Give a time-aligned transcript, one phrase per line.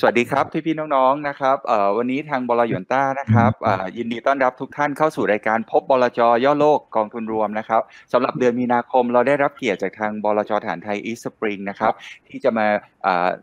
[0.00, 1.56] สวัสดีครับพี่พี่น้องๆนะครับ
[1.96, 3.52] วันนี้ทางบลยนต้านะครับ
[3.96, 7.82] ยินดีต้อนรับทุกท่านเข้าสู่รายการพบบลจย่อโลกกองทุนรวมนะครับ
[8.12, 11.94] สำหรับเดือนมีนาคมเราได้รับเกียรติจากทางบลจฐานไทยอีสปริงนะครับ
[12.28, 12.66] ที่จะมา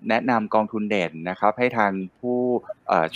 [0.10, 2.40] แนะนำกองทุนเด่นนะครับให้ทางผู้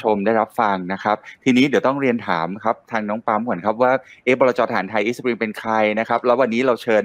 [0.02, 3.92] ชมได้รับฟังนะครับ ทีนี้เดี๋ยวต้องเรียนถามครับทางน้องปั๊มก่อนครับว่า
[4.26, 7.04] เอบลจฐานไทยอีสปริงเป็นใครนะครับ แล้ววันนี้เราเชิญ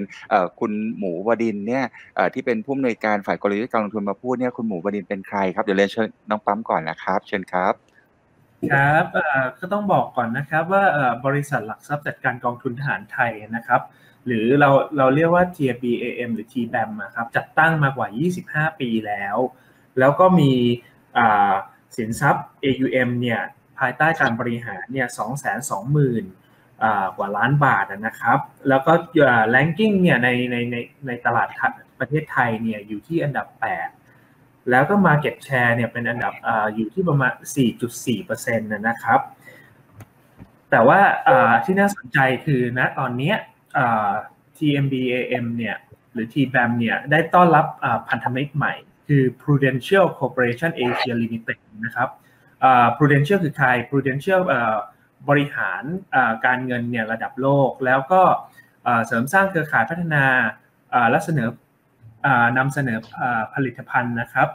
[0.59, 1.85] คุณหมูวดินเนี่ย
[2.33, 7.73] ที่เป็นผู้อำนวยการฝ่ายกลยุทธ์การลงทุนมาพูดเนี่ยคุณหมูวดินเป็นใครครับเดี๋ยวเรียนเชิญน้องปั๊มก่อนนะครับ เชิญครับ
[8.71, 9.05] ครับ
[9.59, 10.83] ก็ต้องบอกก่อนนะครับว่า
[11.25, 13.81] บริษัทหลักทรัพย์จัดการกองทุนทหารไทยนะครับ
[14.27, 18.07] หรือเราเราเรียกว่า TBAM หรือ TBAM นะครับจัดตั้งมากว่า
[18.69, 19.37] 25 ปีแล้ว
[19.99, 20.51] แล้วก็มี
[21.97, 23.41] สินทรัพย์ AUM เนี่ย
[23.79, 25.07] ภายใต้การบริหารเนี่ย
[26.31, 28.93] 220,000กว่าล้านบาทนะครับ แล้วก็
[29.55, 30.77] ranking เนี่ยในในใน
[31.07, 31.47] ในตลาด
[31.99, 33.47] ประเทศไทยเนี่ยอยู่ที่อันดับ
[34.09, 37.33] 8 แล้วก็ Market Share เนี่ยเป็นอันดับออยู่ที่ประมาณ
[37.85, 39.19] 4.4%นะครับ
[40.71, 40.99] แต่ว่า
[41.65, 43.33] ที่น่าสนใจคือณตอนนี้
[44.57, 45.77] TMBAM เนี่ย
[46.13, 47.65] หรือ TBAM เนี่ยได้ต้อนรับ
[48.09, 48.73] พันธมิตรใหม่
[49.07, 52.09] คือ Prudential Corporation Asia Limited นะครับ
[52.97, 54.41] Prudential คือใคร Prudential
[55.29, 55.83] บริหาร
[56.45, 58.21] การเงินเนี่ยระดับโลก แล้วก็
[59.05, 60.25] เสริมสร้างเครือข่ายพัฒนา
[61.11, 61.49] และเสนอ
[62.57, 62.97] นำเสนอ
[63.53, 64.49] ผลิตภัณฑ์นะครับ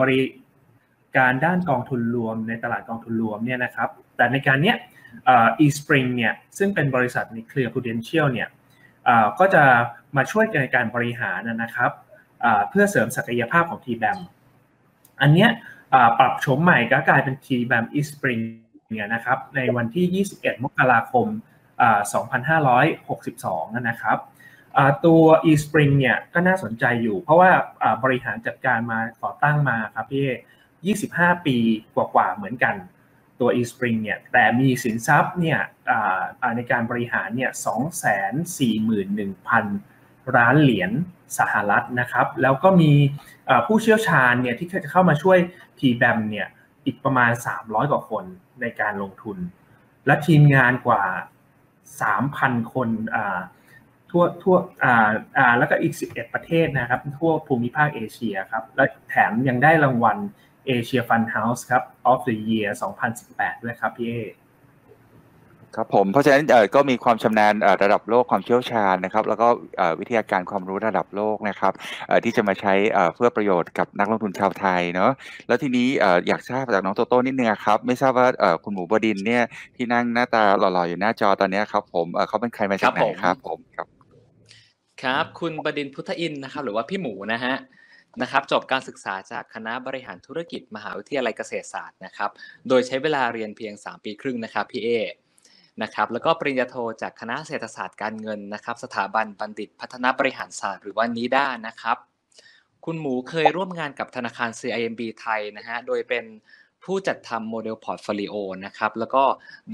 [0.00, 0.22] บริ
[1.16, 4.76] การด้านกองทุนรวมในตลาดกองทุนรวมเนี่ยนะครับ แต่ในการเนี้ย
[5.64, 8.48] eSpring เนี่ยซึ่งเป็นบริษัทในเครือ Prudential เนี่ย
[9.38, 9.64] ก็จะ
[10.16, 11.90] มาช่วยในการบริหารนะครับ
[12.70, 14.18] เพื่อเสริมศักยภาพของ TBAM
[15.20, 15.50] อันเนี้ย
[16.18, 18.42] ปรับโฉมใหม่ก็กลายเป็น TBAM eSpring
[18.92, 20.06] เนี่ยนะครับในวันที่
[20.38, 21.26] 21 มกราคม
[22.12, 24.18] 2562 นะครับ
[25.06, 27.50] ตัว eSpring เนี่ยก็น่าสนใจอยู่ เพราะว่า
[28.04, 31.56] บริหารจัดการมาก่อตั้งมาครับพี่ 25 ปี
[31.94, 32.74] กว่าๆเหมือนกัน
[33.40, 35.60] ตัว eSpring เนี่ยแต่มีสินทรัพย์เนี่ย
[36.56, 39.95] ในการบริหารเนี่ย 241,000
[40.36, 40.90] ล้านเหรียญ
[41.38, 42.92] สหรัฐนะครับ แล้วก็มี
[43.66, 45.38] ผู้เชี่ยวชาญเนี่ยที่จะเข้ามาช่วย
[45.78, 46.48] TBAM เนี่ย
[46.84, 48.24] อีกประมาณ 300 กว่าคน
[48.60, 49.38] ในการลงทุน
[50.06, 51.02] และทีมงานกว่า
[52.06, 52.88] 3,000 คน
[54.10, 60.18] ทั่วทั่วอ่าอ่าแล้วก็อีก 11 ประเทศนะครับ ทั่วภูมิภาคเอเชียครับ และแถมยังได้รางวัล
[60.66, 62.70] เอเชียฟันเฮาส์ครับ of the year
[63.16, 64.14] 2018 ด้วยครับพี่เอ
[65.76, 66.44] ครับผมเพราะฉะนั้น
[66.74, 69.48] ก็มีความชำนาญระดับโลกความเชี่ยวชาญนะครับ แล้วก็
[70.00, 71.72] วิทยาการความรู้ระดับโลกนะครับ
[72.24, 72.74] ที่จะมาใช้
[73.14, 75.10] เพื่อประโยชน์กับนักลงทุนชาวไทยเนาะ
[75.46, 75.88] แล้วทีนี้
[76.26, 78.28] อยากทราบจากน้องโตโต้นิดนึงครับไม่ทราบว่า
[78.64, 79.42] คุณหมูบดินเนี่ย
[79.76, 83.86] ที่นั่งหน้าตาหล่อๆอยู่หน้าจอตอนนี้ครับผมเขาเป็นใครมาจากไหนครับผมครับ
[85.02, 87.54] ครับ คุณบดินพุทธอินนะครับ หรือว่าพี่หมูนะฮะ
[88.22, 92.30] นะครับจบการศึกษาจากคณะบริหารธุรกิจมหาวิทยาลัยเกษตรศาสตร์นะครับ
[92.68, 94.90] โดยใช้เวลาเรียนเพียง 3 ปีครึ่งนะครับพี่เอ
[95.82, 101.96] นะครับแล้วก็ปริญญาโทจากคณะเศรษฐศาสตร์การเงินนะครับ สถาบันบัณฑิตพัฒนาบริหารศาสตร์หรือว่า NIDA นะครับ
[102.84, 106.24] คุณหมูเคยร่วมงานกับธนาคาร CIMB ไทยนะฮะโดยเป็น
[106.84, 108.34] ผู้จัดทำ model portfolio
[108.66, 109.22] นะครับแล้วก็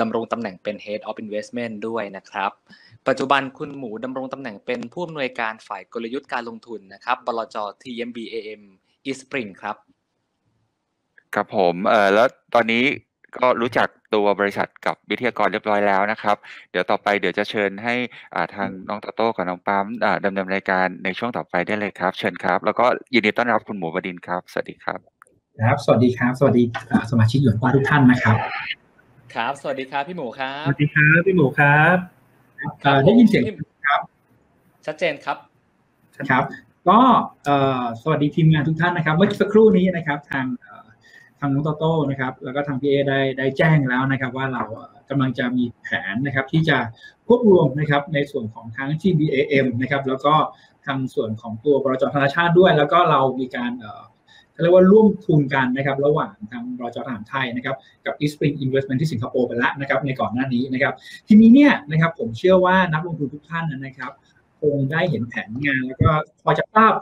[0.00, 2.50] ดำรงตำแหน่งเป็น Head of Investment ด้วยนะครับ
[3.08, 8.62] ปัจจุบันคุณหมูดำรงตำแหน่งเป็นผู้อำนวยการฝ่ายกลยุทธ์การลงทุนนะครับบลจ TMBAM
[9.06, 9.76] eSpring ครับ
[11.34, 12.84] ครับผมเอ่อแล้วตอนนี้
[13.36, 16.36] ก็รู้จัก ตัวบริษัทกับวิทยากรเรียบร้อยแล้วนะครับ
[16.70, 17.94] เดี๋ยวต่อไปเดี๋ยวจะเชิญให้
[18.34, 24.98] อ่าทางน้องตโต้กับน้องปั๊มอ่าดำเนินรายการในช่วงต่อไปได้เลยครับ เชิญครับ แล้วก็ยินดีต้อนรับคุณหมูบดินครับ สวัสดีครับ
[25.60, 26.62] ครับ สวัสดีครับ สวัสดี
[27.10, 28.36] สมาชิกหยวนต้าทุกท่านนะครับ
[29.34, 31.96] ครับ สวัสดีครับพี่หมูครับ สวัสดีครับพี่หมูครับ
[33.04, 33.42] ได้ยินเสียง
[33.86, 34.00] ครับ
[34.86, 35.36] ชัดเจนครับ
[36.30, 36.44] ครับ
[36.88, 36.98] ก็
[38.02, 40.46] สวัสดีทีมงานทุกท่านนะครับ เมื่อสักครู่นี้นะครับ ทาง
[41.42, 44.64] ทางน้องโตโต้นะครับ แล้วก็ทางพีเอได้ได้แจ้งแล้วนะครับ ว่าเรา
[45.10, 46.78] กำลังจะมีแผนนะครับ ที่จะ
[47.26, 50.34] ควบรวมนะครับในส่วนของทั้งที่ BAM นะครับแล้วก็
[50.86, 53.72] ทางส่วนของตัวบรจธนาชาติด้วย แล้วก็เรามีการ
[54.62, 57.76] เรียกว่าร่วมทุนกันนะครับระหว่างทางบรจทหารไทยนะครับ
[58.06, 60.94] กับ East Spring Investment ที่สิงคโปร์ไปแล้วนะครับในก่อนหน้านี้นะครับ
[61.28, 64.12] ทีนี้เนี่ยนะครับผมเชื่อว่านักลงทุนทุกท่านนะครับ
[64.60, 66.10] คงได้เห็นแผนงาน แล้วก็
[66.42, 66.92] พอจะทราบ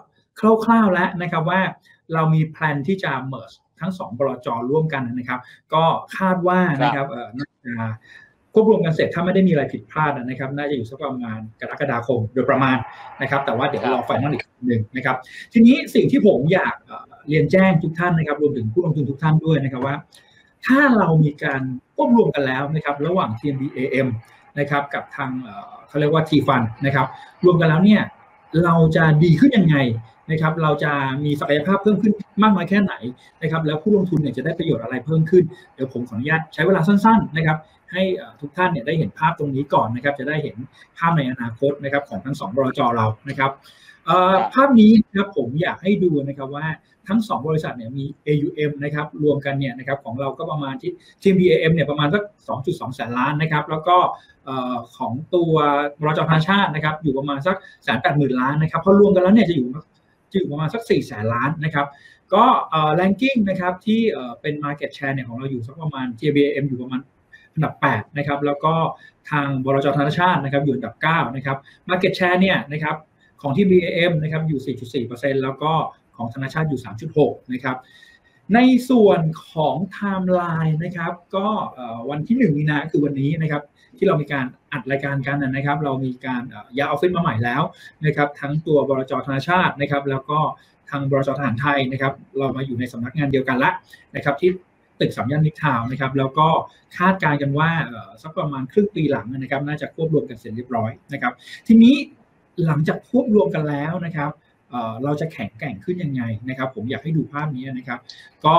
[0.65, 1.61] คร่าวๆแล้วนะครับว่า
[2.15, 5.41] เรามีแผนที่จะ merge ทั้งสองบลจร่วมกันนะครับ
[5.75, 5.85] ก็
[6.17, 7.75] คาดว่านะครับเอ่อน่าจะ
[8.55, 12.77] ควบรวมกันเสร็จถ้าไม่ได้มีอะไรผิดพลาดนะครับ น่าจะอยู่สักประมาณกรกฎาคมโดยประมาณ
[13.23, 15.17] นะครับ แต่ว่าเดี๋ยวรอไฟนอลอีกหนึ่งนะครับ
[15.53, 16.75] ทีนี้สิ่งที่ผมอยาก
[17.29, 19.97] เรียนแจ้งทุกท่านนะครับ รวมถึงผู้ลงทุนทุกท่านด้วยนะครับว่า
[20.67, 21.62] ถ้าเรามีการ
[21.94, 24.09] ควบรวมกันแล้วนะครับ ระหว่าง TMBAM
[24.59, 25.31] นะครับกับทาง
[25.88, 27.06] เขาเรียกว่า T Fund นะครับ
[27.44, 28.03] รวมกันแล้วเนี่ย
[28.65, 29.77] เราจะดีขึ้นยังไง
[30.31, 30.93] นะครับเราจะ
[31.25, 32.12] มีศักยภาพเพิ่มขึ้น
[32.43, 32.94] มากน้อยแค่ไหน
[33.43, 35.44] นะครับแล้วผู้ลงทุนเนี่ยจะได้ประโยชน์อะไรเพิ่มขึ้น
[35.75, 37.59] เดี๋ยวผมขออนุญาตใช้เวลาสั้นๆนะครับ
[37.93, 38.03] ให้
[38.41, 40.56] ทุกท่านเนี่ยได้เห็นภาพตรงนี้ก่อนนะครับจะได้เห็น
[40.99, 43.50] ภาพในอนาคตนะครับของทั้งสองบรจเรานะครับ
[44.55, 46.67] ภาพนี้นะครับผมอยากให้ดูนะครับว่า
[47.09, 50.93] ทั้ง 2 บริษัทเนี่ยมี AUM นะครับรวมกันเนี่ยนะครับของเราก็ประมาณที่
[51.23, 52.23] ทีม BAM เนี่ยประมาณสัก
[52.61, 53.97] 2.2 แสนล้านนะครับแล้วก็
[54.97, 55.53] ของตัว
[56.00, 59.67] บรจธนาชาตินะครับอยู่ประมาณสักแสนแปดหมื่นล้านนะครับพอรวมกันแล้วเนี่ยจะอยู่
[60.32, 61.87] จะอยู่ประมาณสัก4แสนล้านนะครับ
[62.35, 62.44] ก็
[62.94, 64.00] แรงกิ้งนะครับที่
[64.41, 67.00] เป็น Market Share เนี่ยของเราอยู่สักประมาณ TBAM อยู่ประมาณ
[67.55, 68.75] อันดับ 8 นะครับ แล้วก็
[69.31, 71.56] ทางบรจธนาชาตินะครับอยู่อันดับ 9 นะครับ
[71.88, 72.97] Market Share เนี่ยนะครับ
[73.43, 74.61] ของ TMBAM นะครับอยู่
[75.09, 75.73] 4.4%แล้วก็
[76.17, 76.81] ของธนาชาติอยู่
[77.17, 77.77] 3.6 นะครับ
[78.55, 78.59] ใน
[78.91, 81.49] ส่วนของไทม์ไลน์นะครับ ก็
[82.11, 83.62] วันที่ 1 มีนาคือวันนี้นะครับ
[84.00, 86.43] ที่เรามีการอัดรายการกันนะครับ เรามีการ
[86.76, 87.62] ย้ายออฟฟิศมาใหม่แล้ว
[88.06, 90.38] นะครับ ทั้งตัวบรจธนาชาตินะครับ แล้วก็
[90.91, 93.70] ทางบลจทหารไทยนะครับ เรามาอยู่ในสำนักงานเดียวกันละ
[94.17, 94.50] นะครับ ที่
[95.00, 96.49] ตึกสามย่านมิตรทาวน์นะครับ แล้วก็
[96.97, 97.70] คาดการณ์กันว่า
[98.23, 101.32] สักประมาณครึ่งปีหลังนะครับ น่าจะควบรวมกันเสร็จเรียบร้อยนะครับ
[101.67, 101.94] ทีนี้
[102.67, 104.31] หลังจากควบรวมกันแล้วนะครับ
[105.05, 108.00] เราจะแข็งแกร่งขึ้นยังไงนะครับ ผมอยากให้ดูภาพนี้นะครับ
[108.46, 108.56] ก็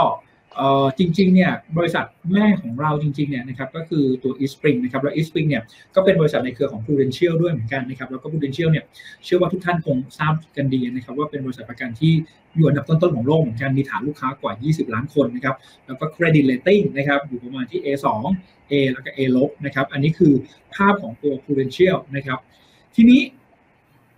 [0.99, 5.63] จริงๆเนี่ยบริษัทแม่ของเราจริงๆเนี่ยนะครับก็คือตัว eSpring นะครับแล้ว eSpring เนี่ย
[5.95, 8.85] ก็เป็นบริษัทในเครือของ Prudential ด้วยเหมือนกันนะครับแล้วก็ Prudential เนี่ย
[9.23, 12.13] เชื่อว่าทุกท่านคงทราบกันดีนะครับว่าเป็นบริษัทประกันที่
[12.55, 15.55] อยู่อันดับต้นๆของโลกเหมือนกันมีฐานลูกค้ากว่า 20 ล้านคนนะครับ
[15.87, 18.07] แล้วก็ credit rating นะครับอยู่ประมาณที่ A2
[18.71, 20.33] A แล้วก็ A ลบนะครับอันนี้คือ
[20.75, 22.39] ภาพของตัว Prudential นะครับ
[22.95, 23.21] ทีนี้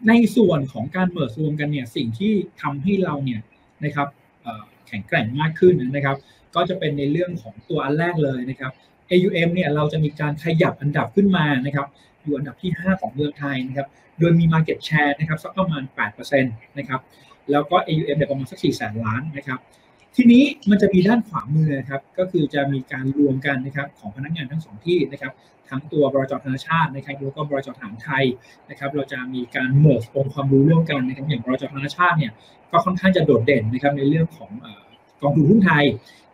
[0.07, 3.41] ในส่วนของการเมิร์รวมกันเนี่ยสิ่งที่ทำให้เราเนี่ย
[3.85, 4.07] นะครับ
[4.93, 6.17] ข็งแกร่งมากขึ้นนะครับ
[6.55, 8.71] ก็จะเป็นในเรื่องของตัวอันแรกเลยนะครับ
[9.11, 11.87] AUM เนี่ยเราจะมีการขยับอันดับขึ้นมานะครับ
[12.21, 13.87] อยู่อันดับที่ 5 ของเมืองไทยนะครับ
[14.19, 17.01] โดยมี Market Share นะครับสักประมาณ 8%นะครับ
[17.51, 19.59] แล้วก็ AUM เนี่ยประมาณสัก 4 แสนล้านนะครับ
[20.15, 25.33] ทีนี้มันจะมีด้านขวามือครับ ก็คือจะมีการรวมกันนะครับของพนักงานทั้งสองที่นะครับ
[25.69, 28.23] ทั้งตัวบริจธนาชาตินะครับ แล้วก็บริจทหารไทย
[28.69, 32.31] นะครับ เราจะมีการเมิร์องค์ความรู้ร่วมกันนะครับ อย่างบริจธนาชาติเนี่ย
[32.71, 34.51] ก็ค่อนข้างจะโดดเด่นนะครับในเรื่องของ
[35.23, 35.85] กองทุนหุ้นไทย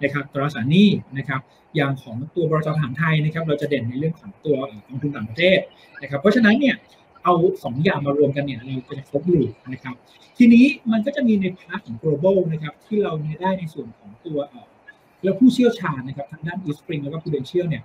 [0.03, 1.41] นะครับตราสารหนี้นะครับ
[1.75, 4.57] อย่างของตัวบริจทหารไทยนะครับเราจะเด่นในเรื่องของตัว
[4.87, 5.59] กองทุนต่างประเทศ
[6.01, 6.75] นะครับเพราะฉะนั้นเนี่ย
[7.23, 7.33] เอา
[7.63, 9.41] สองอย่างมารวมกันเนี่ยเราจะครบลู
[9.73, 9.95] นะครับ
[10.37, 14.39] ทีนี้มันก็จะมีใน part ของ global นะครับที่เราได้ในส่วนของตัว
[15.23, 17.83] แล้วผู้เชี่ยวชาญนะครับทางด้าน Eastspring แล้วก็ Prudential เนี่ย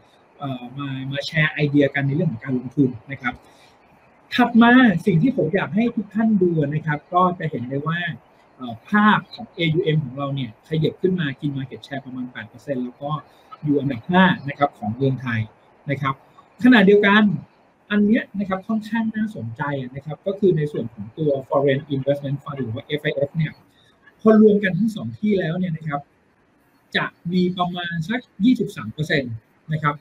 [0.79, 3.35] มามาแชร์ไอเดียกันในเรื่องของการลงทุนนะครับ
[4.35, 4.73] ถัดมา
[5.07, 7.99] สิ่งที่ผมอยากให้ทุกท่านดูนะครับ ก็จะเห็นได้ว่า
[8.89, 13.11] ภาพของ AUM ของเราเนี่ยขยับขึ้นมากิน Market Share ประมาณ 8%แล้วก็
[13.63, 15.41] อยู่อันดับ5นะครับของเมืองไทย
[15.91, 16.15] นะครับ
[16.65, 17.23] ขณะเดียวกัน
[17.91, 19.63] อันเนี้ยนะครับค่อนข้างน่าสนใจ
[19.95, 23.53] นะครับก็คือในส่วนของตัว Foreign Investment Fund หรือว่า FIF เนี่ย
[24.21, 26.01] พอรวมกันทั้งสองที่แล้วเนี่ยนะครับ
[26.97, 28.21] จะมีประมาณสัก
[28.77, 29.95] 23%นะครับ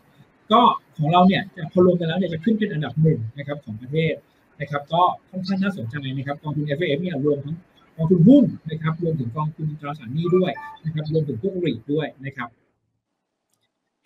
[0.51, 0.61] ก็
[0.97, 4.13] ของเราเนี่ยจะพอรวมกันแล้วเนี่ยจะขึ้นเป็นอันดับหนึ่งนะครับของประเทศ
[4.61, 7.55] นะครับก็ค่อนข้างน่าสนใจนะครับกองทุน f i f เนี่ยรวมทั้ง
[7.95, 10.51] กองทุนหุ้นนะครับรวมถึงกองทุนตราสารหนี้ด้วย
[10.83, 12.49] นะครับรวมถึงพวกรีดด้วยนะครับ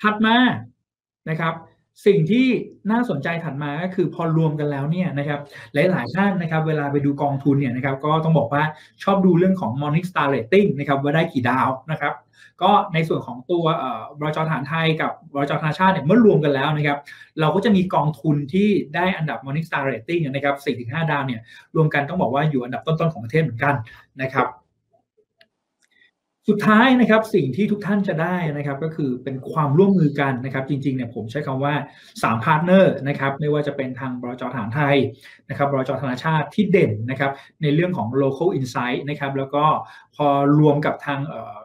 [0.01, 0.38] ถัดมา
[1.30, 1.54] นะครับ
[2.05, 2.47] สิ่งที่
[2.91, 5.39] น่าสนใจถัดมาก็คือพอรวมกันแล้วเนี่ยนะครับ
[5.73, 8.63] หลายๆท่านนะครับเวลาไปดูกองทุนเนี่ยนะครับก็ต้องบอกว่า
[9.03, 12.13] ชอบดูเรื่องของ Morning Star Rating นะครับว่าได้กี่ดาวนะครับ
[12.61, 13.65] ก็ในส่วนของตัว
[14.19, 17.00] บริจฐานไทยกับบริจธนาชาติเนี่ยเมื่อรวมกันแล้วนะครับ
[17.39, 21.41] เราก็จะมีกองทุนที่ได้อันดับ Morning Star Rating นะครับ4-5 ดาวเนี่ย
[21.75, 23.75] รวมกันต้องบอกว่าอยู่อันดับต้นๆของประเทศเหมือนกัน
[24.22, 24.48] นะครับ
[26.50, 31.74] สุดท้ายนะครับสิ่งที่ทุกท่านจะได้นะครับก็คือเป็นความร่วมมือกันนะครับจริงๆเนี่ยผมใช้คำว่า
[32.08, 34.96] 3 partner นะครับไม่ว่าจะเป็นทางบลจ.ทหารไทย
[35.50, 39.66] นะครับบรจธนาชาติที่เด่นนะครับในเรื่องของ local insight นะครับแล้วก็
[40.16, 40.27] พอ
[40.60, 41.20] รวมกับทาง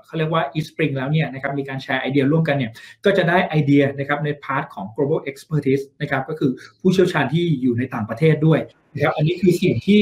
[0.06, 2.72] เขาเรียกว่า Eastspring แล้วเนี่ยนะครับมีการแชร์ไอเดียร่วมกันเนี่ย
[3.04, 8.60] ก็จะได้ไอเดียนะครับใน part ของ global expertise นะครับก็คือผู้เชี่ยวชาญที่อยู่ในต่างประเทศด้วย
[8.94, 10.00] นะครับอันนี้คือสิ่งที่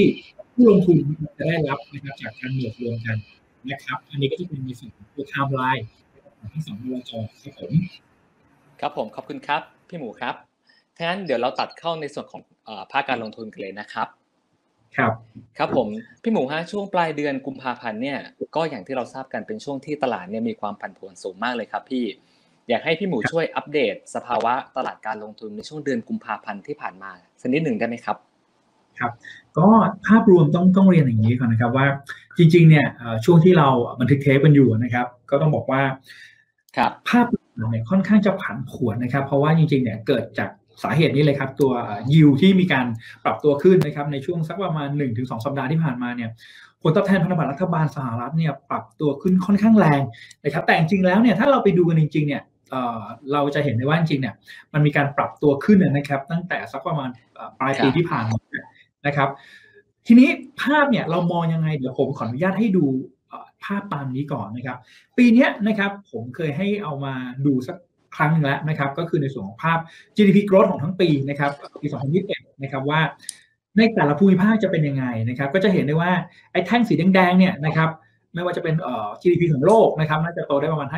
[0.54, 0.96] ผู้ลงทุน
[1.38, 3.18] จะได้รับนะครับจากการเหมือรวมกัน
[3.68, 5.84] นะครับ อันนี้ก็จะเป็นในส่วนของตัวไทม์ไลน์
[6.38, 7.12] ของทั้งสองบลจ
[7.42, 7.72] ครับผม
[8.80, 10.34] ครับผมขอบคุณครับพี่หมูครับ
[10.96, 12.42] ถ้างั้นเดี๋ยวเราตัดเข้าในส่วนของ
[12.92, 14.08] ภาคการลงทุนกันเลยนะครับ
[14.96, 15.12] ครับ
[15.58, 15.88] ครับผม
[16.22, 18.18] พี่หมูฮะช่วงปลายเดือนกุมภาพันธ์เนี่ย
[18.56, 22.04] ก็อย่างที่เราทราบกันเป็นช่วงที่ตลาดเนี่ยมีความผันผวนสูงมากเลยครับพี่
[22.68, 28.16] อยากให้พี่หมูช่วยอัปเดต สภาวะตลาดการลงทุนในช่วงเดือนกุมภาพันธ์ที่ผ่านมาสักนิดหนึ่งได้ไหมครับ
[28.98, 29.12] ครับ
[29.58, 29.68] ก็
[30.06, 31.86] ภาพรวมต้องต้องเรียนอย่างนี้ก่อนนะครับว่า
[32.38, 32.86] จริง ๆ เนี่ย
[33.24, 33.68] ช่วงที่เรา
[34.00, 35.82] บันทึกเทปกันอยู่นะครับ ก็ต้องบอกว่า
[37.08, 37.26] ภาพ
[37.70, 40.50] เนี่ยค่อนข้างจะผันผวนนะครับ เพราะว่าจริงๆเนี่ยเกิดจาก
[40.82, 41.72] สาเหตุนี้เลยครับตัว
[42.12, 42.86] ยิวที่มีการ
[43.24, 46.30] ปรับตัวขึ้นนะครับในช่วงสักประมาณ 1-2 สัปดาห์ที่ผ่านมาเนี่ย
[46.82, 50.00] ผลตอบแทนพันธบัตรรัฐบาลสหรัฐเนี่ยปรับตัวขึ้นค่อนข้างแรง
[50.44, 52.42] นะครับแต่จริงๆแล้วเนี่ยถ้าเราไปดูกันจริงๆเนี่ย
[53.32, 54.34] เราจะเห็นได้ว่าจริงๆเนี่ย
[54.72, 57.08] มันมีการปรับตัวขึ้นนะครับตั้งแต่สักประมาณ
[57.60, 58.38] ปลายปีที่ผ่านมา
[59.06, 59.28] นะครับ
[60.06, 60.28] ทีนี้
[60.62, 62.84] ภาพเนี่ยเรามองยังไงเดี๋ยวผมขออนุญาตให้ดู
[63.64, 64.78] ภาพตามนี้ก่อนนะครับ
[65.18, 67.14] ปีนี้นะครับผมเคยให้เอามา
[67.46, 67.76] ดูสัก
[68.16, 69.78] ครั้งหนึ่งแล้วนะครับ ก็คือในส่วนของภาพ
[70.16, 71.50] GDP growth ของทั้งปีนะครับ
[71.82, 71.86] ปี
[72.24, 73.00] 2021 นะครับว่า
[73.76, 76.12] ในแต่ละภูมิภาคจะเป็นยังไงนะครับ ก็จะเห็นได้ว่า
[76.52, 77.90] ไอ้แท่งสีแดงๆเนี่ยนะครับ
[78.34, 80.88] ไม่ว่าจะเป็นเอ่อ GDP ของโลกนะครับน่าจะโตได้ประมาณ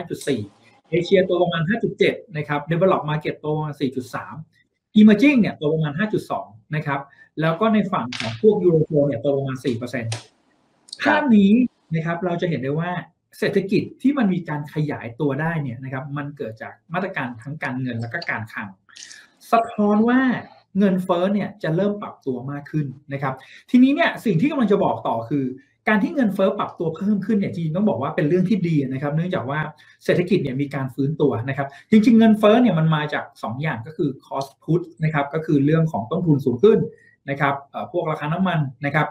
[0.40, 1.62] 5.4 เอเชียโตประมาณ
[2.00, 4.61] 5.7 นะครับ Develop Market โตประมาณ 4.3
[4.98, 5.92] Emerging เนี่ยโตประมาณ
[6.34, 7.00] 5.2 นะครับ
[7.40, 9.56] แล้วก็ในฝั่งของพวกยูโรโซนเนี่ยโตประมาณ
[10.30, 11.50] 4%ภาพนี้
[11.94, 12.90] นะครับเราจะเห็นได้ว่า
[13.38, 18.68] เศรษฐกิจที่มันมีการขยายตัวได้เนี่ยนะครับมันเกิดจากมาตรการทั้งการเงินและก็การคลัง
[19.52, 20.20] สะท้อนว่า
[20.78, 23.34] เงินเฟ้อเนี่ยจะเริ่มปรับตัวมากขึ้นนะครับ
[23.70, 25.44] ทีนี้เนี่ยสิ่งที่กำลังจะบอกต่อคือ
[25.88, 29.60] การที่เงินเฟ้อปรับตัวเพิ่มขึ้นเนี่ยจริงต้องบอกว่าเป็นเรื่องที่ดีนะครับ เนื่องจากว่า
[30.04, 36.78] เศรษฐกิจเนี่ยมีการฟื้นตัวนะครับ จริง ๆ เงินเฟ้อเนี่ยมันมาจาก 2 อย่างก็คือ cost push นะครับก็คือเรื่องของต้นทุนสูงขึ้น
[37.30, 37.54] นะครับ
[37.92, 39.06] พวกราคาน้ำมันนะครับ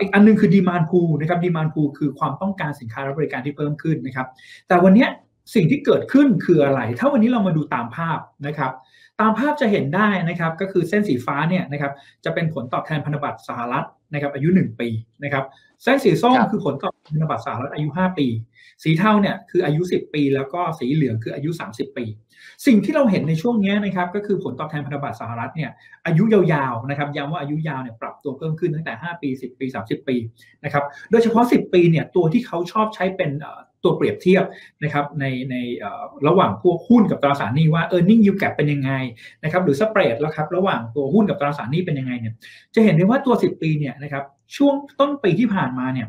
[0.00, 4.26] อีกอันนึงคือดีมานพูนะครับดีมานพูคือความต้องการสินค้าและบริการที่เพิ่มขึ้นนะครับ
[4.68, 5.06] แต่วันนี้
[5.54, 8.72] สิ่งที่เกิดขึ้นคืออะไร ถ้าวันนี้เรามาดูตามภาพนะครับ
[9.20, 11.92] ตามภาพจะเห็นได้นะครับ ก็คือเส้นสีฟ้าเนี่ยนะครับ
[12.24, 14.88] จะเป็นผลตอบแทนพันธบัตรสหรัฐ นะครับอายุ 1 ปี
[15.24, 15.44] นะครับ
[15.82, 18.26] เส้นสีส้มคือผลตอบแทนพันธบัตรสหรัฐอายุ 5 ปี
[18.82, 22.04] สีเทาเนี่ยคืออายุ 10 ปี แล้วก็สีเหลืองคืออายุ 30 ปี
[22.66, 25.70] สิ่งที่เราเห็นในช่วงนี้นะครับก็คือผลตอบแทนพันธบัตรสหรัฐเนี่ย
[26.06, 30.16] อายุยาวๆนะครับย้ำว่าอายุยาวเนี่ยปรับตัวเพิ่มขึ้นตั้งแต่ 5 ปี 10 ปี 30 ปี
[30.64, 33.30] นะครับโดยเฉพาะ 10 ปีเนี่ยตัวที่เขาชอบใช้เป็น
[33.84, 34.44] ตัวเปรียบเทียบ
[34.84, 35.56] นะครับในใน
[36.26, 38.90] ระหว่างพวกหุ้นกับตราสารหนี้ว่า e a r n i n g yield gap เป็นยังไง
[39.44, 42.34] นะครับหรือสเปรดแล้วครับระหว่างตัวหุ้นกับตราสารหนี้เป็นยังไงเนี่ย
[42.74, 44.24] จะเห็นได้ว่าตัว 10 ปีเนี่ยนะครับ
[44.56, 46.06] ช่วงต้นปีที่ผ่านมาเนี่ย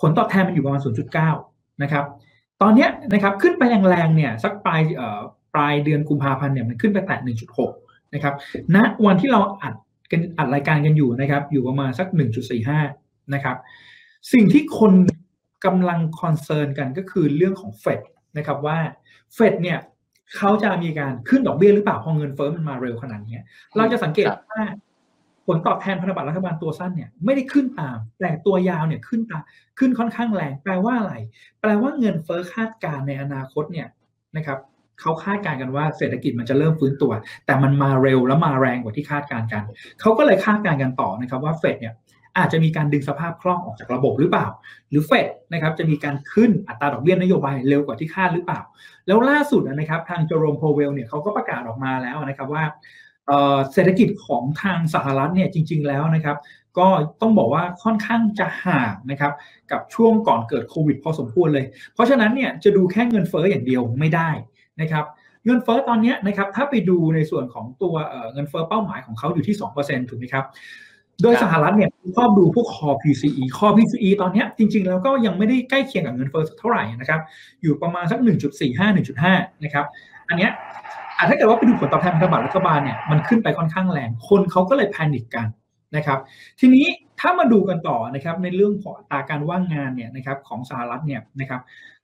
[0.00, 0.82] ผลตอบแทนมันอยู่ประมาณ
[1.30, 2.04] 0.9 นะครับ
[2.62, 4.82] ตอนนี้นะครับขึ้นไปแรงๆเนี่ยสักปลาย
[5.54, 7.18] ปลายเดือนกุมภาพันธ์เนี่ยมันขึ้นไปแตะ
[7.66, 8.34] 1.6 นะครับ
[8.74, 9.74] ณวันที่เราอัด
[10.10, 12.06] กันอัดรายการกันอยู่นะครับอยู่ประมาณสัก
[12.70, 13.56] 1.45 นะครับ
[14.32, 14.92] สิ่งที่คน
[15.64, 18.00] กำลังคอนเซิร์นกันก็คือเรื่องของเฟด
[18.38, 18.78] นะครับว่า
[19.34, 19.78] เฟดเนี่ย
[20.36, 23.38] เขาจะมีการขึ้นดอกเบี้ยหรือเปล่าพอเงินเฟ้อมันมาเร็วขนาดนี้
[23.76, 24.60] เราจะสังเกตว่า
[25.46, 29.42] ผลตอบแทนพันธบัตรรัฐบาลตัวสั้นเนี่ยไม่ได้ขึ้นตาม แต่ตัวยาวเนี่ยขึ้นตาม
[29.78, 31.14] ขึ้นค่อนข้างแรงแปลว่าอะไร
[31.60, 33.88] แปลว่าเงินเฟ้อคาดการในอนาคตเนี่ย
[34.36, 34.58] นะครับ
[35.00, 37.12] เขาคาดการณ์กันว่าเศรษฐกิจมันจะเริ่มฟื้นตัว
[37.46, 39.62] แต่มันมาเร็วและมาแรงกว่าที่คาดการณ์กัน
[40.00, 41.94] เขาก็เลยคาดการณ์กันต่อนะครับว่าเฟดเนี่ย
[42.38, 44.46] อาจจะมีการดึงสภาพคล่องออกจากระบบหรือเปล่า
[44.90, 48.60] หรือเฟดนะครับจะมีการขึ้นอัตราดอกเบี้ยนโยบายเร็วกว่าที่คาดหรือเปล่า
[49.06, 52.64] แล้วล่าสุดนะครับทางโจโรมโพเวลเนี่ยเขาก็ประกาศออกมาแล้วนะครับว่า
[53.72, 56.36] เศรษฐกิจของทางสหรัฐเนี่ยจริง ๆ แล้วนะครับ
[56.78, 56.88] ก็
[57.20, 59.32] ต้องบอกว่าค่อนข้างจะห่างนะครับ
[59.70, 64.30] กับช่วงก่อนเกิดโควิดพอสมควรเลย เพราะฉะนั้นเนี่ยจะดูแค่เงินเฟ้ออย่างเดียวไม่ได้
[64.80, 65.04] นะครับ
[65.46, 67.94] เงินเฟ้อตอนนี้นะครับถ้าไปดูในส่วนของตัว
[68.32, 70.44] เงินเฟ้อเป้าหมายของเขาอยู่ที่ 2%ถูกไหมครับ
[71.22, 77.20] โดยสหรัฐเนี่ยชอบดูพวกคอ PCE คอ PCE ตอนนี้จริง ๆ แล้วก็ยังไม่ได้ใกล้เคียงกับเงินเฟ้อเท่าไหร่นะครับ
[77.62, 78.96] อยู่ประมาณสัก 1.45
[79.26, 79.86] 1.5 นะครับ
[80.28, 80.50] อันเนี้ย
[81.28, 85.46] ถ้าเกิดว่าไปดูผลตอบแทนพันธบัตรรัฐบาลเนี่ยมันขึ้นไปค่อนข้างแรงคนเขาก็เลยแพนิคกัน
[85.96, 86.18] นะครับ
[86.60, 86.86] ทีนี้
[87.20, 91.60] ถ้ามาดูกันต่อนะครับในเรื่องของอัตราการว่างงานเนี่ยนะครับของสหรัฐเนี่ยนะครับ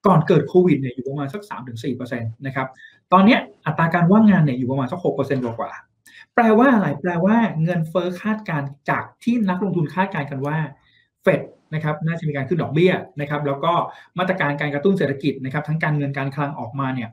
[0.07, 1.43] ก่อนเกิดโควิดเนี่ยอยู่ประมาณสัก
[1.83, 2.67] 3-4%นะครับ
[3.13, 5.71] ตอนนี้อัตราการว่างงานเนี่ยอยู่ประมาณสัก6%กว่า
[6.35, 10.59] แปลว่าอะไรแปลว่าเงินเฟ้อคาดการจากที่นักลงทุนคาดการกันว่า
[11.23, 11.41] เฟด
[11.75, 13.73] นะครับน่าจะมีการขึ้นดอกเบี้ยนะครับ แล้วก็
[14.19, 17.09] มาตรการการกระตุ้นเศรษฐกิจนะครับ ทั้งการเงินการคลังออกมาเนี่ย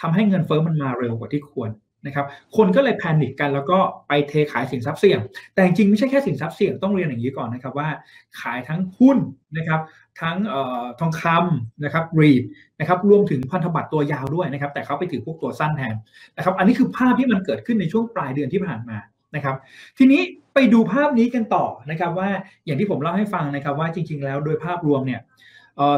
[0.00, 1.70] ทำให้เงินเฟ้อมันมาเร็วกว่าที่ควร
[2.06, 3.78] นะครับ คนก็เลยแพนิคกันแล้วก็
[4.08, 5.18] ไปเทขายสินทรัพย์เสี่ยง
[5.54, 7.88] แต่จริงไม่ใช่แค่สินทรัพย์เสี่ยงต้องเรียนอย่างนี้ก่อนนะครับว่า
[8.40, 9.18] ขายทั้งหุ้น
[9.56, 9.80] นะครับ
[10.20, 10.36] ทั้ง
[11.00, 12.42] ทองคำนะครับรีด
[12.80, 15.94] นะครับรวมถึงพันธบัตรตัวยาวด้วยนะครับ แต่เขาไปถือพวกตัวสั้นแทน
[16.36, 18.98] นะครับ อันนี้คือภาพที่มันเกิดขึ้นในช่วงปลายเดือนที่ผ่านมา
[19.36, 19.56] นะครับ
[19.98, 20.20] ทีนี้
[20.54, 22.28] ไปดูภาพนี้กันต่อนะครับว่า
[22.64, 25.20] อย่างที่ผมเล่าให้ฟังนะครับว่าจริง ๆ แล้วโดยภาพรวมเนี่ย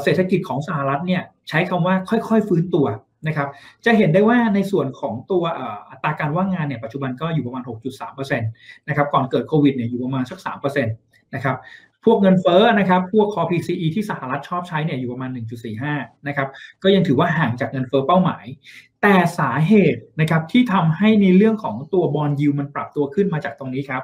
[0.03, 2.87] เศรษฐกิจของสหรัฐเนี่ยใช้คำว่าค่อยๆฟื้นตัว
[3.29, 3.49] นะครับ
[3.85, 5.43] จะเห็นได้ว่าในส่วนของตัว
[5.91, 7.63] อัตราการว่างงานเนี่ยปัจจุบันก็อยู่ประมาณ
[8.01, 11.57] 6.3%นะครับ ก่อนเกิดโควิดเนี่ยอยู่ประมาณสัก3%นะครับ
[12.05, 15.31] พวกเงินเฟ้อนะครับ พวกคอ PCE ที่สหรัฐชอบใช้เนี่ยอยู่ประมาณ
[15.79, 16.49] 1.45 นะครับ
[16.83, 18.45] ก็ยังถือว่าห่างจากเงินเฟ้อเป้าหมาย
[19.03, 24.03] แต่สาเหตุนะครับที่ทำให้ในเรื่องของตัว bond yield มันปรับตัวขึ้นมาจากตรงนี้ครับ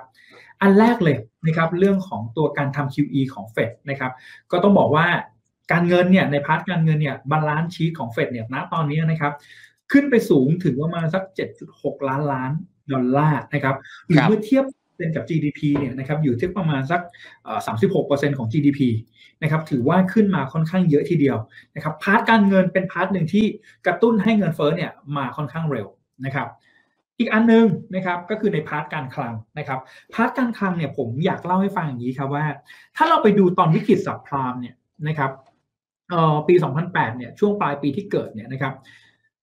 [0.61, 1.17] อันแรกเลย
[1.47, 4.13] นะครับเรื่องของตัวการทำ QE ของเฟดนะครับ
[4.51, 5.07] ก็ต้องบอกว่า
[5.73, 9.33] การเงินเนี่ยใน part การเงินเนี่ย balance sheet ของเฟดเนี่ยณตอนนี้นะครับ
[9.93, 11.23] ขึ้นไปสูงถึงประมาณสัก
[11.67, 12.53] 7.6 ล้านล้าน
[12.93, 13.77] ดอลลาร์นะครับ
[14.07, 14.65] หรือเมื่อเทียบ
[15.01, 17.01] เป็นกับ GDP เนี่ยนะครับอยู่ที่ประมาณสัก
[17.67, 18.81] สามสิบหกเปอร์เซ็นต์ของ GDP
[19.43, 21.37] นะครับถือว่าขึ้นมาค่อนข้างเยอะทีเดียว
[21.75, 23.45] นะครับ part การเงินเป็น part หนึ่งที่
[23.87, 25.87] กระตุ้นให้เงินเฟ้อเนี่ยมาค่อนข้างเร็ว
[26.25, 26.49] นะครับ
[27.19, 29.81] อีกอันนึงนะครับก็คือใน part การคลังนะครับ
[30.15, 32.45] part การคลังเนี่ยผมอยากเล่าให้ฟังอย่างนี้ครับว่า
[32.97, 34.75] ถ้าเราไปดูตอนวิกฤต subprime เนี่ย
[35.09, 35.31] นะครับ
[36.11, 36.55] เอ่อปี
[36.87, 38.75] 2008 เนี่ยช่วงปลายปีที่เกิดเนี่ยนะครับ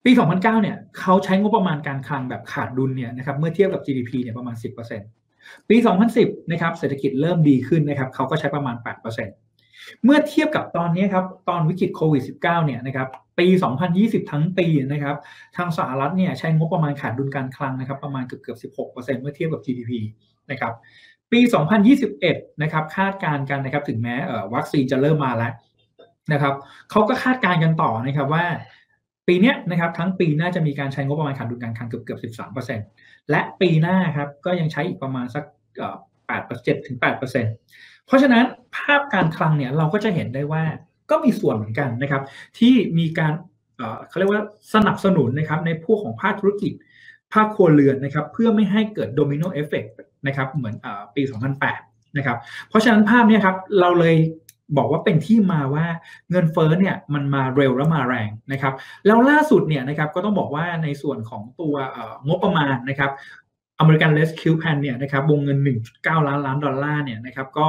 [0.06, 5.17] ปี 2009 เนี่ยเขาใช้งบประมาณการคลังแบบขาดดุลเนี่ยนะครับเมื่อเทียบกับ GDP เนี่ยประมาณ 10%
[5.70, 5.77] ปี
[6.13, 8.75] 2010 นะครับ เศรษฐกิจเริ่มดีขึ้นนะครับเขาก็ใช้ประมาณ
[9.42, 13.08] 8%เมื่อเทียบกับตอนนี้ครับ ตอนวิกฤตโควิด -19 เนี่ยนะครับ
[13.39, 13.48] ปี
[13.89, 15.16] 2020 ทั้งปีนะครับ
[15.58, 19.92] ทางสหรัฐเนี่ยใช้งบประมาณขาดดุลการคลังนะครับ ประมาณเกือบเกือบ16%เมื่อเทียบกับ GDP
[20.51, 20.74] นะครับ
[21.32, 21.39] ปี
[22.01, 24.16] 2021 นะครับ คาดการณ์กันนะครับ ถึงแม้
[24.54, 25.54] วัคซีนจะเริ่มมาแล้ว
[26.34, 26.54] นะครับ
[26.92, 28.46] เขาก็คาดการณ์กันต่อนะครับว่า
[29.27, 32.36] ปีนี้นะครับทั้งปีน่าจะมีการใช้งบประมาณขาดดุลการคลังเกือบเกือบ
[32.86, 35.43] 13%และปีหน้าครับก็ยังใช้อีกประมาณสัก
[36.05, 38.43] 8 7ถึง8%เพราะฉะนั้น
[38.75, 40.63] ภาพการคลังเนี่ยเราก็จะเห็นได้ว่า
[41.10, 42.24] ก็มีส่วนเหมือนกันนะครับ
[42.60, 43.34] ที่มีการ
[44.07, 44.41] เขาเรียกว่า
[44.74, 46.74] สนับสนุนนะครับในพวกของภาคธุรกิจ
[47.34, 49.84] ภาคครัวเรือนนะครับ เพื่อไม่ให้เกิด domino effect
[50.27, 50.75] นะครับเหมือน
[51.15, 51.22] ปี
[51.69, 52.38] 2008 นะครับ
[52.69, 54.15] เพราะฉะนั้นภาพนี้ครับเราเลย
[54.78, 55.86] บอกว่าเป็นที่มาว่า
[56.32, 58.74] เงินเฟ้อเนี่ยมันมาเร็วและมาแรงนะครับ
[59.06, 61.76] แล้วล่าสุดเนี่ยนะครับก็ต้องบอกว่าในส่วนของตัว
[62.28, 63.12] งบประมาณนะครับ
[63.80, 65.60] American Rescue Plan เนี่ยนะครับวงเงิน
[65.93, 67.67] 1.9 ล้านล้านดอลลาร์เนี่ยนะครับก็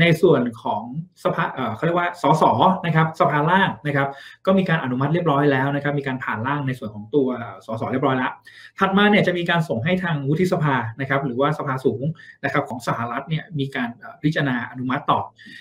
[0.00, 0.82] ในส่วนของ
[1.24, 2.42] สภาเขาเรียกว่าสส
[2.86, 4.08] นะครับสภาล่างนะครับ
[4.46, 7.28] ก็มีการอนุมัติเรียบร้อยแล้วนะครับมีการผ่านร่างในส่วนของตัว
[7.66, 8.32] สสเรียบร้อยแล้ว
[8.78, 12.02] ถัดมาเนี่ยจะมีการส่งให้ทางวุฒิสภานะครับหรือว่าสภาสูง
[12.44, 13.88] นะครับของสหรัฐเนี่ยมีการ
[14.22, 15.20] พิจารณาอนุมัติต่อ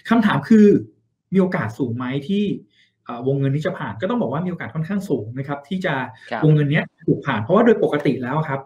[0.10, 0.68] คำถามคือ
[1.34, 2.46] มีโอกาสสูงไหมที่
[3.28, 5.94] วงเงินนี้จะผ่านก็ต้องบอกว่ามีโอกาสค่อนข้างสูงนะครับที่จะ
[6.44, 8.62] วงเงินนี้ถูกผ่านเพราะว่าโดยปกติแล้วครับ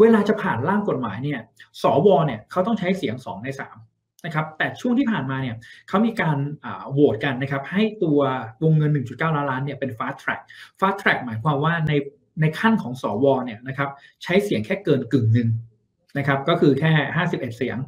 [0.00, 1.40] เวลาจะผ่านร่างกฎหมายเนี่ย
[1.82, 3.48] สวเนี่ยเขาต้องใช้เสียง 2 ใน
[3.86, 5.56] 3 นะครับ แต่ช่วงที่ผ่านมาเนี่ย
[5.88, 6.36] เขามีการ
[6.92, 8.18] โหวตกันนะครับ ให้ตัว
[8.62, 10.40] วงเงิน 1.9 ล้านล้านเนี่ยเป็น fast track
[10.80, 11.92] fast track หมายความว่าใน
[12.40, 13.90] ในขั้นของสวเนี่ยนะครับ
[14.22, 15.48] ใช้เสียงแค่เกินกึ่งหนึ่ง
[16.18, 17.78] นะครับ ก็คือแค่ 51 เสียง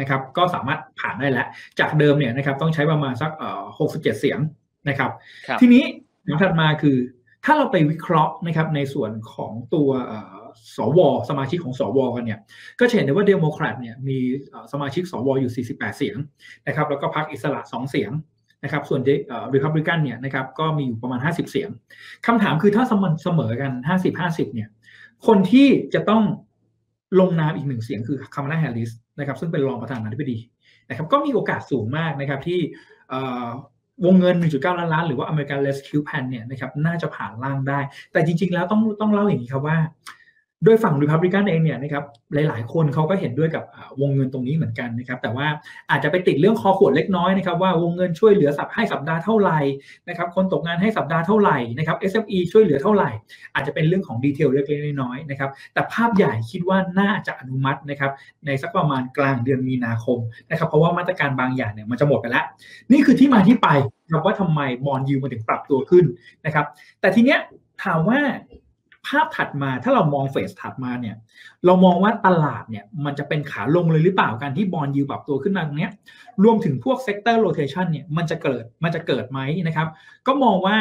[0.00, 1.46] นะครับ ก็สามารถผ่านได้แล้ว
[1.80, 4.38] จากเดิมเนี่ยนะครับต้องใช้ประมาณสักเอ่อ67 เสียง
[4.88, 5.10] นะครับ
[5.60, 5.84] ทีนี้
[6.24, 6.96] อย่างถัดมาคือ
[7.44, 9.90] ถ้าเราไปวิเคราะห์นะครับในส่วนของตัว
[10.76, 12.38] สว สมาชิกของสวกันเนี่ย
[12.78, 14.18] ก็เห็นได้ว่าเดโมแครตเนี่ยมี
[14.72, 16.16] สมาชิกสวอยู่ 48 เสียง
[16.66, 18.10] นะครับแล้วก็พรรคอิสระ 2 เสียง
[18.64, 19.00] นะครับส่วน
[19.54, 21.68] รีพับลิกันเนี่ยนะครับก็มีอยู่ประมาณ 50 เสียง
[22.26, 23.72] คำถามคือถ้าเสมอกัน
[24.14, 24.68] 50-50เนี่ย
[25.26, 26.22] คนที่จะต้อง
[27.20, 30.38] ลงนามอีกหนึ่งเสียงคือคามาลาแฮร์ริสนะครับซึ่งเป็นรองประธานาธิบดี
[30.88, 32.60] นะครับก็มีโอกาสสูงมากนะครับที่
[34.04, 37.80] วงเงิน 1.9 ล้านล้านหรือว่า American Rescue Plan เนี่ยนะครับน่าจะผ่านล่างได้
[38.12, 39.78] แต่จริง ๆ แล้วต้องต้องเล่าอย่างนี้ครับว่า
[40.64, 43.64] โดยฝั่งริพับลิกันเองเนี่ยนะครับหลาย ๆ คนเขาก็เห็นด้วยกับ
[44.00, 45.46] วงเงินตรงนี้เหมือนกันนะครับแต่ว่า
[45.90, 49.58] อาจจะไปติดเรื่องคอขวดเล็กน้อยนะครับว่าวงเงินช่วยเหลือสับให้สัปดาห์เท่าไหร่
[50.08, 53.10] นะครับคนตกงานให้สัปดาห์เท่าไหร่นะครับ SME ช่วยเหลือเท่าไหร่
[53.54, 58.10] อาจจะเป็นเรื่องของดีเทลเล็กๆน้อยๆนะครับแต่ภาพใหญ่คิดว่าน่าจะอนุมัตินะครับ
[58.46, 60.18] ในสักประมาณกลางเดือนมีนาคม
[60.50, 62.44] นะครับเพราะว่ามาตรการบางอย่างเนี่ยมันจะหมดไปแล้ว
[62.92, 63.68] นี่คือที่มาที่ไป
[64.12, 66.04] ครับว่าทำไม bond yield มันถึงปรับตัวขึ้น
[66.46, 66.66] นะครับ
[67.00, 67.38] แต่ทีเนี้ย
[67.84, 68.20] ถามว่า
[69.08, 71.16] ภาพถัดมาถ้าเรามอง phase ถัดมาเนี่ย
[71.66, 75.90] เรามองว่าตลาดเนี่ยมันจะเป็นขาลงเลยหรือเปล่าการที่ bond yield ปรับตัวขึ้นมาตรงนี้
[76.44, 79.88] รวมถึงพวก sector rotation เนี่ยมันจะเกิดมันจะเกิดไหมนะครับ
[80.26, 80.76] ก็มองว่า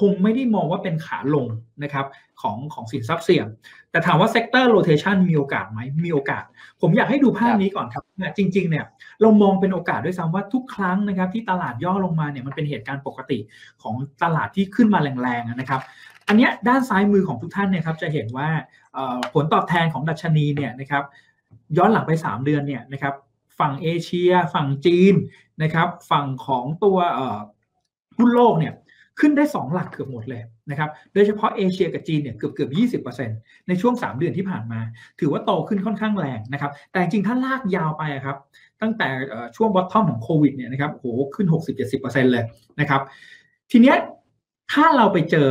[0.00, 1.46] คงไม่ได้มองว่าเป็นขาลง
[1.82, 2.06] นะครับ
[2.42, 3.46] ของของสินทรัพย์เสี่ยง
[3.90, 6.44] แต่ถามว่า sector rotation มีโอกาสไหมมีโอกาส
[6.80, 8.04] ผมอยากให้ดูภาพนี้ก่อนครับ
[8.38, 8.84] จริงๆเนี่ย
[9.20, 13.38] เรามองเป็นโอกาสด้วยซ้ำว่าทุกครั้งนะครับที่ตลาดย่อลงมาเนี่ยมันเป็นเหตุการณ์ปกติ
[13.82, 15.80] ของตลาดที่ขึ้นมาแรงๆนะครับ
[16.28, 18.48] อันนี้ด้านซ้ายมือของทุกท่านเนี่ยครับจะเห็นว่า
[19.34, 21.04] ผลตอบแทนของดัชนีเนี่ยนะครับ
[21.76, 23.14] ย้อนหลังไป 3 เดือนเนี่ยนะครับ
[23.58, 25.14] ฝั่งเอเชีย ฝั่งจีน
[25.62, 26.98] นะครับฝั่งของตัว
[28.18, 28.74] หุ้นโลกเนี่ย
[29.20, 34.80] ขึ้นได้ 2 หลักเกือบหมดเลยนะครับโดยเฉพาะเอเชียกับจีนเนี่ยเกือบเกือบ20%ในช่วง 3 เดือนที่ผ่านมา
[35.20, 38.36] ถือว่าโตขึ้นค่อนข้างแรงนะครับแต่จริงถ้าลากยาวไปครับ
[38.82, 39.08] ตั้งแต่
[39.56, 41.46] ช่วงบอททอมของโควิดเนี่ยนะครับโหขึ้น
[41.90, 42.44] 60-70%เลย
[42.80, 43.00] นะครับ
[43.70, 43.96] ทีเนี้ย
[44.72, 45.48] ถ้าเราไปเจอ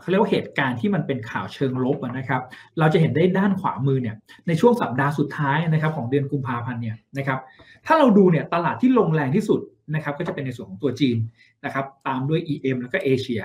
[0.00, 2.42] เขาเรียกว่าเหตุการณ์ที่มันเป็นข่าวเชิงลบนะครับ
[2.78, 7.38] เราจะเห็นได้ด้านขวามือเนี่ยในช่วงสัปดาห์สุดท้ายนะครับของเดือนกุมภาพันธ์เนี่ยนะครับ
[7.86, 9.60] ถ้าเราดูเนี่ยตลาดที่ลงแรงที่สุด
[9.94, 11.16] นะครับก็จะเป็นในส่วนของตัวจีน
[11.64, 13.42] นะครับตามด้วย EM แล้วก็เอเชีย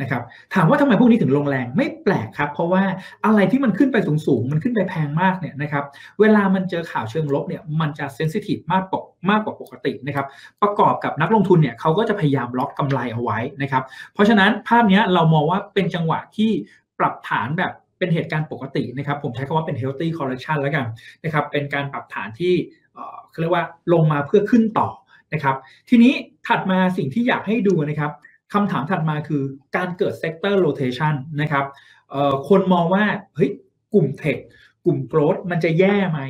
[0.00, 0.22] นะครับ
[0.54, 2.82] ถามว่าทำไมพวกนี้ถึงลงแรงไม่แปลกครับ เพราะว่า
[3.24, 5.84] อะไรที่มันขึ้นไปสูงๆ มันขึ้นไปแพงมากเนี่ยนะครับ
[6.20, 10.26] เวลามันเจอข่าวเชิงลบเนี่ยมันจะเซนซิทีฟมากปกมากกว่าปกตินะครับ
[10.62, 13.82] ประกอบกับนักลงทุนเนี่ยเขาก็จะพยายามล็อกกำไรเอาไว้นะครับ
[14.14, 16.50] เพราะฉะนั้นภาพนี้เรามองว่าเป็นจังหวะที่
[16.98, 20.86] ปรับฐานแบบเป็นเหตุการณ์ปกตินะครับผมใช้คำว่าเป็น healthy correction แล้วกัน
[21.24, 22.54] นะครับเป็นการปรับฐานที่
[23.30, 24.88] เขาเรียกว่าลงมาเพื่อขึ้นต่อ
[25.34, 25.56] นะครับ
[25.88, 26.12] ทีนี้
[26.46, 28.12] ถัดมาสิ่งที่อยากให้ดูนะครับ
[28.52, 29.42] คำถามถัดมาคือ
[29.76, 31.64] การเกิด sector rotation นนะครับ
[32.48, 33.04] คนมองว่า
[33.34, 33.50] เฮ้ย
[33.94, 34.38] กลุ่มเทค
[34.84, 36.20] กลุ่มโกรดมันจะแย่ไหม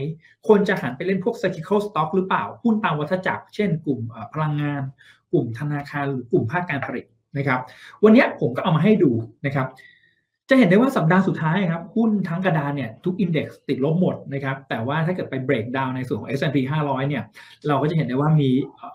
[0.48, 4.00] คนจะหันไปเล่นพวก cyclical stock หรือเปล่า หุ้นตามวัฏจักร เช่นกลุ่ม
[4.32, 4.82] พลังงาน
[5.32, 7.04] กลุ่มธนาคาร หรือกลุ่มภาคการผลิต
[7.36, 7.60] นะครับ
[8.04, 9.10] วันนี้ผมก็เอามาให้ดู
[9.46, 9.66] นะครับ
[10.48, 17.22] จะเห็นได้ว่าสัปดาห์สุดท้ายครับ หุ้นทั้งกระดานเนี่ยทุกอินเด็กซ์ติดลบหมดนะครับ แต่ว่าถ้าเกิดไปเบรกดาวในส่วนของ S&P 500 เนี่ย
[17.66, 18.50] เราก็จะเห็นได้ว่ามี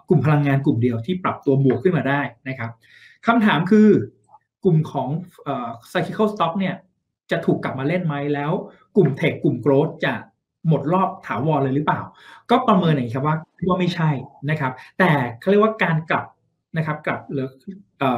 [0.09, 2.71] กลุ่มพลังงานกลุ่มเดียวที่ปรับตัวบวกขึ้นมาได้นะครับ
[3.27, 3.87] คำถามคือ
[4.63, 5.09] กลุ่มของ
[5.91, 6.75] cyclical stock เนี่ย
[7.31, 8.51] จะถูกกลับมาเล่นไหมแล้ว
[8.95, 10.13] กลุ่ม tech กลุ่ม growth จะ
[10.67, 12.01] หมดรอบถาวรเลยหรือเปล่า
[12.49, 13.35] ก็ประเมินอย่างนี้ครับว่า
[13.67, 14.09] ว่าไม่ใช่
[14.49, 16.25] นะครับ แต่เขาเรียกว่าการกลับ
[16.77, 17.47] นะครับกลับหรือ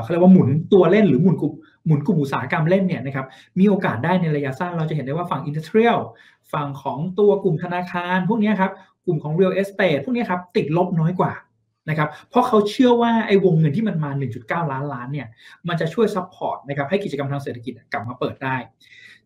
[0.02, 1.54] เขาเรียกว่าหมุนตัวเล่นหรือหมุนกลุ่ม
[1.86, 3.26] หมุนกลุ่มอุตสาหกรรมเล่นเนี่ยนะครับ
[3.60, 6.00] มีโอกาสได้ในระยะสั้นเราจะเห็นได้ว่าฝั่ง industrial
[6.54, 8.72] ฝั่งของตัวกลุ่มธนาคาร พวกนี้ครับ
[9.06, 11.32] กลุ่มของ real estate พวกนี้ครับติดลบน้อยกว่า
[11.90, 15.28] นะครับเพราะเขาเชื่อว่าไอ้วงเงินที่มันมา 1.9 ล้านล้านเนี่ย
[15.68, 18.56] มันจะช่วย support นะครับให้กิจกรรมทางเศรษฐกิจกลับมาเปิดได้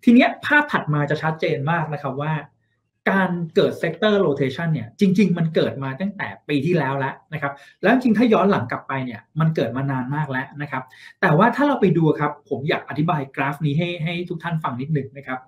[0.03, 2.33] ทีนี้ภาพถัดมาจะชัดเจนมากนะครับว่า
[3.09, 10.83] การเกิด sector rotation เนี่ยจริง ๆ มันเกิดมาตั้งแต่ปีที่แล้วแล้วนะครับแล้วจริงถ้าย้อนหลังกลับไปเนี่ยมันเกิดมานานมากแล้วนะครับ
[11.21, 15.39] แต่ว่าถ้าเราไปดูครับผมอยากอธิบายกราฟนี้ให้ให้ทุกท่านฟังนิดหนึ่งนะครับ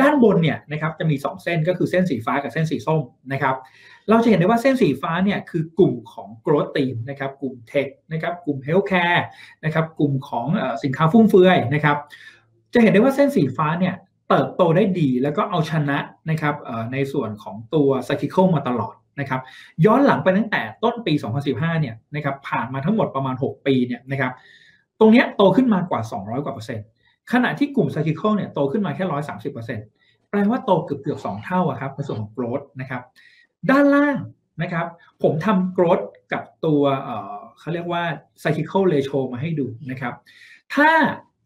[0.00, 3.56] ด้านบนเนี่ยนะครับจะมี 2 เส้นก็คือเส้นสีฟ้ากับเส้นสีส้มนะครับ
[4.08, 9.22] เราจะเห็นได้ว่าเส้นสีฟ้าเนี่ยคือกลุ่มของ growth team นะครับกลุ่มเทคนะครับกลุ่ม healthcare
[9.64, 10.46] นะครับกลุ่มของ
[10.84, 11.96] สินค้าฟุ่มเฟือยนะครับ
[12.74, 13.94] จะเห็นได้ว่าเส้นสีฟ้าเนี่ย
[14.28, 15.98] เติบโตได้ดีแล้วก็เอาชนะ
[16.30, 16.54] นะครับ
[16.92, 19.40] ในส่วนของตัว cyclical มาตลอดนะครับ
[19.84, 21.14] ย้อนหลังไปตั้งแต่ต้นปี
[21.46, 24.32] 2015 เนี่ยนะครับผ่านมาทั้งหมดประมาณ 6 ปีเนี่ยนะครับ
[25.00, 26.86] ตรงนี้โตขึ้นมากว่า 200 กว่าเปอร์เซ็นต์
[27.32, 29.86] ขณะที่กลุ่ม cyclical เนี่ยโตขึ้นมาแค่130เปอร์เซ็นต์
[30.30, 33.02] แปลว่าโตเกือบเกือบ2เท่าอะครับในส่วนของ growth นะครับ
[33.70, 34.16] ด้านล่าง
[34.62, 34.86] นะครับ
[35.22, 36.82] ผมทำ growth กับตัว
[37.58, 38.02] เขาเรียกว่า
[38.42, 40.14] cyclical ratio มาให้ดูนะครับ
[40.74, 40.90] ถ้า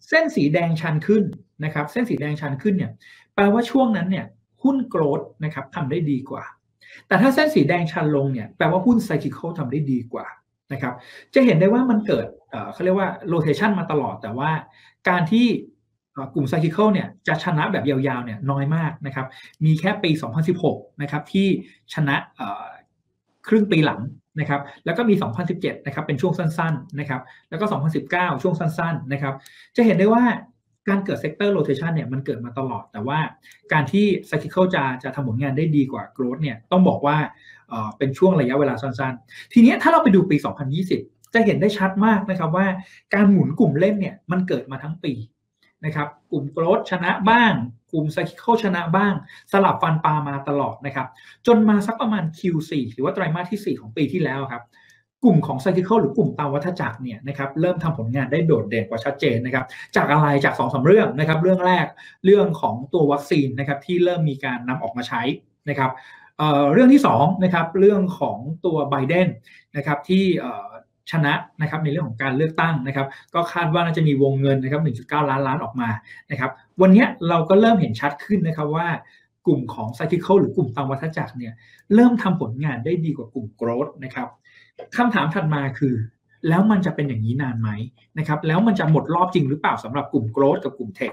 [0.09, 1.23] เส้นสีแดงชันขึ้น
[1.64, 2.90] นะครับ เส้นสีแดงชันขึ้นเนี่ย
[3.35, 4.27] แปลว่าช่วงนั้นเนี่ย
[4.62, 6.45] หุ้น growth นะครับทำได้ดีกว่า
[7.07, 10.27] แต่ถ้าเส้นสีแดงชันลงเนี่ยแปลว่าหุ้น cyclical ทำได้ดีกว่า
[10.72, 10.94] นะครับ
[11.35, 12.27] จะเห็นได้ว่ามันเกิด
[12.72, 14.51] เขาเรียกว่าโลเทชันมาตลอด แต่ว่า
[15.09, 15.46] การที่
[16.35, 19.27] กลุ่มไซคิเคิลเนี่ยจะชนะแบบยาวๆเนี่ยน้อยมากนะครับ
[19.64, 20.11] มีแค่ปี
[20.57, 21.46] 2016 นะครับที่
[21.94, 22.16] ชนะ
[23.48, 24.01] ครึ่งปีหลัง
[24.40, 25.14] นะครับ แล้วก็มี
[25.51, 27.20] 2017 นะครับเป็นช่วงสั้นๆนะครับ
[27.51, 27.66] แล้วก็
[28.05, 29.35] 2019 ช่วงสั้นๆนะครับ
[29.77, 30.25] จะเห็นได้ว่า
[30.88, 33.18] การเกิด sector rotation เนี่ยมันเกิดมาตลอด แต่ว่า
[33.73, 37.16] การที่ cyclical จะจะทำผลงานได้ดีกว่า growth เนี่ยต้องบอกว่า
[37.99, 40.37] เป็นช่วงระยะเวลาสั้นๆ ทีนี้ถ้าเราไปดูปี
[40.85, 42.66] 2020 จะเห็นได้ชัดมากนะครับว่า
[43.14, 45.12] การหมุนกลุ่มเล่นเนี่ยมันเกิดมาทั้งปี
[45.85, 47.53] นะครับกลุ่มโกรดชนะบ้าง
[47.92, 49.12] กลุ่มไซคิเคชนะบ้าง
[49.53, 51.07] สลับฟันปลามาตลอดนะครับ
[51.47, 54.62] จนมาสักประมาณ Q4 หรือว่าไตรมาสที่ 4 ของปีที่แล้วครับ
[55.25, 59.65] กลุ่มของไซคิคหรือกลุ่มตามวัฏจักรเนี่ยนะครับเริ่มทำผลงานได้โดดเด่นกว่าชัดเจนนะครับ
[59.97, 61.87] จากอะไรจาก2อสาเรื่องนะครับ เรื่องแรก
[62.25, 65.23] เรื่องของตัววัคซีนนะครับที่เริ่มมีการนำออกมาใช้
[65.69, 65.91] นะครับ
[66.73, 69.29] เรื่องที่2นะครับเรื่องของตัวไบเดน
[69.77, 70.25] นะครับที่
[71.11, 75.89] ชนะนะครับในเรื่องของการเลือกตั้งนะครับ ก็คาดว่าน่าจะมีวงเงินนะครับ 1.9 ล้านล้านออกมา
[76.31, 78.87] นะครับ วันนี้เราก็เริ่มเห็นชัดขึ้นนะครับว่า
[79.47, 81.53] กลุ่มของไซคิคหรือกลุ่มตามวัฏจักรเนี่ย
[81.95, 84.29] เริ่มทำผลงานได้ดีกว่ากลุ่มโกรดนะครับ
[84.97, 85.95] คำถามถัดมาคือ
[86.49, 87.71] แล้วมันจะเป็นอย่างนี้นานไหม
[88.18, 91.12] นะครับแล้วมันจะหมดรอบจริงหรือเปล่าสำหรับกลุ่มโกรดกับกลุ่มเทค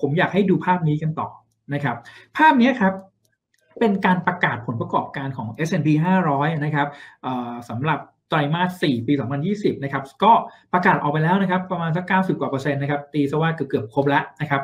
[0.00, 1.28] ผมอยากให้ดูภาพนี้กันต่อ
[1.74, 1.96] นะครับ
[2.36, 2.94] ภาพนี้ครับ
[3.78, 5.88] เป็นการประกาศผลประกอบการของ S&P
[6.26, 6.88] 500 นะครับ
[7.68, 7.98] สำหรับ
[8.28, 9.12] ไตรมาส 4 ปี
[9.48, 10.32] 2020 นะครับ ก็
[10.72, 14.62] ประกาศออกไปแล้วนะครับ ประมาณสัก 90 กว่าเปอร์เซ็นต์นะครับ ตีซะว่าเกือบๆครบแล้วนะครับ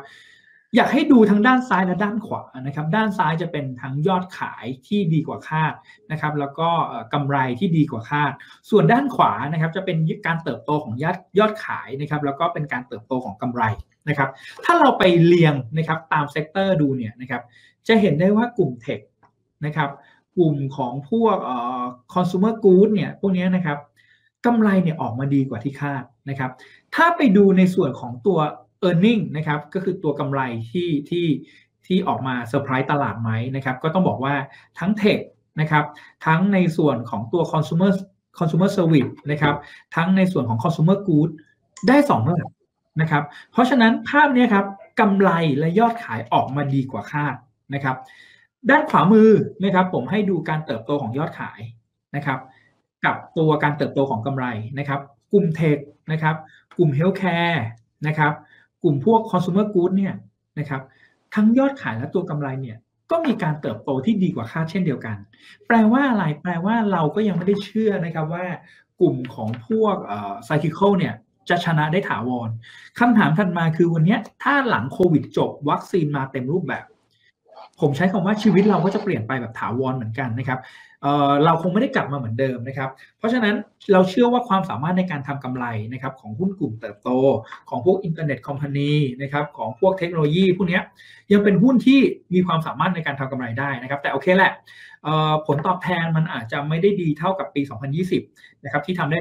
[0.76, 5.72] อยากให้ดูทั้งด้านซ้ายและด้านขวานะครับ ด้านซ้ายจะเป็นทั้งยอดขายที่ดีกว่าคาด
[6.12, 6.68] นะครับ แล้วก็
[7.12, 8.32] กำไรที่ดีกว่าคาด
[8.70, 13.62] ส่วนด้านขวานะครับจะเป็นการเติบโตของยอดยอดขายนะครับ แล้วก็เป็นการเติบโตของกำไร
[14.08, 14.30] นะครับ
[14.64, 17.42] ถ้าเราไปเรียงนะครับตาม sector ดูเนี่ยนะครับ
[17.88, 19.00] จะเห็นได้ว่ากลุ่ม tech
[19.66, 19.90] นะครับ
[20.36, 21.82] กลุ่มของพวกเอ่อ
[22.14, 23.78] consumer good เนี่ยพวกนี้นะครับ
[24.46, 26.50] กำไรเนี่ยออกมาดีกว่าที่คาดนะครับ
[26.94, 28.38] ถ้าไปดูในส่วนของตัว
[28.86, 30.40] e a r n i n g นะครับก็คือตัวกำไร
[30.72, 31.26] ที่ที่
[31.86, 34.34] ที่ออกมาเซอร์ไพรส์ตลาดไหมนะครับก็ต้องบอกว่า
[34.78, 35.18] ทั้ง tech
[35.60, 35.84] นะครับ
[36.26, 37.92] ทั้งในส่วนของตัว consumer
[38.38, 39.54] consumer service นะครับ
[39.96, 41.30] ทั้งในส่วนของ consumer good
[41.88, 42.50] ได้2ระดับ
[43.00, 44.66] นะครับเพราะฉะนั้นภาพนี้ครับ
[45.00, 47.36] กำไรและยอดขายออกมาดีกว่าคาด
[47.74, 47.96] นะครับ
[48.70, 49.30] ด้านขวามือ
[49.64, 51.60] นะครับผมให้ดูการเติบโตของยอดขาย
[52.16, 52.38] นะครับ
[53.04, 54.46] กับตัวการเติบโตของกำไร
[54.78, 55.00] นะครับ
[55.32, 55.78] กลุ่มเทค
[56.12, 56.36] นะครับ
[56.76, 57.64] กลุ่มเฮลท์แคร์
[58.06, 58.32] นะครับ
[58.82, 60.14] กลุ่มพวกคอน sumer good เนี่ย
[60.58, 60.82] นะครับ
[61.34, 62.78] ทั้งยอดขายและตัวกำไรเนี่ย
[63.10, 65.16] ก็มีการเติบโตที่ดีกว่าคาดเช่นเดียวกัน
[65.66, 68.46] แปลว่าอะไร แปลว่าเราก็ยังไม่ได้เชื่อนะครับว่า
[69.00, 69.96] กลุ่มของพวก
[70.44, 71.14] ไซคิคเนี่ย
[71.48, 72.48] จะชนะได้ถาวร
[72.98, 76.84] คำถามถัดมาคือวันนี้ถ้าหลังโควิดจบวัคซีนมาเต็มรูปแบบ
[77.80, 80.58] ผมใช้คำว่าชีวิตเราก็จะเปลี่ยนไปแบบถาวรเหมือนกันนะครับ
[81.02, 83.54] เราคงไม่ได้กลับมาเหมือนเดิมนะครับ เพราะฉะนั้น
[83.92, 87.10] เราเชื่อว่าความสามารถในการทำกำไรนะครับของหุ้นกลุ่มเติบโต
[87.70, 90.80] ของพวก internet company นะครับของพวกเทคโนโลยีพวกนี้
[91.32, 92.00] ยังเป็นหุ้นที่
[92.34, 94.52] มีความสามารถในการทำกำไรได้นะครับ แต่โอเคแหละ
[95.46, 97.62] ผลตอบแทนมันอาจจะไม่ได้ดีเท่ากับปี
[98.12, 99.18] 2020 นะครับที่ทำได้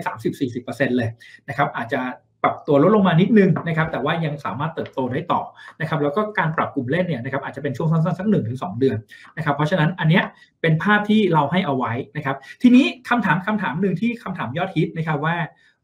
[0.48, 1.10] 30-40%เลย
[1.50, 2.02] นะครับอาจจะ
[2.44, 5.42] ปรับตัวลดลงมานิดนึงนะครับแต่ว่ายังสามารถเติบโตได้ต่อ
[5.82, 8.98] นะครับแล้วก็การปรับกลุ่มเล่นเนี่ยนะครับอาจจะเป็นช่วงสั้นๆสักหนึ่งถึงสเดือน
[9.38, 10.24] นะครับเพราะฉะนั้นอันเนี้ย
[10.62, 15.36] เป็นภาพที่เราให้เอาไว้นะครับทีนี้คำถามคำถามหนึ่งที่คำถามยอดฮิตนะครับว่า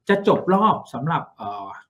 [0.09, 1.21] จะจบรอบสำหรับ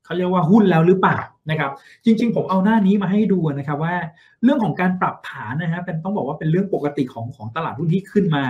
[0.04, 1.18] เขาเรียกว่าหุ้นแล้วหรือเปล่า
[1.52, 1.72] นะครับ
[2.06, 3.96] จริง ๆ ผมเอาหน้านี้มาให้ดูนะครับว่า
[4.44, 8.46] เรื่องของการปรับฐานนะฮะเป็นต้องบอกว่าเป็นเรื่องปกติของของตลาดหุ้นที่ขึ้นมา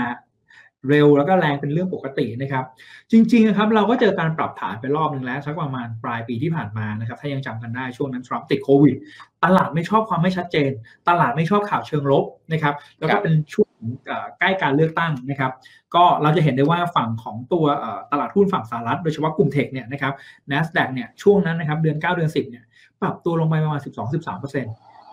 [0.89, 2.65] เร็วแล้วก็แรงเป็นเรื่องปกตินะครับ
[3.11, 8.95] จริงๆนะครับเราก็เจอการปรับฐานไปรอบหนึ่งแล้วสักประมาณปลายปีที่ผ่านมานะครับถ้ายังจำกันได้ช่วงนั้นทรัมป์ติดโควิด
[9.43, 10.71] ตลาดไม่ชอบความไม่ชัดเจน
[11.09, 13.69] ตลาดไม่ชอบข่าวเชิงลบนะครับแล้วก็เป็นช่วง
[14.39, 15.51] ใกล้การเลือกตั้งนะครับ
[15.95, 17.65] ก็เราจะเห็นได้ว่าฝั่งของตัว
[18.11, 20.13] ตลาดหุ้นฝั่งสหรัฐโดยเฉพาะกลุ่มเทคเนี่ยนะครับ
[20.51, 22.63] NASDAQ เนี่ยช่วงนั้นนะครับเดือน 9 เดือน 10เนี่ย
[23.01, 24.65] ปรับตัวลงไปประมาณ 12-13%น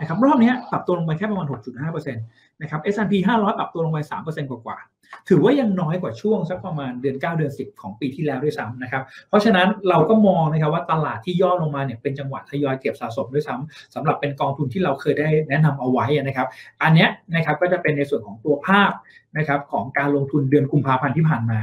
[0.05, 1.47] ะครับรอบนี้ปรับตัวลงไปแค่ประมาณ
[1.85, 16.49] 6.5%นะครับ S&P 500 ปรับตัวลงไป 3%กว่าๆถือว่ายังน้อยกว่าช่วงสักประมาณเดือน 9 เดือน 10 ของปีที่แล้วด้วยซ้ำนะครับ เพราะฉะนั้นเราก็มองนะครับว่าตลาดที่ย่อลงมาเนี่ยเป็นจังหวะทยอยเก็บสะสมด้วยซ้ำสำหรับเป็นกองทุนที่เราเคยได้แนะนำเอาไว้นะครับ
[16.83, 18.93] อันนี้นะครับก็จะเป็นในส่วนของตัวภาพ
[19.39, 21.59] นะครับของการลงทุนเดือนกุมภาพันธ์ที่ผ่านมา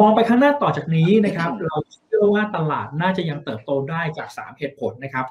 [0.00, 5.26] มองไปข้างหน้าต่อจากนี้นะครับ เราเชื่อว่าตลาดน่าจะยังเติบโตได้จาก 3 เหตุผลนะครับ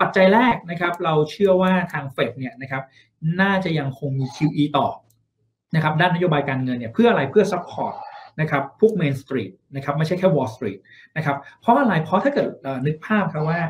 [0.00, 2.82] ปัจจัยแรกนะครับเราเชื่อว่าทางเฟดเนี่ยนะครับ
[3.40, 4.88] น่าจะยังคงมี QE ต่อ
[5.74, 7.94] นะครับด้านนโยบายการเงินเนี่ยเพื่ออะไรเพื่อ support
[8.40, 10.80] นะครับพวก Main Street นะครับไม่ใช่แค่ Wall Street
[11.16, 12.48] นะครับเพราะอะไรเพราะถ้าเกิด
[12.86, 13.60] นึกภาพครับว่า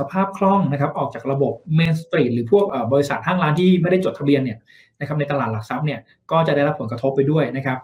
[0.00, 4.58] สภาพคล่องนะครับออกจากระบบ Main Street หรือพวกบริษัทห้างร้านที่ไม่ได้จดทะเบียนเนี่ย
[5.00, 6.00] นะครับในตลาดหลักทรัพย์เนี่ย
[6.30, 7.78] ก็จะได้รับผลกระทบไปด้วยนะครับ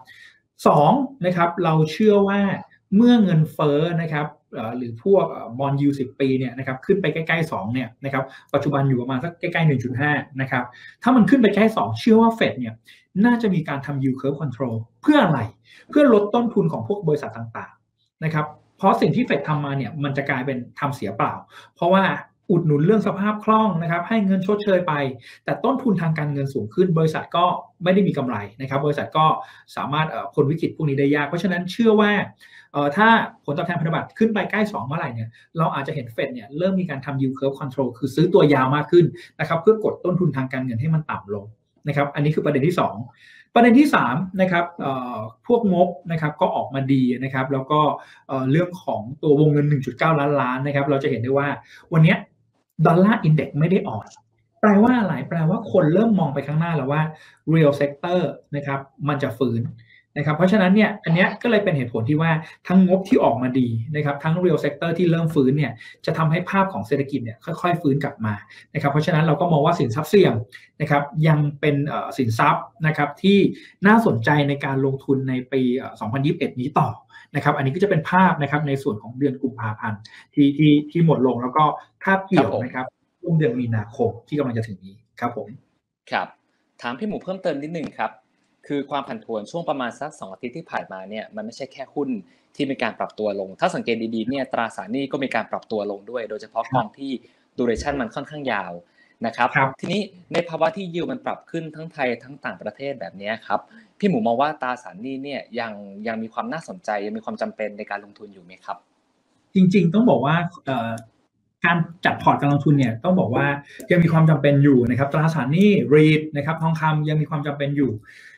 [0.67, 0.91] สอง
[1.25, 2.41] นะครับเราเชื่อว่า
[2.95, 4.27] เมื่อเงินเฟ้อนะครับ
[4.77, 5.25] หรือพวก
[5.59, 9.69] บอลยูสิปีเนี่ยนะครับขึ้นไปใกล้ๆ2เนี่ยนะครับปัจจุบันอยู่ประมาณสักใกล้ๆ
[10.01, 10.63] 1.5นะครับ
[11.03, 12.73] ถ้ามันขึ้นไปใกล้2เชื่อว่าเฟดเนี่ย
[13.25, 15.39] น่าจะมีการทำ yield curve control เพื่ออะไร
[15.89, 18.45] เพื่อลดต้นทุนของพวกบริษัทต่างๆนะครับ
[18.77, 21.33] เพราะสิ่งที่เฟดทำมาเนี่ยมันจะกลายเป็นทำเสียเปล่า
[21.75, 22.03] เพราะว่า
[22.51, 24.93] อุดหนุนเรื่องสภาพคล่องนะครับให้เงินชดเชยไป
[25.45, 27.45] แต่ต้นทุนทางการเงินสูงขึ้น บริษัทก็
[27.83, 29.25] ไม่ได้มีกำไรนะครับ บริษัทก็
[29.75, 32.11] สามารถพ้นวิกฤตพวกนี้ได้ยาก เพราะฉะนั้นเชื่อว่า
[32.97, 33.07] ถ้า
[33.45, 39.05] ผลตอบแทนพันธบัตรขึ้นไปใกล้ 2 เมื่อไหร่เนี่ยเราอาจจะเห็นเฟดเนี่ยเริ่มมีการทำ yield curve control คือซื้อตัวยาวมากขึ้น
[39.39, 41.45] นะครับเพื่อกดต้นทุนทางการเงินให้มันต่ำลง
[41.87, 44.65] นะครับอันนี้คือประเด็นที่ 2 ประเด็นที่3นะครับ
[45.47, 47.79] พวกงบนะครับก็ออกมาดีนะครับแล้วก็
[48.51, 51.47] เรื่องของตัววงเงิน 1.9 ล้านล้านนะครับเราจะเห็นได้ว่า
[51.93, 52.15] วันนี้
[52.85, 54.07] ดอลลาร์อินเด็กซ์ไม่ได้อ่อน
[54.61, 57.01] แปลว่าอะไรแปลว่าคนเริ่มมองไปข้างหน้าแล้วว่า
[57.53, 58.19] real sector
[58.55, 59.61] นะครับมันจะฟื้น
[60.17, 62.31] นะครับเพราะฉะนั้นเนี่ยอันนี้ก็เลยเป็นเหตุผลที่ว่า
[62.67, 65.71] ทั้งงบที่ออกมาดีนะครับทั้ง real sector ที่เริ่มฟื้นเนี่ย
[66.05, 68.33] จะทำให้ภาพของเศรษฐกิจเนี่ยค่อยๆฟื้นกลับมา
[68.73, 70.33] นะครับเพราะฉะนั้นเราก็มองว่าสินทรัพย์เสี่ยง
[70.81, 71.75] นะครับยังเป็น
[72.17, 73.37] สินทรัพย์นะครับที่
[73.87, 75.61] น่าสนใจในการลงทุนในปี
[76.11, 76.89] 2021 นี้ต่อ
[77.35, 79.99] นะครับ อันนี้ก็จะเป็นภาพนะครับในส่วนของเดือนกุมภาพันธ์
[80.33, 81.63] ที่ที่ที่หมดลงแล้วก็
[82.03, 82.85] คาบเกี่ยวนะครับ
[83.21, 85.47] ช่วงเดือนมีนาคมที่กำลังจะถึงนี้ครับผม
[86.11, 86.27] ครับ
[86.81, 88.11] ถามพี่หมูเพิ่มเติมนิดนึงครับ
[88.67, 92.09] คือความผันผวนช่วงประมาณสักสองอาทิตย์ที่ผ่านมาเนี่ยมันไม่ใช่แค่หุ้น
[92.55, 97.11] ที่มีการปรับตัวลง ถ้าสังเกตดีๆเนี่ยตราสารหนี้ก็มีการปรับตัวลงด้วย โดยเฉพาะกองที่
[97.57, 98.71] ดูเรชันมันค่อนข้างยาว
[99.25, 100.01] นะครับทีนี้
[100.33, 103.59] ในภาวะที่ยิวมันปรับขึ้นทั้งไทยทั้งต่างประเทศแบบนี้ครับ
[103.99, 105.73] พี่หมูมองว่าตราสารหนี้เนี่ยยัง
[106.07, 108.77] ยังมีความน่าสนใจยังมีความจำเป็นในการลงทุนอยู่ไหมครับ
[109.55, 110.35] จริงๆต้องบอกว่า
[111.65, 113.45] การจัดพอร์ตการลงทุนเนี่ยต้องบอกว่า
[113.91, 117.91] ยังมีความจำเป็นอยู่นะครับ ตราสารหนี้รีดนะครับทองคำยังมีความจำเป็นอยู่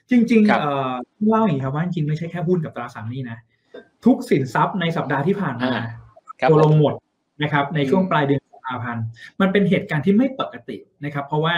[0.10, 3.38] จริงๆเล่าอย่างนี้ครับว่าจริงไม่ใช่แค่หุ้นกับตราสารหนี้นะ
[4.06, 5.74] ทุกสินทรัพย์ในสัปดาห์ที่ผ่านมา
[6.50, 6.94] ตัวลงหมด
[7.44, 9.06] นะครับในช่วงปลายเดือนกุมภาพันธ์
[9.42, 11.56] มันเป็นเหตุการณ์ที่ไม่ปกตินะครับ เพราะว่า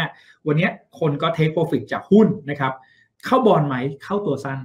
[0.47, 2.73] วันนี้คนก็ take profit จากหุ้นนะครับ
[3.25, 4.59] เข้าบอลไหมเข้าตัวสั้น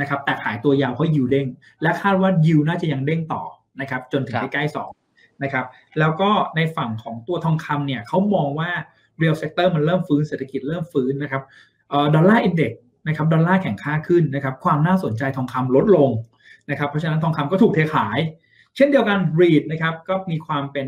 [0.00, 1.46] นะครับ แต่ขายตัวยาวเพราะยิวเด้ง
[1.82, 3.42] และคาดว่ายิวน่าจะยังเด้งต่อ
[3.80, 4.90] นะครับ จนถึงใกล้ๆสอง
[5.42, 5.66] นะครับ
[5.98, 8.70] แล้วก็ในฝั่งของตัวทองคำเนี่ยเขามองว่า
[9.18, 11.42] real sector มันเริ่มฟื้นเศรษฐกิจเริ่มฟื้นนะครับ
[12.14, 12.72] dollar index
[13.08, 16.10] นะครับดอลลาร์แข็งค่าขึ้นนะครับ ความน่าสนใจทองคำลดลง
[16.70, 18.18] นะครับ เพราะฉะนั้นทองคำก็ถูกเทขาย
[18.76, 20.86] เช่นเดียวกัน REIT นะครับก็มีความเป็น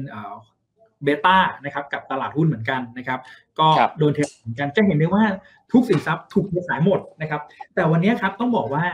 [1.04, 3.20] beta นะครับกับตลาดหุ้นเหมือนกันนะครับ
[3.58, 5.24] ก็ครับโดนเทเหมือนกันจะเห็นได้ว่า
[5.72, 7.40] ทุกสินทรัพย์ถูกเทขายหมดนะครับ
[7.74, 8.84] แต่วันนี้ครับต้องบอกว่า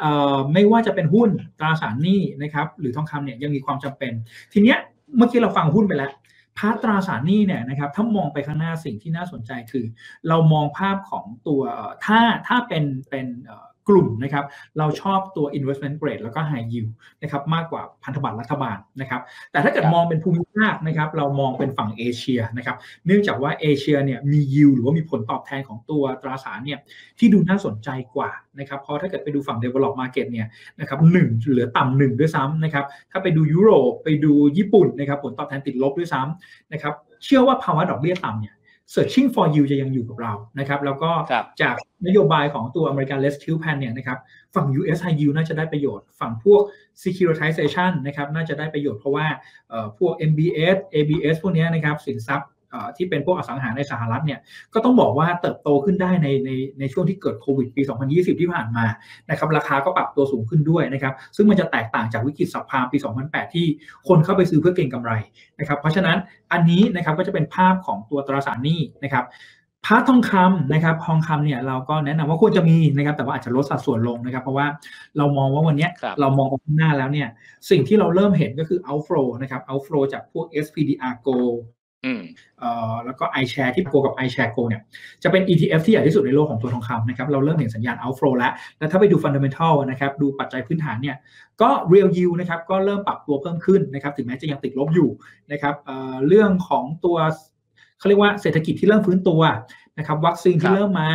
[0.00, 4.12] เอ่อไม่ว่าจะเป็นหุ้นตราสารหนี้นะครับ หรือทองคำเนี่ยยังมีความจำเป็น
[4.52, 4.78] ทีเนี้ย
[5.16, 6.12] เมื่อกี้เราฟังหุ้นไปแล้ว
[6.58, 9.84] part ตราสารหนี้เนี่ยนะครับถ้ามองไปข้างหน้าสิ่งที่น่าสนใจคือ
[10.28, 14.44] เรามองภาพของตัวเอ่อถ้าถ้าเป็นเป็นเอ่อ กลุ่มนะครับ
[14.78, 16.90] เราชอบตัว investment grade แล้วก็ high yield
[17.22, 19.20] นะครับมากกว่าพันธบัตรรัฐบาลนะครับ
[19.52, 26.78] แต่ถ้าเกิดครับมองเป็นภูมิภาคนะครับเรามองเป็นฝั่งเอเชียนะครับเนื่องจากว่าเอเชียเนี่ยมี yield หรือว่ามีผลตอบแทนของตัวตราสารเนี่ย
[27.18, 30.46] ที่ดูน่าสนใจกว่านะครับเพราะถ้าเกิดไปดูฝั่ง develop market เนี่ย
[30.80, 38.54] นะครับหนึ่งเหลือต่ำหนึ่งด้วยซ้ำนะครับถ้าไปดูยุโรปไปดูญี่ปุ่นนะครับผลตอบแทนติดลบด้วยซ้ำนะครับเชื่อว่าภาวะดอกเบี้ยต่ำเนี่ย
[38.94, 41.74] searching for yield จะยังอยู่กับเรานะครับ แล้วก็ครับจาก
[42.06, 44.18] นโยบายของตัว American Less Tilt Plan เนี่ยนะครับ
[44.54, 46.62] ฝั่ง US High Yield น่าจะได้ประโยชน์ ฝั่งพวก
[47.02, 49.26] securitization นะครับ น่าจะได้ประโยชน์เพราะว่า
[49.68, 52.61] เอ่อพวก MBS ABS พวกเนี้ยนะครับ สินทรัพย์เอ่อ
[52.96, 54.40] ที่เป็นพวกอสังหาในสหรัฐเนี่ย
[54.74, 58.84] ก็ต้องบอกว่าเติบโตขึ้นได้ในในในช่วงที่เกิดโควิดปี 2020 ที่ผ่านมา
[59.30, 63.66] นะครับราคาก็ปรับตัวสูงขึ้นด้วยนะครับซึ่งมันจะแตกต่างจากวิกฤตสัพพามปี 2008 ที่
[64.08, 65.12] คนเข้าไปซื้อเพื่อเก็งกำไร
[65.58, 66.16] นะครับเพราะฉะนั้น
[66.52, 69.26] อันนี้นะครับก็จะเป็นภาพของตัวตราสารหนี้นะครับ
[69.86, 74.66] part ทองคำนะครับทองคำเนี่ยเราก็แนะนำว่าควรจะมีนะครับแต่ว่าอาจจะลดสัดส่วนลงนะครับเพราะว่า
[75.18, 77.28] เรามองว่าวันเนี้ยครับเรามองไปข้างหน้าแล้วเนี่ย
[77.70, 81.81] สิ่งที่เราเริ่มเห็นก็คือ outflow นะครับ outflow จากพวก SPDR Gold อืมเอ่อ
[83.04, 84.82] แล้วก็ iShare ที่ Gold กับ iShare Gold เนี่ย
[85.22, 91.16] จะเป็น ETF ที่ใหญ่ที่สุดในโลกของตัวทองคำนะครับเราเริ่มเห็นสัญญาณ outflow แล้ว แล้วถ้าไปดู fundamental นะครับดูปัจจัยพื้นฐานเนี่ย
[91.62, 95.08] ก็ real yield นะครับก็เริ่มปรับตัวเพิ่มขึ้นนะครับถึงแม้จะยังติดลบอยู่
[95.52, 97.16] นะครับเอ่อเรื่องของตัว
[97.98, 99.40] เขาเรียกว่าเศรษฐกิจที่เริ่มฟื้นตัว
[99.98, 101.10] นะครับวัคซีนครัที่บเริ่มมา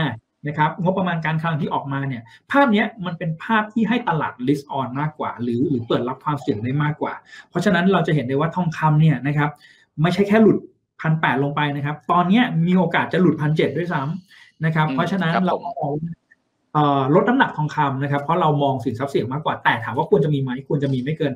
[0.47, 7.13] นะครับงบประมาณการคลังที่ออกมาเนี่ยภาพเนี้ยมันเป็นภาพที่ให้ตลาด list on มากกว่า หรือหรือเปิดรับความเสี่ยงได้มากกว่า
[7.49, 9.49] เพราะฉะนั้นเราจะเห็นได้ว่าทองคำเนี่ยนะครับ
[10.01, 10.57] ไม่ใช่แค่หลุด
[11.01, 16.11] พันแปดลงไปนะครับ ตอนเนี้ยมีโอกาสจะหลุดพันเจ็ดด้วยซ้ำนะครับอืมเพราะฉะนั้นครับเราผมก็มองว่า
[16.73, 21.33] เอ่อลดน้ำหนักทองคำนะครับ เพราะเรามองสินทรัพย์เสี่ยงมากกว่าแต่ถามว่าควรจะมีไหมควรจะมีไม่เกิน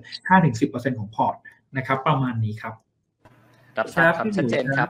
[0.50, 1.36] 5-10%ของพอร์ต
[1.78, 2.74] นะครับ ประมาณนี้ครับ
[3.78, 4.90] รับทราบคครัรับบพี่หมูชัดเจนคครัรับ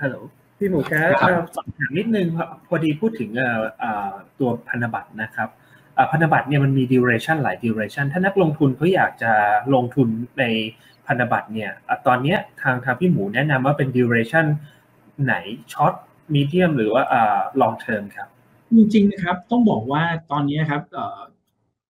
[0.00, 0.16] ฮัลโหล
[0.58, 5.48] พี่หมูครับครับเอ่อสอบถามนิดนึงครับพอดีพูดถึงเอ่อเอ่อตัวพันธบัตรนะครับ
[5.94, 9.32] เอ่อพันธบัตรเนี่ยมันมี duration หลาย duration ถ้านักลงทุนเขาอยากจะ
[9.74, 10.44] ลงทุนใน
[11.06, 14.46] พันธบัตรเนี่ยอ่อตอนนี้ทางทางพี่หมูแนะนำว่าเป็น duration
[15.24, 15.34] ไหน
[15.72, 15.92] ช็อต
[16.34, 18.28] มีเดียมหรือว่าเอ่อ long term ครับ
[18.76, 21.20] จริงๆนะครับต้องบอกว่าตอนนี้ครับอ่อ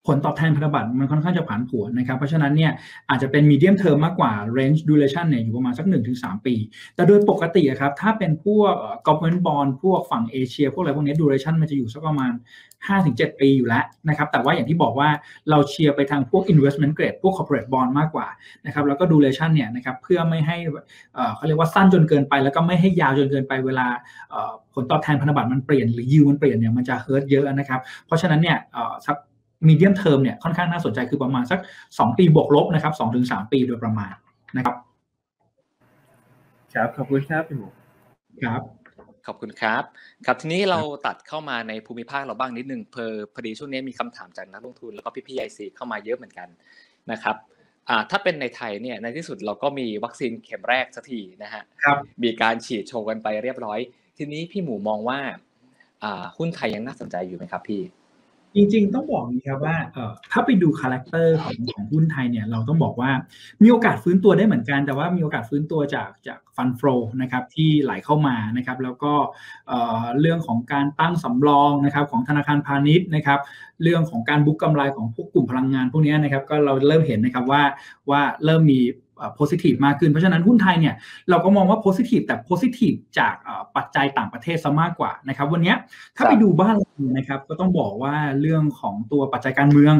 [0.07, 2.71] ผลตอบแทนพันธบัตรมันค่อนข้างจะผันผวนนะครับ เพราะฉะนั้นเนี่ย
[3.09, 6.55] อาจจะเป็น medium term มมากกว่า range duration เนี่ยอยู่ประมาณสัก 1-3 ปี
[6.95, 12.33] แต่โดยปกติครับถ้าเป็นพวกเอ่อ government bond พวกฝั่งเอเชีย พวกอะไรพวกนี้ duration มันจะอยู่สักประมาณ
[12.87, 15.09] 5-7 ปีอยู่แล้วนะครับแต่ว่าอย่างที่บอกว่า
[15.49, 18.27] เราเชียร์ไปทางพวก investment grade พวก corporate bond มากกว่า
[18.65, 20.57] นะครับแล้วก็ duration เนี่ยนะครับเพื่อไม่ให้
[21.35, 23.87] เขาเรียกว่าสั้นจนเกินไป แล้วก็ไม่ให้ยาวจนเกินไปเวลา
[24.73, 28.57] ผลตอบแทนพันธบัตรมันเปลี่ยนหรือ yield มันเปลี่ยนเนี่ยมันจะ hurt เยอะนะครับเพราะฉะนั้นเนี่ย
[29.65, 34.13] เอ่อสัก medium term เนี่ยค่อนข้างน่าสนใจคือประมาณสัก 2 ปีบวกลบนะครับ2-3ปีโดยประมาณ
[34.57, 34.75] นะครับ
[36.73, 37.67] ครับขอบคุณครับพี่หมู
[38.43, 38.61] ครับ
[39.27, 39.83] ขอบคุณครับ
[40.25, 46.47] ครับทีนี้เราตัดเข้ามาในภูมิภาคเราบ้างนิดนึงเพอพอดีช่วงนี้มีคำถามจากนักลงทุนแล้วก็พี่ๆไอซีเข้ามาเยอะเหมือนกัน
[47.11, 47.35] นะครับ
[47.89, 53.79] อ่าถ้าเป็นในไทยเนี่ยในที่สุดเราก็มีวัคซีนเข็มแรกสักทีนะฮะครับมีการฉีดโชว์กันไปเรียบร้อย
[54.17, 55.19] ทีนี้พี่หมูมองว่า
[56.03, 57.81] อ่าหุ้นไทยยังน่าสนใจอยู่ไหมครับพี่
[58.55, 63.11] จริงๆ ต้องบอกอย่างนี้ครับว่าเอ่อถ้าไปดู character ของของหุ้นไทยเนี่ยเราต้องบอกว่า
[63.63, 69.13] มีโอกาสฟื้นตัวได้เหมือนกัน แต่ว่ามีโอกาสฟื้นตัวจากจาก fund flow ะครับที่ไหลเข้ามานะครับแล้วก็
[69.67, 73.39] เอ่อเรื่องของการตั้งสำรองนะครับของธนาคารพาณิชย์นะครับ
[73.83, 77.63] เรื่องของการบุ๊กกำไรของพวกกลุ่มพลังงานพวกนี้นะครับก็เราเริ่มเห็นนะครับว่า
[78.09, 78.79] ว่าเริ่มมี
[79.17, 80.95] เอ่อ positive มากขึ้น เพราะฉะนั้นหุ้นไทยเนี่ย
[81.29, 85.77] เราก็มองว่า positive แต่ positive จากเอ่อปัจจัยต่างประเทศซะมากกว่านะครับวันเนี้ย
[86.15, 89.95] ถ้าครับไปดูบ้านเรานะครับก็ต้องบอกว่าเรื่องของตัวปัจจัยการเมือง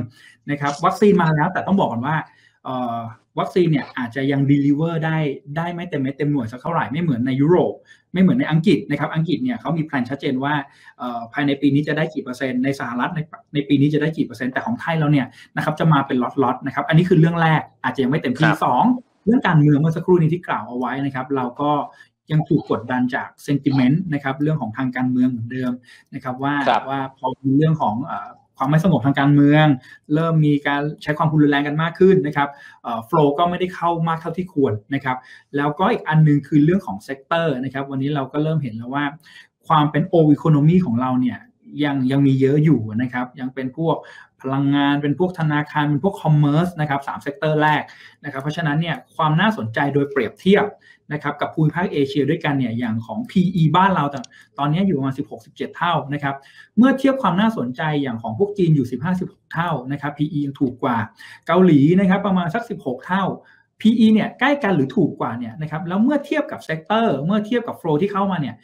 [0.51, 2.15] นะครับวัคซีนมาแล้วแต่ต้องบอกก่อนว่า
[2.63, 2.99] เอ่อ
[3.39, 5.17] วัคซีนเนี่ยอาจจะยัง deliver ได้
[5.57, 7.73] ได้ไม่เต็มเม็ดเต็มหน่วยสักเท่าไหร่ไม่เหมือนในยุโรป
[8.13, 10.53] ไม่เหมือนในอังกฤษนะครับอังกฤษเนี่ยเขามีแผนชัดเจนว่า
[10.97, 13.19] เอ่อภายในปีนี้จะได้กี่เปอร์เซ็นต์ในสหรัฐใน
[13.53, 18.83] ในปีนี้จะได้กี่เปอร์เซ็นต์แต่ของไทยเราเนี่ยนะครับจะมาเป็นล็อตๆนะครับอันนี้คือเรื่องแรกอาจจะยังไม่เต็มที่ครับสอง
[19.25, 21.71] เรื่องการเมืองเมื่อสักครู่นี้ที่กล่าวเอาไว้นะครับ เราก็
[22.31, 25.71] ยังถูกกดดันจาก sentiment นะครับเรื่องของทางการเมืองเหมือนเดิม
[26.13, 29.65] นะครับว่าครับว่าพอมีเรื่องของเอ่อความไม่สงบทางการเมือง
[30.13, 32.49] เริ่มมีการใช้ความรุนแรงกันมากขึ้นนะครับ
[33.05, 35.17] flow ก็ไม่ได้เข้ามากเท่าที่ควรนะครับ
[35.55, 39.03] แล้วก็อีกอันหนึงคือเรื่องของ sector นะครับวันนี้เราก็เริ่มเห็นแล้วว่า
[39.67, 41.39] ความเป็นโอ e ิ o โนมีของเราเนี่ย
[41.83, 43.97] ยังยังมีเยอะอยู่นะครับ ยังเป็นพวก
[44.41, 47.83] พลังงานเป็นพวกธนาคารเป็นพวก commerce นะครับสาม sector แรก
[48.23, 50.65] นะครับ เพราะฉะนั้นเนี่ยความน่าสนใจโดยเปรียบเทียบ
[51.13, 54.05] นะครับกับภูมิภาคเอเชียด้วยกันเนี่ยอย่างของ PE บ้านเรา
[54.59, 55.13] ตอนนี้อยู่ประมาณ
[55.45, 56.35] 16-17 เท่านะครับ
[56.77, 58.87] เมื่อเทียบความน่าสนใจอย่างของพวกจีนอยู่
[59.19, 60.97] 15-16 เท่านะครับ PE ยังถูกกว่า
[61.47, 63.23] เกาหลีนะครับประมาณสัก 16 เท่า
[63.81, 68.55] PE เนี่ยใกล้กันหรือถูกกว่าเนี่ยนะครับแล้วเมื่อเทียบกับ sector เมื่อเทียบกับ flow ที่เข้ามาเนี่ย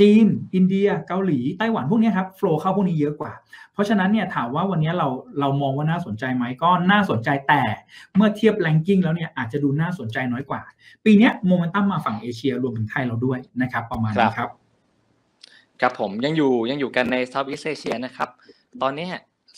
[0.00, 3.32] จีน อินเดีย เกาหลี ไต้หวันพวกนี้ครับ flow เข้าพวกนี้เยอะกว่า
[3.72, 5.08] เพราะฉะนั้นเนี่ยถามว่าวันนี้เรา
[5.40, 7.62] เรามองว่าน่าสนใจไหมก็น่าสนใจแต่
[8.16, 10.62] เมื่อเทียบ ranking แล้วเนี่ยอาจจะดูน่าสนใจน้อยกว่า
[11.04, 14.50] ปีนี้โมเมนตัมมาฝั่งเอเชียรวมถึงไทยเราด้วยนะครับ ประมาณนี้ครับ
[15.80, 18.28] ครับผมยังอยู่ยังอยู่กันใน Southeast Asia นะครับ
[18.82, 19.06] ตอนนี้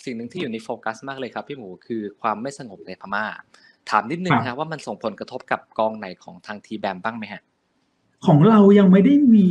[0.05, 3.25] สิ่งหนึ่งที่อยู่ในโฟกัสมากเลยครับพี่หมูคือความไม่สงบในพม่า
[3.91, 7.43] ถามนิดนึงนะว่ามันส่งผลกระทบกับกองไหนของทางทีแบมบ้างไหมฮะ
[8.27, 9.49] ของเรายังไม่ได้มี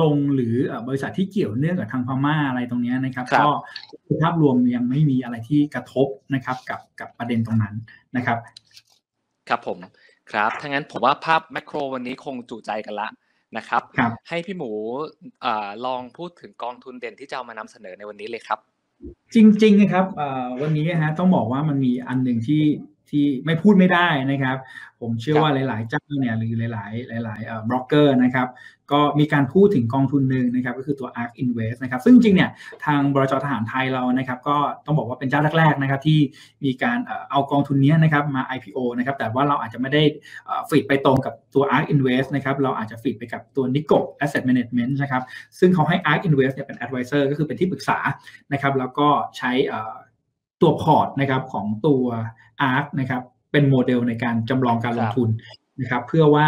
[0.00, 0.54] ลงหรือ
[0.88, 3.48] บริษัทที่เกี่ยวเนื่องกับทางพม่าอะไรตรงนี้นะครับก็
[4.22, 7.74] ภาพรวมยังไม่มีอะไรที่กระทบนะครับกับกับประเด็นตรงนั้น
[8.16, 8.38] นะครับ
[9.48, 9.78] ครับผม
[10.32, 13.08] ครับถ้างั้นผมว่าภาพแมกโรวันนี้คงจุใจกันละ
[13.56, 13.82] นะครับ
[14.28, 14.70] ให้พี่หมู
[15.86, 18.58] ลองพูดถึงกองทุนเด่นที่จะเอามานำเสนอในวันนี้เลยครับ
[19.34, 20.06] จริงๆนะครับ
[20.60, 22.62] วันนี้ฮะต้องบอกว่ามันมีอันหนึ่งที่
[23.10, 24.56] ที่ไม่พูดไม่ได้นะครับ
[25.00, 26.86] ผมเชื่อว่าหลาย ๆ เจ้าเนี่ยหรือหลา
[27.20, 28.48] ย ๆ หลายๆบล็อกเกอร์นะครับ
[28.92, 32.50] ก็มีการพูดถึงกองทุนหนึ่งนะครับก็คือตัว ARK Invest นะครับซึ่งจริงเนี่ย
[32.86, 36.18] ทางบรจทหารไทยเรานะครับก็ต้องบอกว่าเป็นเจ้าแรก ๆ นะครับที่
[36.64, 36.98] มีการ
[37.30, 40.02] เอากองทุนนี้นะครับมา IPO นะครับแต่ว่าเราอาจจะไม่ได้
[40.68, 45.22] ฟีดไปตรงกับตัว ARK Invest นะครับเราอาจจะฟีดไปกับตัว Nico Asset Management นะครับ
[45.58, 47.98] ซึ่งเขาให้ ARK Invest เนี่ยเป็น advisor ก็คือเป็นที่ปรึกษา
[48.52, 49.50] นะครับแล้วก็ใช้
[50.64, 52.04] ตัวพอร์ตนะครับของตัว
[52.72, 55.30] ARK นะครับเป็นโมเดลในการจำลองการลงทุน
[55.80, 56.46] นะครับเพื่อว่า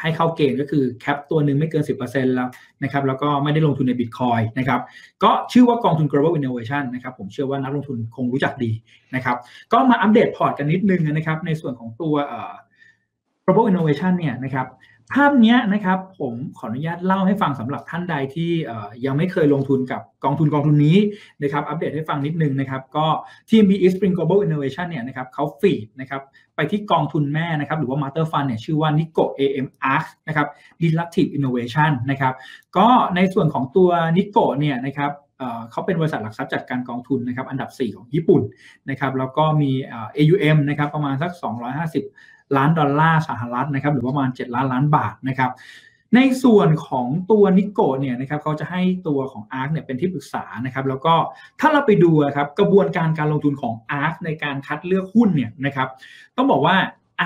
[0.00, 2.48] ให้เข้าเกณฑ์ก็คือ cap ตัวหนึ่งไม่เกิน 10%แล้ว
[2.82, 4.80] นะครับแล้วก็ไม่ได้ลงทุนในบิตคอยน์นะครับ
[5.22, 8.70] ก็ชื่อว่ากองทุน global innovation นะครับผมเชื่อว่านักลงทุนคงรู้จักดี
[9.14, 9.36] นะครับ
[9.72, 12.14] ก็มาอัปเดตพอร์ตกันนิดนึงนะครับในส่วนของตัว
[13.44, 14.66] global innovation เนี่ยนะครับ
[15.14, 18.50] ภาพนี้นะครับผมขออนุญาตเล่าให้ฟังสำหรับท่านใดที่
[19.04, 20.98] ยังไม่เคยลงทุนกับกองทุนกองทุนนี้
[21.42, 23.06] นะครับอัปเดตให้ฟังนิดนึงนะครับก็
[23.48, 26.22] TMB East Spring Global Innovation เนี่ยนะครับเขาฟีดนะครับ
[26.56, 30.46] ไปที่กองทุนแม่นะครับหรือว่า Master Fund เนี่ยชื่อว่า Nico AM Arc นะครับ
[30.82, 32.34] Disruptive Innovation นะครับ
[32.76, 35.12] ก็ในส่วนของตัว Nico เนี่ยนะครับ
[35.70, 38.42] เขาเป็นบริษัทหลักทรัพย์จัดการกองทุนนะครับอันดับ 4 ของญี่ปุ่น
[38.90, 39.72] นะครับแล้วก็มี
[40.16, 45.50] AUM นะครับประมาณสัก 250 ล้านดอลลาร์สหรัฐนะครับหรือประมาณ 7 ล้านล้านบาทนะครับ
[46.16, 51.14] ในส่วนของตัวนิโกเนี่ยนะครับเขาจะให้ตัวของ ARK เนี่ยเป็นที่ปรึกษานะครับแล้วก็
[51.60, 55.88] ถ้าเราไปดูครับกระบวนการการลงทุนของ ARK ในการคัดเลือกหุ้นเนี่ยนะครับ
[56.36, 56.76] ต้องบอกว่า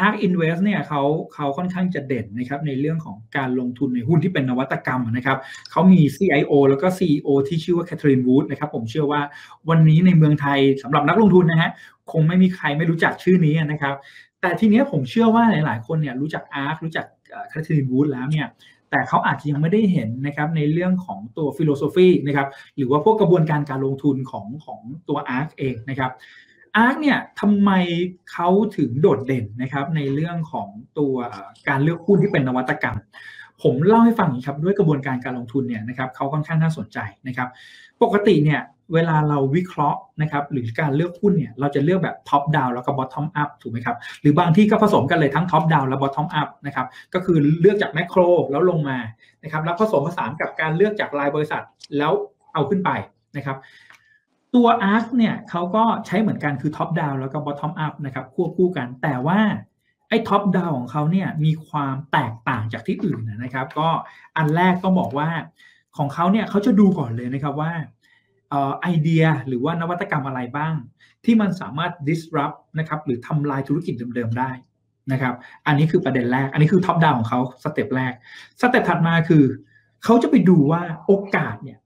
[0.03, 1.03] ARK Invest เนี่ยเขา
[1.35, 5.39] เขาค่อนข้างจะเด่นนะครับในเรื่องของการลงทุนในหุ้นที่เป็นนวัตกรรมนะครับ
[5.71, 9.21] เขามี CIO แล้วก็ CEO ที่ชื่อว่าแคทเธอรีนวูดนะครับผมเชื่อว่า
[9.69, 11.71] วันนี้ในเมืองไทยสำหรับนักลงทุนนะฮะ
[12.13, 13.95] คงไม่มีใครไม่รู้จักชื่อนี้นะครับ
[14.43, 17.07] แต่ทีนี้ผมเชื่อว่าหลาย ๆ คนเนี่ยรู้จัก ARK รู้จัก
[17.49, 18.47] แคทเธอรีนวูดแล้วเนี่ย
[18.91, 26.11] แต่เขาอาจจะยังไม่ได้เห็นนะครับในเรื่องของตัว philosophy นะครับหรือว่าพวกกระบวนการการลงทุนของของตัว ARK เองนะครับ
[26.77, 27.71] ARK เนี่ยทำไม
[28.33, 30.69] เขาถึงโดดเด่นนะครับในเรื่องของ
[30.99, 31.15] ตัว
[31.69, 32.99] การเลือกหุ้นที่เป็นนวัตกรรม
[33.63, 37.49] ผมเล่าให้ฟังอย่างครับด้วยกระบวนการการลงทุนเนี่ยนะครับเขาค่อนข้างน่าสนใจนะครับ
[38.03, 38.61] ปกติเนี่ย
[38.95, 48.21] เวลาเราวิเคราะห์นะครับหรือการเลือกหุ้นเนี่ยเราจะเลือกแบบ top down แล้วก็ bottom up ถูกไหมครับหรือบางที่ก็ผสมกันเลยทั้ง top down และ bottom up นะครับก็คือเลือกจาก macro
[48.51, 48.99] แล้วลงมา
[49.43, 51.63] นะครับแล้วผสมผสานกับการเลือกจากรายบริษัท
[51.99, 52.13] แล้ว
[52.55, 52.91] เอาขึ้นไป
[53.37, 53.57] นะครับ
[54.55, 59.41] ตัว ARK เนี่ยเขาก็ใช้เหมือนกันคือ top down แล้วก็ bottom up นะครับควบคู่กันแต่ว่า
[60.09, 63.89] ไอ้ top down ของเขาเนี่ยมีความแตกต่างจากที่อื่นนะครับ ก็
[64.37, 65.29] อันแรกต้องบอกว่า
[65.99, 67.73] ของเขาเนี่ยเขาจะดูก่อนเลยนะครับว่า
[68.83, 70.75] ไอเดียหรือว่านวัตกรรมอะไรบ้าง
[71.25, 74.51] ที่มันสามารถ disrupt นะครับหรือทำลายธุรกิจเดิมๆได้
[75.13, 75.35] นะครับ
[75.67, 78.13] อันนี้คือประเด็นแรก อันนี้คือ top down ของเขา step แรก
[78.61, 79.45] step ถัดมาคือ
[80.05, 81.79] เขาจะไปดูว่าโอกาสเนี่ย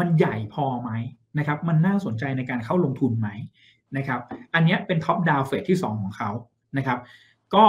[0.00, 0.90] มันใหญ่พอไหม
[1.38, 3.28] นะครับมันน่าสนใจในการเข้าลงทุนไหม
[3.96, 4.20] นะครับ
[4.54, 6.30] อันนี้เป็น top down phase ที่ 2 ของเขา
[6.76, 6.98] นะครับ
[7.54, 7.64] ก็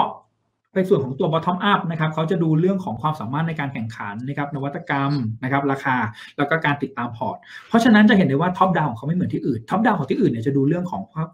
[0.75, 5.11] ในส่วนของตัว bottom up นะครับเขาจะดูเรื่องของความสามารถในการแข่งขันนะครับนวัตกรรม
[5.43, 5.95] นะครับราคา
[6.37, 11.27] แล้วก็การติดตามพอร์ต เพราะฉะนั้นจะเห็นได้ว่า top down ของเขาไม่เหมือนที่อื่น top down ของที่อื่นเนี่ยจะดูเรื่องของภาพ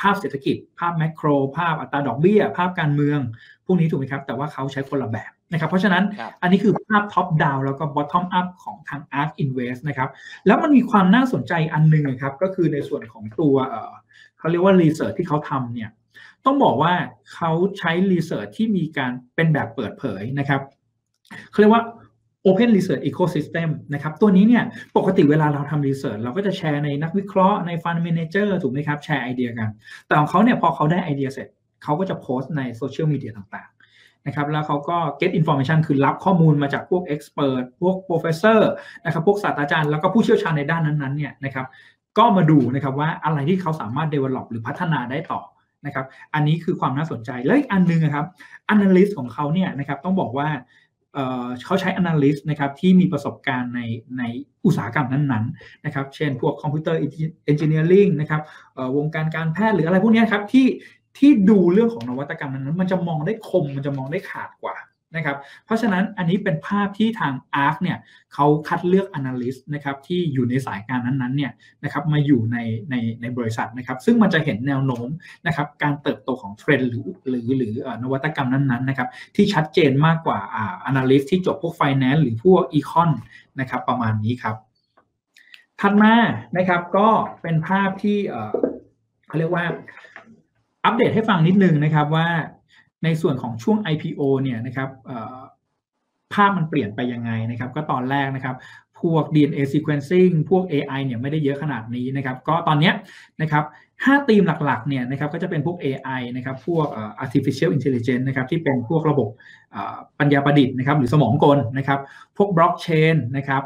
[0.00, 1.26] ภาพเศรษฐกิจ ภาพ macro
[1.56, 3.20] ภาพอัตราดอกเบี้ย ภาพการเมือง
[3.66, 6.04] พวกนี้ถูกไหมครับ แต่ว่าเขาใช้คนละแบบนะครับเพราะฉะนั้น
[6.42, 10.08] อันนี้คือภาพ top down แล้วก็ bottom up ของทาง ARK Invest นะครับ
[10.46, 13.56] แล้วมันมีความน่าสนใจอันนึงนะครับก็คือในส่วนของตัว
[14.38, 15.90] เขาเรียกว่า research ที่เขาทำเนี่ย
[16.46, 16.94] ต้องบอกว่า
[17.34, 20.60] เขาใช้ research ที่มีการเป็นแบบเปิดเผยนะครับ
[21.50, 21.84] เขาเรียกว่า
[22.46, 24.64] Open Research Ecosystem นะครับ ตัวนี้เนี่ย
[24.96, 29.68] ปกติเวลาเราทำ research เราก็จะแชร์ในนักวิเคราะห์ใน fund manager ถูกไหมครับแชร์ไอเดียกัน
[30.06, 31.48] แต่ของเขาเนี่ยพอเขาได้ไอเดียเสร็จ
[31.84, 38.60] เขาก็จะโพสต์ในโซเชียลมีเดียต่างๆนะครับแล้วเขาก็ get information คือรับข้อมูลมาจากพวก expert พวก professor
[39.04, 41.66] นะครับพวกศาสตราจารย์แล้วก็ผู้เชี่ยวชาญในด้านนั้นๆเนี่ยนะครับ
[42.18, 45.40] ก็มาดูนะครับว่าอะไรที่เขาสามารถ develop หรือพัฒนาได้ต่อ
[45.86, 48.26] นะครับ อันนี้คือความน่าสนใจ และอีกอันหนึงนะครับ
[48.74, 50.48] analyst ของเขาเนี่ยนะครับต้องบอกว่า
[51.64, 53.80] เขาใช้ analyst นะครับที่มีประสบการณ์ใน
[54.18, 54.22] ใน
[54.64, 58.40] อุตสาหกรรมนั้นๆนะครับ เช่นพวกคอมพิวเตอร์เอนจิเนียริงนะครับ
[58.96, 60.66] วงการการแพทย์หรืออะไรพวกนี้ครับที่
[61.18, 64.76] ที่ดูเรื่องของนวัตกรรมนั้น มันจะมองได้คมมันจะมองได้ขาดกว่า
[65.16, 67.32] นะครับเพราะฉะนั้นอันนี้เป็นภาพที่ทาง
[67.64, 67.98] ARC เนี่ย
[68.34, 71.52] เขาคัดเลือก analyst นะครับที่อยู่ในสายการนั้นๆเนี่ย
[71.84, 72.58] นะครับมาอยู่ใน
[72.90, 75.08] ในในบริษัทนะครับซึ่งมันจะเห็นแนวโน้ม
[75.46, 83.10] นะครับการเติบโตของเทรนด์หรือหรือหรือนวัตกรรมนั้นๆนะครับที่ชัดเจนมากกว่าอ่า analyst ที่จบพวก finance หรือพวก econ
[83.60, 84.56] นะครับประมาณนี้ครับ
[85.80, 86.14] ถัดมา
[86.56, 87.08] นะครับก็
[87.42, 88.54] เป็นภาพที่เอ่อ
[89.28, 89.64] เขาเรียกว่า
[90.84, 92.28] อัปเดตให้ฟังนิดนึงนะครับว่า
[93.06, 94.88] ในส่วนของช่วง IPO เนี่ยนะครับ
[96.34, 98.56] ภาพมันเปลี่ยนไปยังไงนะครับ ก็ตอนแรกนะครับ
[99.00, 102.92] พวก DNA sequencing พวก AI เนี่ยไม่ได้เยอะขนาดนี้นะครับ ก็ตอนนี้
[103.42, 103.64] นะครับ
[104.04, 106.86] ห้าธีมหลักๆเนี่ยนะครับก็จะเป็นพวก AI นะครับพวก
[107.24, 109.28] artificial intelligence นะครับที่เป็นพวกระบบ
[110.18, 112.00] ปัญญาประดิษฐ์นะครับหรือสมองกลนะครับ
[112.36, 113.62] พวก blockchain นะครับ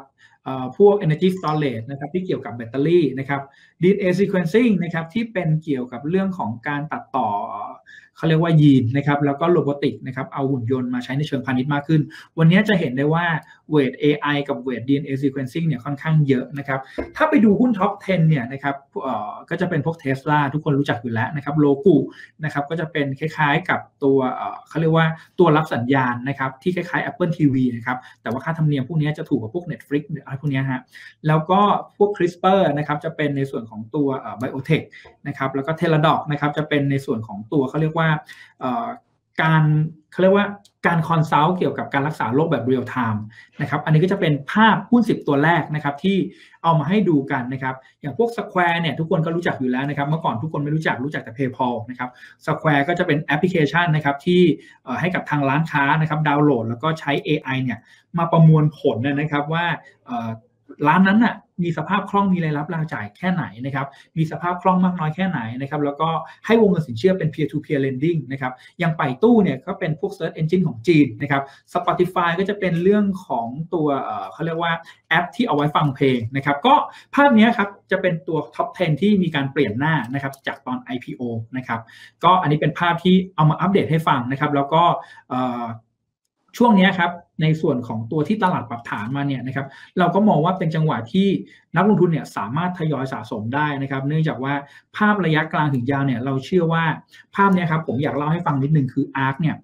[0.78, 3.41] พวก energy storage นะครับที่เกี่ยวกับแบตเตอรี่นะครับ
[3.82, 7.28] DNA sequencing นะครับที่เป็นเกี่ยวกับเรื่องของการตัดต่อ
[8.21, 12.01] เขาเรียกว่ายีนนะครับแล้วก็โรบอติกนะครับเอาหุ่นยนต์มาใช้ในเชิงพาณิชย์มากขึ้น
[12.39, 13.25] วันนี้จะเห็นได้ว่า
[13.71, 16.81] เวท AI กับเวท DNA sequencing เนี่ยค่อนข้างเยอะนะครับ
[17.16, 18.75] ถ้าไปดูหุ้นท็อป 10 เนี่ยนะครับ
[19.51, 21.97] ก็จะเป็นพวก Tesla ทุกคนรู้จักอยู่แล้วนะครับโลกู
[22.45, 24.18] นะครับก็จะเป็นคล้ายๆกับตัว
[24.68, 25.07] เขาเรียกว่า
[25.39, 30.81] ตัวรับสัญญาณนะครับที่คล้ายๆ Apple TV นะครับแต่ว่าค่าธรรมเนียมพวกนี้จะถูกกว่าพวก Netflix หรืออะไรพวกนี้ฮะ
[31.27, 31.61] แล้วก็
[31.99, 34.09] พวก CRISPR นะครับจะเป็นในส่วนของตัว
[34.41, 34.87] Biotech
[35.27, 38.09] นะครับแล้วก็ Teladoc นะครับจะเป็นในส่วนของตัวเขาเรียกว่า
[39.42, 39.62] การ
[40.12, 40.46] เขาเรียกว่า
[40.86, 43.22] การ consult เกี่ยวกับการรักษาโรคแบบเรียลไทม์
[43.61, 46.16] นะครับอันนี้ก็จะเป็นภาพหุ้น 10 ตัวแรกนะครับที่
[46.62, 52.11] เอามาให้ดูกันนะครับอย่างพวก Square เนี่ยทุกคนก็รู้จักอยู่แล้วนะครับเมื่อก่อนทุกคนไม่รู้จักรู้จักแต่ PayPal นะครับ
[52.46, 54.42] Square ก็จะเป็นแอปพลิเคชันนะครับที่
[55.00, 57.78] ให้กับทางร้านค้านะครับดาวน์โหลด แล้วก็ใช้ AI เนี่ย
[58.18, 59.64] มาประมวลผลนะครับว่า
[60.87, 66.09] ร้านนั้นน่ะมีสภาพคล่องมีรายรับรายจ่ายแค่ไหนนะครับมีสภาพคล่องมากน้อยแค่ไหนนะครับแล้วก็
[66.47, 71.43] ให้วงเงินสินเชื่อเป็น peer to peer lending นะครับอย่างไปตู้เนี่ยก็เป็นพวก search engine ของจีนนะครับ
[71.74, 73.89] Spotify ก็จะเป็นเรื่องของตัว
[74.33, 74.72] เขาเรียกว่า
[75.09, 76.74] แอปที่เอาไว้ฟังเพลงนะครับก็
[77.14, 81.22] ภาพนี้ครับจะเป็นตัว top 10 ที่มีการเปลี่ยนหน้านะครับจากตอน IPO
[81.57, 81.81] นะครับ
[82.24, 84.83] ก็อันนี้เป็นภาพที่เอามาอัปเดตให้ฟังนะครับแล้วก็
[86.57, 87.11] ช่วงนี้ครับ
[87.42, 89.66] ในส่วนของตัวที่ตลาดปรับฐานมาเนี่ยนะครับ
[89.98, 91.28] เราก็มองว่าเป็นจังหวะที่
[91.76, 94.55] นักลงทุนเนี่ยสามารถทยอยสะสมได้นะครับ เนื่องจากว่า
[94.96, 96.84] ภาพระยะกลางถึงยาวเนี่ยเราเชื่อว่า
[97.36, 99.57] ภาพนี้ครับผมอยากเล่าให้ฟังนิดนึงคือ ARK เนี่ย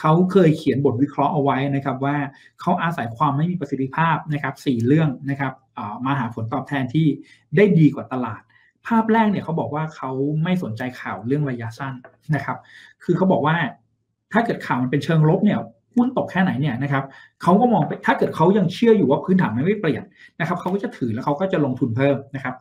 [0.00, 2.16] เขาเคยเขียนบทวิเคราะห์เอาไว้นะครับว่า
[2.60, 5.52] เขาอาศัยความไม่มีประสิทธิภาพนะครับสี่เรื่องนะครับ
[6.06, 7.06] มาหาผลตอบแทนที่
[7.56, 8.42] ได้ดีกว่าตลาด
[8.86, 10.10] ภาพแรกเนี่ยเขาบอกว่าเขา
[10.44, 11.94] ไม่สนใจข่าวเรื่องระยะสั้น
[12.34, 12.58] นะครับ
[13.04, 13.56] คือเขาบอกว่า
[14.32, 15.60] ถ้าเกิดข่าวมันเป็นเชิงลบเนี่ย
[15.94, 17.04] หุ้นตกแค่ไหนเนี่ยนะครับ
[17.42, 20.02] เขาก็มองไปถ้าเกิดเขายังเชื่ออยู่ว่าพื้นฐานมันไม่เปลี่ยน
[20.40, 22.54] นะครับเขาก็จะถือแล้วเขาก็จะลงทุนเพิ่มนะครับ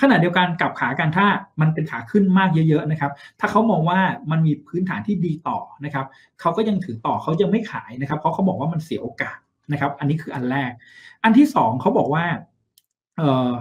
[0.00, 1.26] ขณะเดียวกันกับขาการถ้า
[1.60, 6.06] มันเป็นขาขึ้นมากเยอะๆนะครับถ้าเขามองว่ามันมีพื้นฐานที่ดีต่อนะครับ
[6.40, 9.38] เขาก็ยังถือต่อเขายังไม่ขายนะครับ เพราะเขาบอกว่ามันเสียโอกาส
[9.72, 10.70] นะครับ อันนี้คืออันแรก
[11.24, 12.24] อันที่สองเขาบอกว่า
[13.18, 13.52] เออ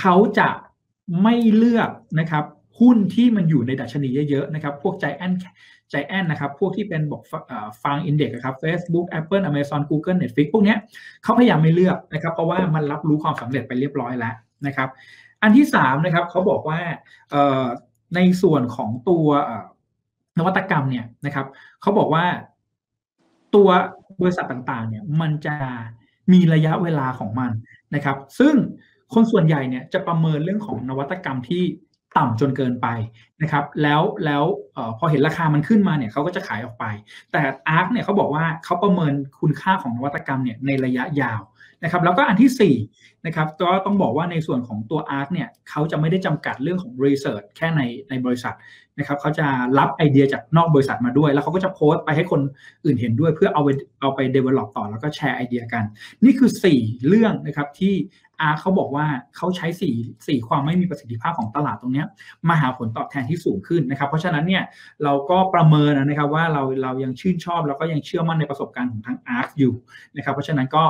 [0.00, 0.48] เขาจะ
[1.22, 2.44] ไม่เลือกนะครับ
[2.80, 5.32] หุ้นที่มันอยู่ในดัชนีเยอะๆนะครับ พวกใจแอน
[5.90, 7.22] ใจแอนนะครับ พวกที่เป็นบอก
[7.84, 10.74] ฟังอินเด็กซ์ครับ Facebook Apple Amazon Google Netflix พวกนี้
[11.22, 14.34] เขาพยายามไม่เลือกนะครับ เพราะว่ามันรับรู้ความสำเร็จไปเรียบร้อยแล้ว
[14.66, 14.88] นะครับ
[15.42, 16.80] อันที่สามนะครับเขาบอกว่า
[18.14, 19.26] ในส่วนของตัว
[20.38, 21.46] นวัตกรรมเนี่ยนะครับ
[21.80, 22.24] เขาบอกว่า
[23.54, 23.68] ตัว
[24.20, 25.56] บริษัทต่างๆเนี่ยมันจะ
[26.32, 27.50] มีระยะเวลาของมัน
[27.94, 28.54] นะครับ ซึ่ง
[29.14, 31.62] คนส่วนใหญ่เนี่ยจะประเมินเรื่องของนวัตกรรมที่
[32.18, 32.86] ต่ำจนเกินไป
[33.42, 34.44] นะครับ แล้วแล้ว
[34.76, 36.84] อพอเห็นราคามันขึ้นมาเนี่ยเขาก็จะขายออกไป
[37.32, 37.40] แต่
[37.76, 41.40] ARK เนี่ยเขาบอกว่าเขาประเมินคุณค่าของนวัตกรรมเนี่ยในระยะยาว
[41.82, 48.54] นะครับ แล้วก็อันที่4นะครับก็ต้องบอกว่าในส่วนของตัว ARK เนี่ยเขาจะไม่ได้จำกัดเรื่องของ Research แค่ในในบริษัท
[48.98, 49.46] นะครับเขาจะ
[49.78, 52.40] รับไอเดียจากนอกบริษัทมาด้วย แล้วเขาก็จะโพสต์ไปให้คน
[52.84, 53.68] อื่นเห็นด้วย เพื่อเอาไป
[54.00, 55.84] เอาไป develop ต่อแล้วก็แชร์ไอเดียกัน
[56.24, 57.94] นี่คือ 4 เรื่องนะครับที่
[58.40, 59.94] อาเขาบอกว่าเขาใช้สี่
[60.26, 62.04] สี่ความไม่มีประสิทธิภาพของตลาดตรงนี้
[62.48, 64.62] มาหาผลตอบแทนที่สูงขึ้นนะครับ เพราะฉะนั้นเนี่ย
[65.04, 69.72] เราก็ประเมินนะครับว่าเราเรายังชื่นชอบแล้วก็ยังเชื่อมั่นในประสบการณ์ของทางอาร์อยู่
[70.16, 70.84] นะครับเพราะฉะนั้นก็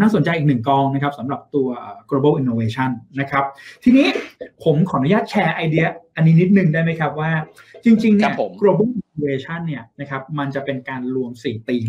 [0.00, 1.68] น่าสนใจอีกหนึ่งกองนะครับสำหรับตัว
[2.10, 2.90] global innovation
[3.20, 3.44] นะครับ
[3.84, 4.06] ทีนี้
[4.64, 5.86] ผมขออนุญาตแชร์ไอเดีย
[6.16, 7.30] อันนี้นิดนึงได้ไหมครับว่า
[7.84, 11.88] จริงๆเนี่ย global innovation เนี่ยนะครับมันจะเป็นการรวม4ธีม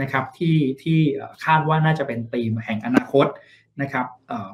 [0.00, 0.98] นะครับที่ที่
[1.44, 3.26] คาดว่าน่าจะเป็นธีมแห่งอนาคต
[3.82, 4.06] นะครับ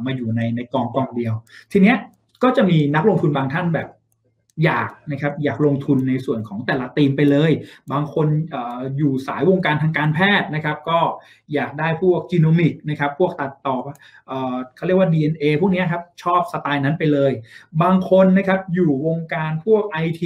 [0.05, 1.34] มาอยู่ในในกองกองเดียว
[1.72, 1.96] ทีเนี้ย
[2.42, 3.88] ก็จะมีนักลงทุนบางท่านแบบ
[4.62, 7.52] อยากนะครับอยากลงทุนในส่วนของแต่ละทีมไปเลย
[7.92, 8.57] บางคนอ
[8.98, 10.98] อยู่สายวงการทางการแพทย์นะครับ ก็
[11.55, 13.76] อยากได้พวก genomic นะครับ พวกตัดต่อ
[14.76, 17.32] เขาเรียกว่า DNA พวกนี้ครับชอบสไตล์นั้นไปเลย
[17.82, 20.22] บางคนนะครับอยู่วงการพวก IT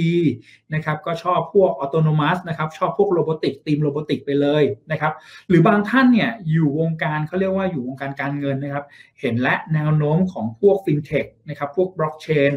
[0.73, 5.13] นะครับก็ชอบพวก autonomous นะครับชอบพวก robotic ธีม robotic ไปเลยนะครับ
[5.49, 8.85] หรือบางท่านเนี่ยอยู่วงการเขาเรียกว่าอยู่วงการการเงินนะครับ
[9.21, 12.51] เห็นและแนวโน้มของพวกฟินเทคนะครับพวกบล็อกเชน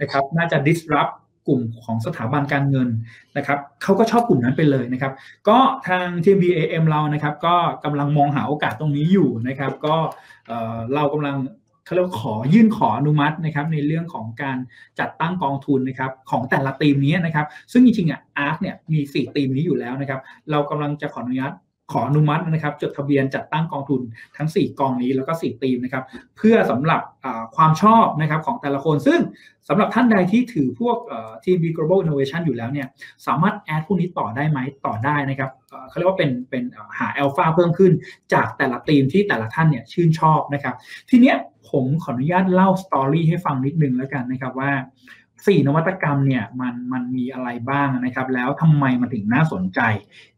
[0.00, 1.12] นะครับน่าจะ disrupt
[1.46, 2.88] กลุ่มของสถาบันการเงิน
[3.36, 5.12] นะครับเขาก็ชอบกลุ่มนั้นไปเลยนะครับ
[5.48, 9.96] ก็ทาง TBAM เรานะครับ ก็กำลังมองหาโอกาสตรงนี้อยู่นะครับ ก็
[10.94, 11.36] เรากำลัง
[11.84, 14.56] เขาเรียกขอยื่นขออนุมัตินะครับในเรื่องของการ
[15.00, 20.20] จัดตั้งกองทุนนะครับของแต่ละทีมนี้นะครับ ซึ่งจริงๆอะอาร์คเนี่ยมี 4 ทีมนี้อยู่แล้วนะครับ
[20.50, 21.52] เรากำลังจะขออนุญาต
[21.92, 24.00] ขออนุมัตินะครับ จดทะเบียนจัดตั้งกองทุน
[24.36, 26.04] ทั้ง 4 กองนี้แล้วก็ 4 ทีมนะครับ
[26.36, 27.00] เพื่อสำหรับ
[27.56, 29.20] ความชอบนะครับของแต่ละคน ซึ่ง
[29.68, 30.96] สำหรับท่านใดที่ถือพวก
[31.44, 32.86] ทีม B Global Innovation อยู่แล้วเนี่ย
[33.26, 35.50] สามารถแอดพวกนี้ต่อได้ไหมต่อได้นะครับ
[35.88, 36.64] เขาเรียกว่าเป็นเป็น
[36.98, 37.92] หาอัลฟาเพิ่มขึ้น
[38.34, 40.74] จากแต่ละทีมที่แต่ละท่านเนี่ยชื่นชอบนะครับ
[41.10, 41.36] ทีเนี้ย
[41.70, 44.70] ผมขออนุญาตเล่าสตอรี่ให้ฟังนิดนึงแล้วกันนะครับว่า
[45.46, 49.80] สี่นวัตกรรมเนี่ยมันมันมีอะไรบ้างนะครับ แล้วทำไมมันถึงน่าสนใจ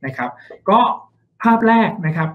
[0.04, 0.30] นะครับ
[0.70, 0.80] ก็
[1.42, 2.30] ภาพแรกนะครับ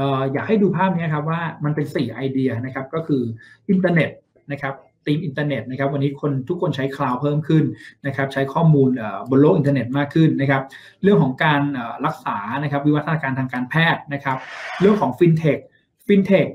[0.00, 3.22] อออยากให้ดูภาพนี้ครับว่ามันเป็น 4 ไอเดียนะครับก็คือ
[3.68, 4.10] อินเทอร์เน็ต
[4.52, 4.74] นะครับ
[5.06, 7.64] ธีมอินเทอร์เน็ตนะครับวันนี้คนทุกคนใช้คลาวด์เพิ่มขึ้น
[8.06, 8.90] นะครับใช้ข้อมูล
[9.30, 10.62] บนโลกอินเทอร์เน็ตมากขึ้นนะครับ
[11.02, 11.62] เรื่องของการ
[12.06, 14.38] รักษานะครับวิวัฒนาการทางการแพทย์นะครับ
[14.80, 15.58] เรื่องของฟินเทค
[16.06, 16.46] ฟินเทค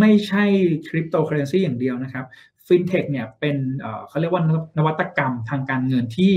[0.00, 0.44] ไม่ใช่
[0.88, 2.24] คริปโตเคอเรนซีอย่างเดียวนะครับ
[2.68, 3.56] ฟินเทคเนี่ยเป็น
[4.08, 4.42] เขาเรียกว่า
[4.78, 6.32] นวัตกรรมทางการเงินที่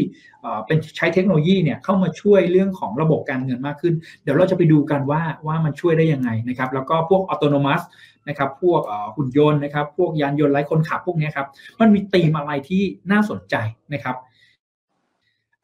[0.66, 7.86] เป็นใช้เทคโนโลยีเนี่ยเข้ามาช่วยเรื่องของระบบการเงินมากขึ้น เดี๋ยวเราจะไปดูกันว่าว่ามันช่วยได้ยังไงนะครับแล้วก็พวกอัตโนมัติ
[8.30, 8.82] นะครับพวก
[9.16, 11.48] หุ่นยนต์นะครับพวกยานยนต์ไร้คนขับพวกนี้ครับ
[11.80, 13.56] มันมีธีมอะไรที่น่าสนใจ
[13.94, 14.16] นะครับ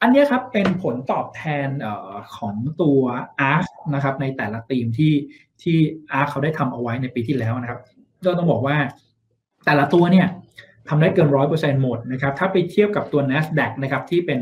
[0.00, 1.88] อันนี้ครับเป็นผลตอบแทนอ
[2.36, 3.00] ของตัว
[3.52, 5.14] ARK นะครับในแต่ละธีมที่
[5.62, 5.76] ที่
[6.12, 7.80] ARK เขาได้ทำเอาไว้ในปีที่แล้วนะครับ
[8.26, 8.76] ก็ต้องบอกว่า
[9.64, 10.26] แต่ละตัวเนี่ย
[10.88, 14.38] ทำได้เกินร้อยเปอร์เซ็นต์หมดนะครับถ้าไปเทียบกับตัว NASDAQ นะครับที่เป็น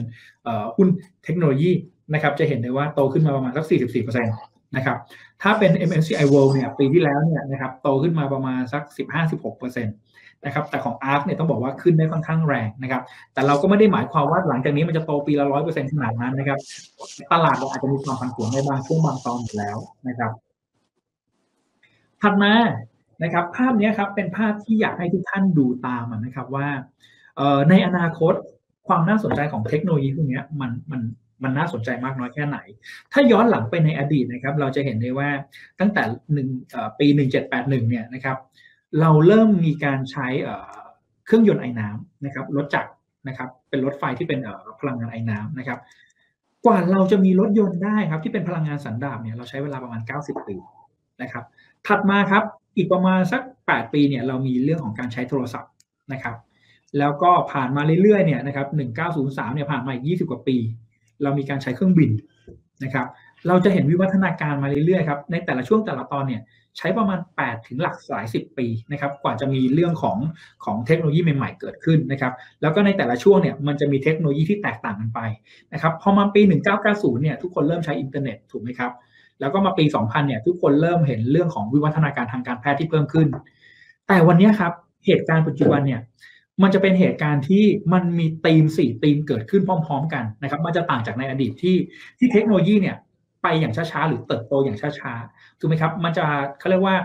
[0.77, 0.89] หุ้น
[1.25, 1.73] เทคโนโลยี
[2.15, 3.65] นะครับจะเห็นได้ว่าโตขึ้นมาประมาณสัก
[4.05, 4.97] 44%นะครับ
[5.43, 8.83] ถ้าเป็น MSCI World เนี่ยปีที่แล้วเนี่ยนะครับโตขึ้นมาประมาณสัก
[9.31, 13.03] 15-16%นะครับแต่ของ ARK เนี่ยต้องบอกว่าขึ้นได้ค่อนข้างแรงนะครับ
[13.35, 16.59] แต่เราก็ไม่ได้หมายความว่าหลังจากนี้มันจะโตปีละร้อยเปอร์เซ็นต์ขนาดนั้นนะครับ
[17.33, 19.79] ตลาดเราอาจจะมีความผันผวนในบางช่วงบางตอนอยู่แล้ว
[20.09, 20.33] นะครับ
[22.23, 22.53] ถัดมา
[23.23, 26.69] นะครับ ภาพนี้ครับเป็นภาพที่อยากให้ทุกท่านดูตามนะครับว่า
[27.71, 28.35] ในอนาคต
[28.89, 31.01] ความน่าสนใจของเทคโนโลยีพวกนี้มันมัน
[31.43, 32.59] มันน่าสนใจมากน้อยแค่ไหน
[33.13, 35.29] ถ้าย้อนหลังไปในอดีตนะครับ เราจะเห็นได้ว่า
[35.81, 36.03] ตั้งแต่
[36.33, 36.49] หนึ่ง
[36.99, 37.07] ปี
[37.49, 38.37] 1781 เนี่ยนะครับ
[39.01, 40.27] เราเริ่มมีการใช้
[41.27, 42.91] เครื่องยนต์ไอ้น้ำนะครับรถจักร
[43.29, 44.41] นะครับ เป็นรถไฟที่เป็น
[44.81, 45.79] พลังงานไอ้น้ำนะครับ
[46.67, 50.57] กว่าเราจะมีรถยนต์ได้ครับที่เป็นพลังงานสันดาปเนี่ยเราใช้เวลาประมาณ 90 ปี
[51.23, 51.45] นะครับ
[51.87, 52.45] ถัดมาครับ
[52.77, 55.71] อีกประมาณสัก 8 ปีเนี่ยเรามีเรื่องของการใช้โทรศัพท์
[56.13, 56.37] นะครับ
[56.99, 58.67] แล้วก็ผ่านมาเรื่อยๆเนี่ยนะครับ
[59.07, 60.57] 1903เนี่ยผ่านมาอีก 20 กว่าปี
[61.23, 62.11] เรามีการใช้เครื่องบิน
[62.85, 63.07] นะครับ
[63.49, 66.43] เราจะเห็นวิวัฒนาการมาเรื่อยๆครับในแต่ละช่วงแต่ละตอนเนี่ย
[66.79, 70.19] ใช้ประมาณ 8 ถึงหลักหลายสิบปีนะครับกว่าจะมีเรื่องของ
[70.65, 75.21] ของเทคโนโลยีใหม่ ๆ เกิดขึ้นนะครับแล้วก็ในแต่ละช่วงเนี่ยมันจะมีเทคโนโลยีที่แตกต่างกันไป
[75.73, 76.41] นะครับพอมาปี
[76.83, 78.93] 1990เนี่ยทุกคนเริ่มใช้อินเทอร์เน็ตถูกไหมครับ
[79.41, 83.27] แล้วก็มาปี 2000 เนี่ยทุกคนเริ่มเห็นเรื่องของวิวัฒนาการทางการแพทย์ที่เพิ่มขึ้น
[84.09, 84.73] แต่วันนี้ครับ
[85.07, 86.01] เหตุการณ์ปัจจุบันเนี่ย
[86.63, 91.77] มันจะเป็นเหตุการณ์ที่มันมีธีมสี่ธีมเกิดขึ้นพร้อม ๆ กันนะครับ มันจะต่างจากในอดีตที่
[92.19, 92.97] ที่เทคโนโลยีเนี่ย
[93.43, 96.25] ไปอย่างช้าๆหรือเติบโตอย่างช้าๆถูกไหมครับ มันจะ
[96.59, 96.97] เขาเรียกว่า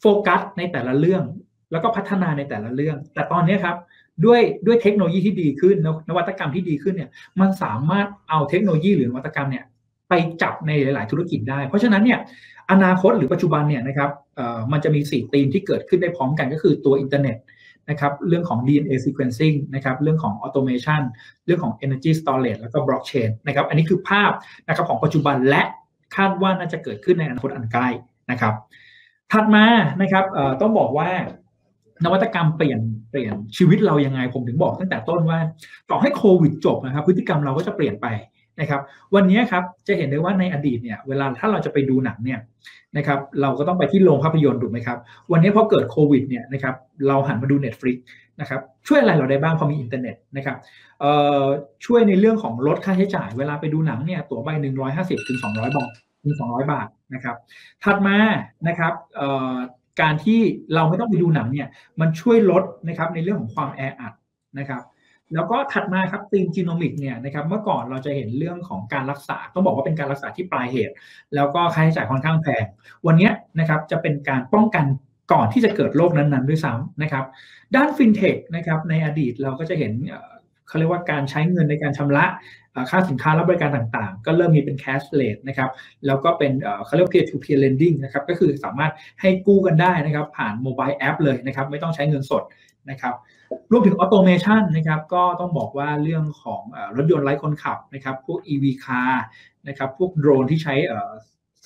[0.00, 1.24] โฟกัสในแต่ละเรื่อง
[1.72, 3.76] แล้วก็พัฒนาในแต่ละเรื่อง แต่ตอนนี้ครับ
[4.24, 5.76] ด้วยด้วยเทคโนโลยีที่ดีขึ้น
[6.08, 7.10] นวัตกรรมที่ดีขึ้นเนี่ย
[7.40, 9.64] มันสามารถเอาเทคโนโลยีหรือนวัตกรรมเนี่ย
[10.08, 12.18] ไปจับในหลาย ๆ ธุรกิจได้ เพราะฉะนั้นเนี่ย
[12.70, 14.10] อนาคตหรือปัจจุบันเนี่ยนะครับ
[14.72, 17.36] มันจะมี 4 ธีมที่เกิดขึ้นได้พร้อมกันก็คือตัวอินเทอร์เน็ต
[17.90, 21.02] นะครับเรื่องของ DNA sequencing นะครับเรื่องของ automation
[21.46, 24.32] เรื่องของ energy storage แล้วก็ blockchain นะครับอันนี้คือภาพ
[24.68, 25.62] นะครับของปัจจุบันและ
[26.16, 27.88] คาดว่าน่าจะเกิดขึ้นในอนาคตอันใกล้
[28.30, 28.54] นะครับ
[29.32, 29.64] ถัดมา
[30.02, 30.24] นะครับ
[30.60, 31.10] ต้องบอกว่า
[32.04, 32.80] นวัตกรรมเปลี่ยน
[33.10, 35.38] เปลี่ยนชีวิตเรายังไงผมถึงบอกตั้งแต่ต้นว่า
[35.90, 38.06] ต่อให้โควิดจบนะครับพฤติกรรมเราก็จะเปลี่ยนไป
[38.60, 38.80] นะครับ
[39.14, 42.40] วันนี้ครับจะเห็นได้ว่าในอดีตเนี่ยเวลาถ้าเราจะไปดูหนังเนี่ย
[42.96, 44.98] นะครับเราก็ต้องไปที่โรงภาพยนตร์ถูกไหมครับ
[45.32, 46.74] วันนี้พอเกิดโควิดเนี่ยนะครับ
[47.08, 47.96] เราหันมาดู Netflix
[48.40, 50.56] นะครับช่วยอะไรเราได้บ้างพอมีอินเทอร์เน็ตนะครับ
[51.84, 55.90] ช่วยในเรื่องของลดค่าใช้จ่าย เวลาไปดูหนังเนี่ยตั๋วใบหนึ่งร้อยห้าสิบถึงสองร้อยบาท
[56.24, 57.36] ถึงสองร้อยบาทนะครับ
[57.84, 58.16] ถัดมา
[58.68, 58.92] นะครับ
[60.00, 60.40] การที่
[60.74, 61.68] เราไม่ต้องไปดูหนังเนี่ย
[62.00, 64.12] มันช่วยลดนะครับในเรื่องของความแออัด
[64.58, 64.82] นะครับ
[65.34, 70.94] แล้วก็ถัดมาครับตีมจีโนมิกเนี่ยนะครับเมื่อก่อนเราจะเห็นเรื่องของการรักษาต้องบอกว่าเป็นการรักษาที่ปลายเหตุ
[71.34, 72.64] แล้วก็ค่าใช้จ่ายค่อนข้างแพง
[73.06, 74.84] วันนี้นะครับจะเป็นการป้องกัน
[75.32, 77.24] ก่อนที่จะเกิดโรคนั้นๆด้วยซ้ำนะครับ
[77.76, 79.92] ด้านฟินเทคนะครับในอดีตเราก็จะเห็น
[80.68, 82.24] เขาเรียกว่าการใช้เงินในการชำระ
[82.90, 85.70] ค่าสินค้าและบริการต่างๆ ก็เริ่มมีเป็น cashless นะครับ
[86.06, 86.52] แล้วก็เป็น
[86.84, 92.42] เขาเรียก peer to peer lending นะครับ ก็คือสามารถให้กู้กันได้นะครับ ผ่าน mobile app เลยนะครับ ไม่ต้องใช้เงินสด
[92.90, 93.14] นะครับ
[93.70, 96.62] รวมถึง automation นะครับก็ต้องบอกว่าเรื่องของ
[96.96, 99.12] รถยนต์ไร้คนขับนะครับพวก EV car
[99.68, 100.74] นะครับพวกโดรนที่ใช้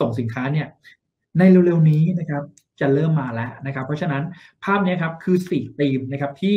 [0.01, 0.67] ส่งสินค้าเนี่ย
[1.39, 2.43] ในเร็วๆนี้นะครับ
[2.81, 4.23] จะเริ่มมาแล้วนะครับ เพราะฉะนั้น
[4.65, 6.57] ภาพนี้ครับคือ4ธีมนะครับที่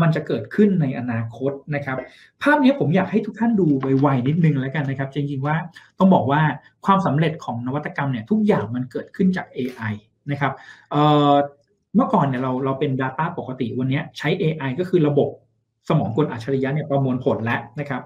[0.00, 1.98] มันจะเกิดขึ้นในอนาคตนะครับ
[2.42, 5.56] ภาพนี้ผมอยากให้ทุกท่านดูไวๆนิดนึงแล้วกันนะครับ จริงๆว่า
[5.98, 6.42] ต้องบอกว่า
[6.86, 9.92] ความสำเร็จของนวัตกรรมเนี่ยทุกอย่างมันเกิดขึ้นจาก AI
[10.30, 10.52] นะครับ
[11.94, 15.28] เมื่อก่อนเนี่ยเราเราเป็น Data ปกติวันนี้ใช้ AI ก็คือระบบ
[15.88, 18.02] สมองกลอัจฉริยะเนี่ยประมวลผลแล้วนะครับ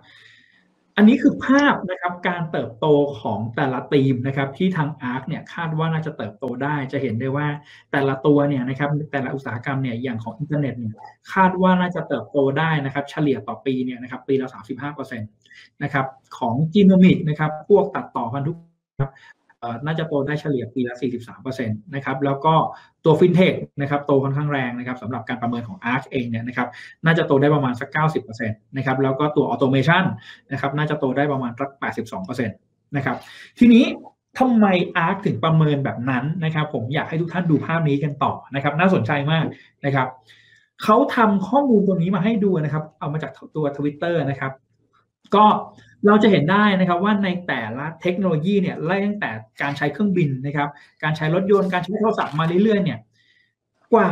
[0.98, 2.86] อันนี้คือภาพนะครับการเติบโต
[3.20, 7.46] ของแต่ละทีมนะครับที่ทาง ARC เนี่ยคาดว่าน่าจะเติบโตได้ จะเห็นได้ว่า
[7.92, 10.94] แต่ละตัวเนี่ยนะครับแต่ละอุตสาหกรรมเนี่ยอย่างของอินเทอร์เน็ตเนี่ย
[11.32, 14.48] คาดว่าน่าจะเติบโตได้นะครับเฉลี่ยต่อปีเนี่ยนะครับปีละ
[14.94, 16.06] 35%นะครับ
[16.38, 19.12] ของ genomic นะครับพวกตัดต่อพันธุกรรมครับ
[19.84, 20.94] น่าจะโตได้เฉลี่ยปีละ
[21.38, 22.54] 43%นะครับ แล้วก็
[23.06, 26.68] ตัวฟินเทคนะครับโตค่อนข้างแรงนะครับสำหรับการประเมินของ ARK เองเนี่ยนะครับ
[27.04, 27.88] น่าจะโตได้ประมาณสัก
[28.24, 30.04] 90%นะครับแล้วก็ตัว automation
[30.52, 31.68] นะครับน่าจะโตได้ประมาณสัก
[32.14, 33.16] 82%นะครับ
[33.58, 33.84] ทีนี้
[34.38, 39.44] ทำไม ARC ถึงประเมินแบบนั้นนะครับผมอยากให้ทุกท่านดูภาพนี้กันต่อนะครับน่าสนใจมาก
[39.86, 40.08] นะครับ
[40.82, 44.52] เขาทำข้อมูลตัวนี้มาให้ดูนะครับ เอามาจากตัว Twitter นะครับ
[45.34, 45.44] ก็
[46.06, 49.30] เราจะเห็นได้นะครับว่าในแต่ละเทคโนโลยีเนี่ยไล่ตั้งแต่
[49.62, 50.68] การใช้เครื่องบินนะครับ
[51.02, 52.98] การใช้รถยนต์การใช้โทรศัพท์มาเรื่อยๆเนี่ย
[53.92, 54.10] กว่า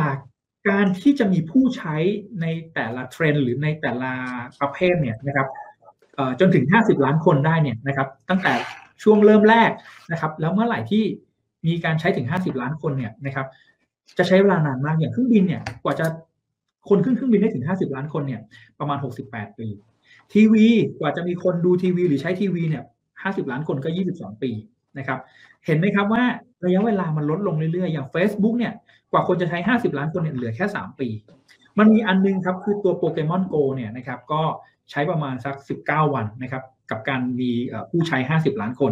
[0.69, 1.95] การที่จะมีผู้ใช้
[2.41, 4.11] ในแต่ละเทรนด์หรือในแต่ละ
[4.59, 5.47] ประเภทเนี่ยนะครับ
[6.39, 8.53] จนถึง 50 ล้านคนได้เนี่ยนะครับ ตั้งแต่
[9.03, 9.71] ช่วงเริ่มแรก
[10.11, 11.03] นะครับ แล้วเมื่อไหร่ที่
[11.67, 13.47] มีการใช้ถึง 50 ล้านคนเนี่ยนะครับ
[14.17, 16.05] จะใช้เวลานานมากอย่างเครื่องบินเนี่ยกว่าจะ
[16.89, 18.41] คนขึ้นเครื่องบินได้ถึง 50 ล้านคนเนี่ย
[18.79, 19.67] ประมาณ 68 ปี
[20.33, 20.67] ทีวี
[20.99, 22.83] กว่าจะมีคนดูทีวี หรือใช้ทีวีเนี่ย
[23.21, 24.51] ห้าสิบล้านคนก็ยี่สิบสองปี
[24.97, 25.19] นะครับ
[25.65, 26.23] เห็นไหมครับว่า
[26.65, 28.73] ระยะเวลามันลดลงเรื่อยๆ อย่าง Facebook เนี่ย
[29.11, 31.07] กว่าคนจะใช้ห้าสิบล้านคนเนี่ยเหลือแค่สามปี
[31.79, 34.41] มันมีอันนึงครับคือตัวโปเกมอนโกเนี่ยนะครับ ก็
[34.91, 37.51] ใช้ประมาณสักสิบเก้าวันนะครับ กับการมี
[37.89, 38.91] ผู้ใช้ห้าสิบล้านคน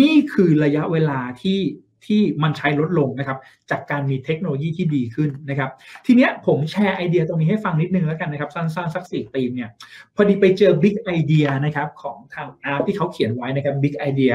[0.00, 1.58] นี่คือระยะเวลาที่
[2.06, 3.38] ที่มันใช้ลดลงนะครับ
[3.70, 5.70] จากการมีเทคโนโลยีที่ดีขึ้นนะครับ
[6.06, 9.70] ทีเนี้ยผมแชร์ไอเดียตรงนี้ให้ฟังนิดนึงแล้วกันนะครับสั้นๆสักสี่ธีมเนี่ย
[10.14, 14.32] พอดีไปเจอ big idea นะครับของทาง ARK ที่เขาเขียนไว้นะครับ big idea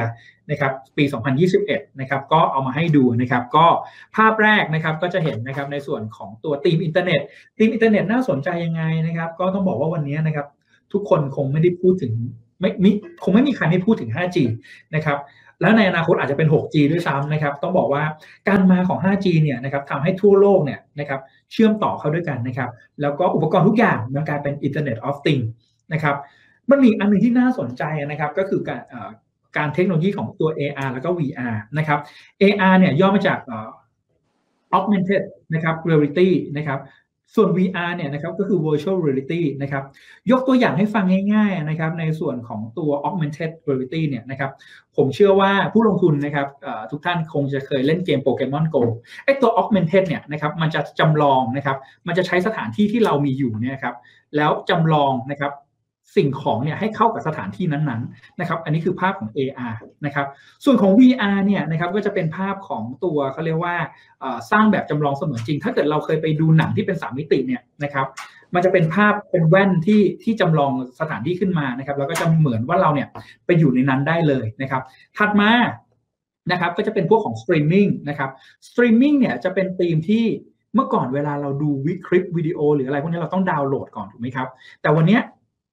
[0.50, 1.04] นะครับปี
[1.52, 3.66] 2021 นะครับก็เอามาให้ดูนะครับก็
[4.16, 7.20] ภาพแรกนะครับก็จะเห็นนะครับในส่วนของตัวธีมอินเทอร์เน็ต
[7.58, 10.46] ธีมอินเทอร์เน็ตน่าสนใจยังไงนะครับก็ต้องบอกว่าวันนี้นะครับ
[10.92, 12.12] ทุกคนคงไม่ได้พูดถึง
[12.60, 12.86] ไม่ม
[13.22, 14.38] คงไม่มีใครไม่พูดถึง 5G
[14.94, 15.18] นะครับ
[15.64, 18.02] แล้วในอนาคตอาจจะเป็น 6G ด้วยซ้ำนะครับ ต้องบอกว่า
[18.48, 21.20] การมาของ 5G เนี่ยนะครับทำให้ทั่วโลกเนี่ยนะครับ
[21.52, 25.46] เชื่อมต่อเข้าด้วยกันนะครับ แล้วก็อุปกรณ์ทุกอย่างมันกลายเป็น Internet of Things
[25.92, 26.16] นะครับ
[26.70, 28.82] มันมีอันหนึ่งที่น่าสนใจนะครับก็คือการ
[29.56, 31.98] การเทคโนโลยีของตัว AR แล้วก็ VR นะครับ
[32.42, 33.38] AR เนี่ยย่อมาจาก
[34.76, 35.22] augmented
[35.54, 36.78] นะครับ reality นะครับ
[37.36, 39.84] ส่วน VR เนี่ยนะครับก็คือ virtual reality นะครับ
[40.30, 41.04] ยกตัวอย่างให้ฟัง
[41.34, 44.50] ง่ายๆนะครับในส่วนของตัว augmented reality เนี่ยนะครับ
[44.96, 46.48] ผมเชื่อว่าผู้ลงทุนนะครับ
[46.90, 48.76] ทุกท่านคงจะเคยเล่นเกมโปเกมอนโก
[49.24, 51.76] ไอตัว augmented เนี่ยนะครับมันจะจำลองนะครับ
[52.06, 53.94] มันจะใช้สถานที่ที่เรามีอยู่เนี่ยครับ
[54.36, 55.52] แล้วจำลองนะครับ
[56.16, 59.74] สิ่งของเนี่ยให้เข้ากับสถานที่นั้นๆนะครับ อันนี้คือภาพของ AR
[60.06, 60.26] นะครับ
[60.64, 63.76] ส่วนของ VR เนี่ยนะครับก็จะเป็นภาพของตัวเขาเรียกว่า
[64.50, 68.06] สร้างแบบจำลองเสมือนจริง ถ้าเกิดเราเคยไปดูหนังที่เป็นสามมิติเนี่ยนะครับ
[68.54, 73.08] มันจะเป็นภาพเป็นแว่นที่ที่จำลองสถานที่ขึ้นมานะครับ แล้วก็จะเหมือนว่าเราเนี่ย
[73.46, 74.82] ไปอยู่ในนั้นได้เลยนะครับ
[75.16, 75.50] ถัดมา
[76.52, 78.30] นะครับก็จะเป็นพวกของสตรีมมิ่งนะครับ
[78.68, 80.24] สตรีมมิ่งเนี่ยจะเป็นธีมที่
[80.74, 84.48] เมื่อก่อนเวลาเราดูวิคลิปวิดีโอหรืออะไรพวกนี้เราต้องดาวน์โหลดก่อนถูกไหมครับ
[84.82, 85.18] แต่วันนี้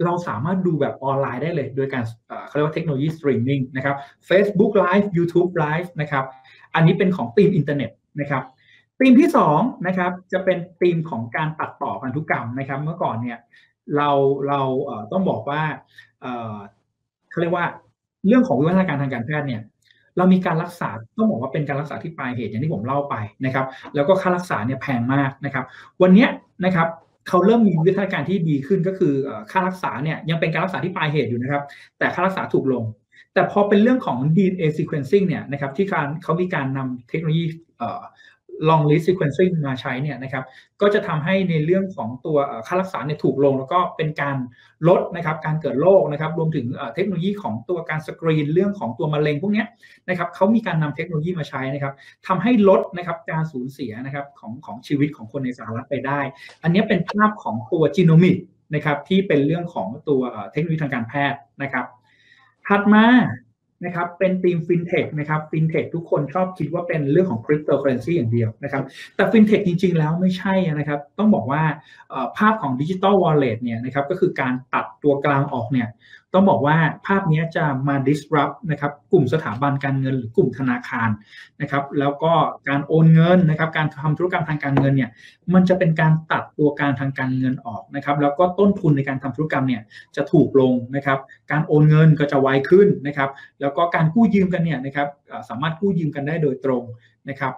[0.05, 2.03] เราสามารถดูแบบออนไลน์ได้เลย โดยการ
[2.47, 3.95] เขาเรียกว่าเทคโนโลยีสตรีมมิ่งนะครับ
[4.29, 6.25] Facebook Live YouTube Live นะครับ
[6.75, 7.91] อันนี้เป็นของธีมอินเทอร์เน็ต
[8.21, 8.43] นะครับ
[8.99, 13.37] ธีมที่2นะครับจะเป็นธีมของการตัดต่อพันธุกรรมนะครับ เมื่อก่อนเนี่ย
[13.95, 14.09] เรา
[14.47, 14.61] เรา
[15.11, 15.61] ต้องบอกว่า
[17.31, 17.65] เขาเรียกว่า
[18.27, 19.61] เรื่องของวิวัฒนาการทางการแพทย์เนี่ย
[20.17, 25.65] เรามีการรักษาต้องบอกว่าเป็นการรักษาที่ปลายเหตุอย่างที่ผมเล่าไปนะครับ แล้วก็ค่ารักษาเนี่ยแพงมากนะครับ
[26.01, 26.27] วันนี้
[26.65, 26.87] นะครับ
[27.27, 29.13] เขาเริ่มมีวิธีการที่ดีขึ้นก็คือ
[29.51, 31.63] ค่ารักษาเนี่ยยังเป็นการรักษาที่ปลายเหตุอยู่นะครับ
[31.99, 32.83] แต่ค่ารักษาถูกลง
[33.33, 37.45] แต่พอเป็นเรื่องของ DNA sequencing เนี่ยนะครับที่การเขามีการนำเทคโนโลยี
[38.67, 40.43] long read sequencing มาใช้เนี่ยนะครับ
[40.81, 42.37] ก็จะทำให้ในเรื่องของตัว
[42.67, 44.37] ค่ารักษาเนี่ยถูกลง แล้วก็เป็นการ
[44.87, 49.65] ลดนะครับการเกิดโรคนะครับรวมถึงเทคโนโลยีของตัวการสกรีนเรื่องของตัวมะเร็งพวกนี้
[50.09, 51.93] นะครับเขามีการนำเทคโนโลยีมาใช้นะครับ
[52.27, 56.19] ทำให้ลดนะครับการสูญเสียนะครับของของชีวิตของคนในสหรัฐไปได้
[56.63, 58.37] อันนี้เป็นภาพของตัว genomic
[58.75, 61.85] นะครับที่เป็นเรื่องของตัวเทคโนโลยีทางการแพทย์นะครับ
[62.67, 63.05] ถัดมา
[63.85, 68.83] นะครับเป็นธีมฟินเทคนะครับฟินเทคทุกคนชอบคิดว่าเป็นเรื่องของคริปโตเคอเรนซีอย่างเดียวนะครับ
[69.15, 71.63] แต่ฟินเทคจริง ๆ แล้วไม่ใช่นะครับ ต้องบอกว่า
[72.37, 75.87] ภาพของ digital wallet เนี่ยนะครับก็คือการตัดตัวกลางออกเนี่ย
[76.33, 76.77] ต้องบอกว่า
[77.07, 81.09] ภาพนี้จะมา disrupt นะครับกลุ่มสถาบันการเงินหรือกลุ่มธนาคาร
[81.61, 82.33] นะครับแล้วก็
[82.69, 85.09] การโอนเงินนะครับการทำธุรกรรมทางการเงินเนี่ย
[85.53, 89.81] มันจะเป็นการตัดตัวการทางการเงินออกนะครับแล้วก็ต้นทุนในการทำธุรกรรมเนี่ย
[90.15, 91.19] จะถูกลงนะครับ
[91.51, 93.29] การโอนเงินก็จะไวขึ้นนะครับ
[93.61, 95.07] แล้วก็การกู้ยืมกันเนี่ยนะครับ
[95.49, 96.83] สามารถกู้ยืมกันได้โดยตรง
[97.29, 97.53] นะครับ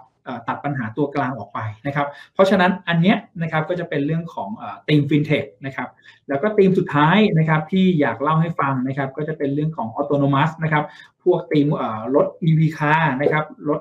[0.48, 4.48] ตัดปัญหาตัวกลางออกไปนะครับ เพราะฉะนั้นอันเนี้ยนะครับก็จะเป็นเรื่องของ
[4.86, 5.88] ทีมฟินเทคนะครับ
[6.28, 10.84] แล้วก็ทีมสุดท้ายนะครับที่อยากเล่าให้ฟังนะครับก็จะเป็นเรื่องของออโตโนมัสนะครับ
[11.24, 11.66] พวกทีม
[12.14, 13.80] รถ EV car นะครับรถ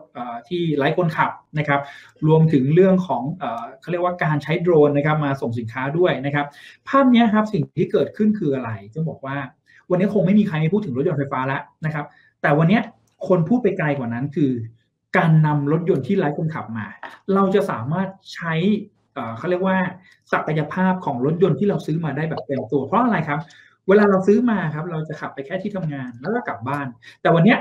[0.50, 1.82] ที่ไร้คนขับนะครับ
[2.28, 3.24] รวมถึงเรื่องของ
[3.80, 6.46] เขาเรียกว่าการใช้โดรนนะครับมาส่งสินค้าด้วยนะครับ
[6.88, 9.38] ภาพนี้ครับสิ่งที่เกิดขึ้นคืออะไรจะบอกว่า
[9.89, 12.06] วันนี้คงไม่มีใครพูดถึงรถยนต์ไฟฟ้าแล้วนะครับ
[12.41, 12.80] แต่วันนี้
[13.28, 14.52] คนพูดไปไกลกว่านั้นคือ
[15.18, 16.86] การนำรถยนต์ที่ไร้คนขับมา
[17.34, 18.53] เราจะสามารถใช้
[19.38, 19.78] เขาเรียกว่า
[20.34, 23.39] ศักยภาพของรถยนต์ที่เราซื้อมาได้แบบเต็มตัวเพราะอะไรครับ
[23.88, 26.88] เวลาเราซื้อมาครับ เราจะขับไปแค่ที่ทำงานแล้วก็กลับบ้าน
[27.22, 27.55] แต่วันนี้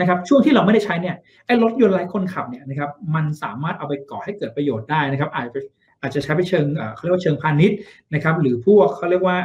[0.00, 5.60] นะครับช่วงที่เราไม่ได้ใช้เนี่ยไอ้รถยนต์ไร้คนขับเนี่ยนะครับมันสามารถเอาไปก่อให้เกิดประโยชน์ได้นะครับ อาจจะ
[6.00, 7.76] อาจจะใช้ไปเชิงเขาเรียกว่าเชิงพาณิชย์
[8.14, 9.36] นะครับ หรือพวกเขาเรียกว่า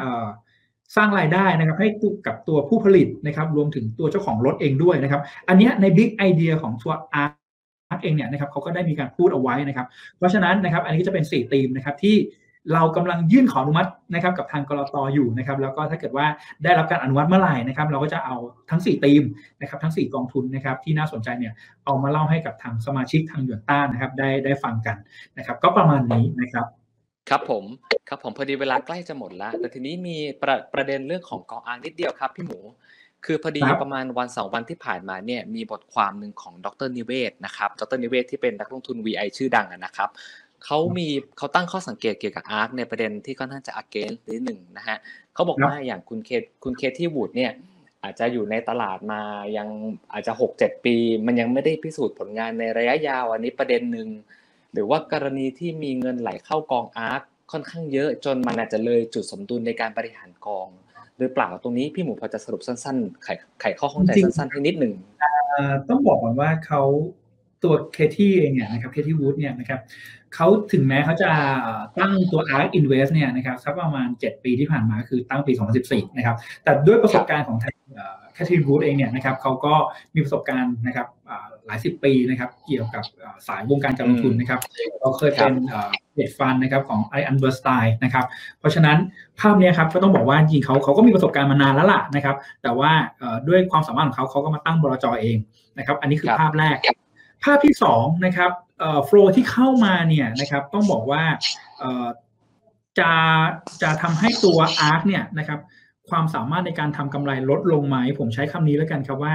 [0.96, 1.90] สร้างรายได้นะครับให้
[2.28, 7.39] กับตัวผู้ผลิตนะครับ รวมถึงตัวเจ้าของรถเองด้วยนะครับ อันนี้ในบิ๊กไอเดียของตัวอาร์
[8.04, 9.88] เองเนี่ยนะครับเขาก็ได้มีการพูดเอาไว้นะครับ
[10.18, 12.18] เพราะฉะนั้นนะครับอันนี้จะเป็น 4 ธีมนะครับที่
[12.74, 16.26] เรากำลังยื่นขออนุมัตินะครับกับทางกรตออยู่นะครับแล้วก็ถ้าเกิดว่า
[16.64, 18.36] ได้รับการอนุมัติเมื่อไหร่นะครับเราก็จะเอา
[18.70, 19.24] ทั้ง 4 ธีม
[19.62, 21.54] นะครับทั้ง 4 กองทุนนะครับที่น่าสนใจเนี่ย
[21.86, 24.98] เอามาเล่าให้กับทางสมาชิกทางหยวนต้านะครับได้ได้ฟังกัน
[25.38, 26.66] นะครับ ก็ประมาณนี้นะครับ
[27.30, 27.64] ครับผม
[28.10, 32.60] ครับผมพอดีเวลาใกล้จะหมดแล้ว แต่ทีนี้มีประประเด็นเรื่องของกองอางนิดเดียวครับพี่หมู
[33.26, 40.10] คือพอดีประมาณวันสองวันที่ผ่านมาเนี่ยมีบทความหนึ่งของดรนิเวศนะครับดรนิเวศที่เป็นนักลงทุน VI ชื่อดังนะครับ
[40.66, 41.08] เขามี
[41.38, 44.98] เขาตั้งข้อสังเกตเกี่ยวกับอาร์คในประเด็นที่ค่อนข้างจะอเกนนิดหนึ่งนะฮะ
[45.34, 46.30] เขาบอกว่าอย่างคุณเค
[46.64, 47.52] คุณเคที่วูดเนี่ย
[48.04, 49.22] อาจจะอยู่ในตลาดมา
[49.58, 49.68] ยัง
[50.14, 50.96] อาจจะหกเจ็ดปี
[51.26, 54.08] มันยังไม่ได้พิสูจน์ผลงานในระยะยาวอันนี้ประเด็นหนึ่ง
[54.74, 60.68] หรือว่ากรณีที่มีเงินไหลเข้ากองอาร์คค่อนข้างเยอะจนมันอาจจะเลยจุดสมดุลในการบริหารกอง
[61.20, 63.28] หรือเปล่าตรงนี้พี่หมูพอจะสรุปสั้นๆ ไข
[63.62, 64.94] ไขข้อข้องใจสั้นๆให้นิดหนึ่ง
[65.90, 66.82] ต้องบอกก่อนว่าเขา
[67.64, 69.80] ตัว Cathie เองเนี่ยนะครับ Cathie Wood เนี่ยนะครับ
[70.36, 71.30] เขาถึงแม้เขาจะ
[72.00, 75.52] ตั้งตัว ARK Invest เนี่ยนะครับสักประมาณ 7 ปีที่ผ่านมาคือตั้งปี
[75.86, 79.74] 2014 นะครับ แต่ด้วยประสบการณ์ของ Cathie Wood เองเนี่ยนะครับเขาก็
[80.14, 81.08] มีประสบการณ์นะครับ
[81.70, 83.04] หลายสิบปีนะครับ เกี่ยวกับ
[83.48, 84.60] สายวงการการลงทุนนะครับ
[85.00, 85.54] เขาเคยเป็น
[86.16, 88.26] head fund นะครับของ AllianceBernstein นะครับ
[88.60, 88.98] เพราะฉะนั้น
[89.40, 92.92] ภาพนี้ครับก็ต้องบอกว่าจริงเขาเขาก็มีประสบการณ์มานานแล้วล่ะนะครับ แต่ว่า
[93.48, 95.38] ด้วยความสามารถของเขาเขาก็มาตั้งบลจเอง
[95.78, 96.78] นะครับ อันนี้คือภาพแรก
[97.44, 98.52] ภาพที่สองนะครับ
[99.06, 101.24] โฟล์ที่เข้ามาเนี่ยนะครับ ต้องบอกว่า
[103.00, 103.12] จะ
[103.82, 105.60] จะทำให้ตัวอาร์คเนี่ยนะครับ
[106.10, 109.34] ความสามารถในการทำกำไรลดลงไหมผมใช้คำนี้แล้วกันครับว่า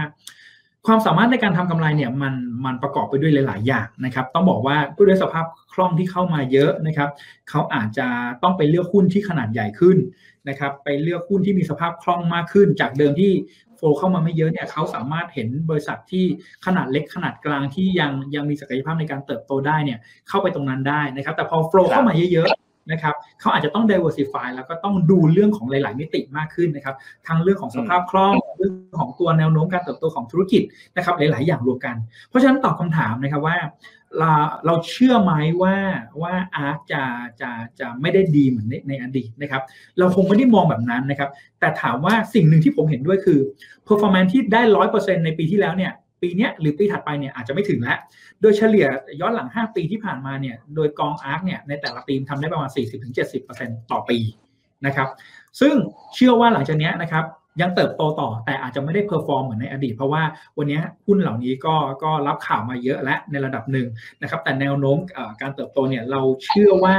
[0.87, 4.77] ความสามารถในการทำกำไรเนี่ยมันมันประกอบไปด้วยหลาย ๆ อย่างนะครับต้องบอกว่า
[5.07, 7.11] ด้วยสภาพคล่องที่เข้ามาเยอะนะครับ
[7.51, 8.07] เขาอาจจะ
[8.43, 9.97] ต้องไปเลือกหุ้นที่ขนาดใหญ่ขึ้น
[10.49, 13.33] นะครับไปเลือกหุ้นที่มีสภาพคล่องมากขึ้น จากเดิมที่
[13.77, 16.25] โฟลเข้ามาไม่เยอะเนี่ยเขาสามารถเห็นบริษัทที่
[16.67, 22.51] ขนาดเล็กขนาดกลางที่ยังยังมีศักยภาพในการเติบโตได้เนี่ยเข้าไปตรงนั้นได้นะครับแต่พอโฟลเข้ามาเยอะ
[22.93, 30.63] นะครับเขาอาจจะต้อง diversify แล้วก็ต้องดูเรื่องของหลาย ๆ มิติมากขึ้นนะครับ ทั้งเรื่องของสภาพคล่องเรื่องของตัวแนวโน้มการเติบโตของธุรกิจ
[30.97, 31.97] นะครับหลาย ๆ อย่างรวมกัน
[32.29, 33.57] เพราะฉะนั้นตอบคำถามนะครับว่า
[34.19, 34.33] เรา
[34.67, 35.77] เราเชื่อไหมว่า
[36.23, 37.03] ว่า ARK จะ
[37.41, 37.51] จะ
[37.81, 39.63] จะไม่ได้ดีเหมือนในในอดีตนะครับ
[39.99, 43.39] เราคงไม่ได้มองแบบนั้นนะครับ แต่ถามว่าสิ่งหนึ่งที่ผมเห็นด้วยคือ
[43.87, 45.93] performance ที่ได้ร้อยเปอร์เซ็นต์ในปีที่แล้วเนี่ย
[46.23, 47.99] ปีนี้หรือปีถัดไปเนี่ยอาจจะไม่ถึงแล้ว
[48.41, 48.87] โดยเฉลี่ย
[49.21, 52.71] ย้อนหลัง 5 ปีที่ผ่านมาเนี่ยโดยกอง ARK เนี่ยในแต่ละปีทำได้ประมาณ
[53.31, 54.19] 40-70%ต่อปี
[54.87, 55.09] นะครับ
[55.61, 55.75] ซึ่ง
[56.15, 57.25] เชื่อว่าหลังจากนี้นะครับ
[57.61, 60.23] ยังเติบโตต่อแต่อาจจะไม่ได้ perform เหมือนในอดีต เพราะว่า
[60.59, 63.87] วันนี้หุ้นเหล่านี้ก็ก็รับข่าวมาเยอะและในระดับหนึ่ง
[64.23, 64.99] นะครับ แต่แนวโน้ม
[65.41, 66.97] การเติบโตเนี่ยเราเชื่อว่า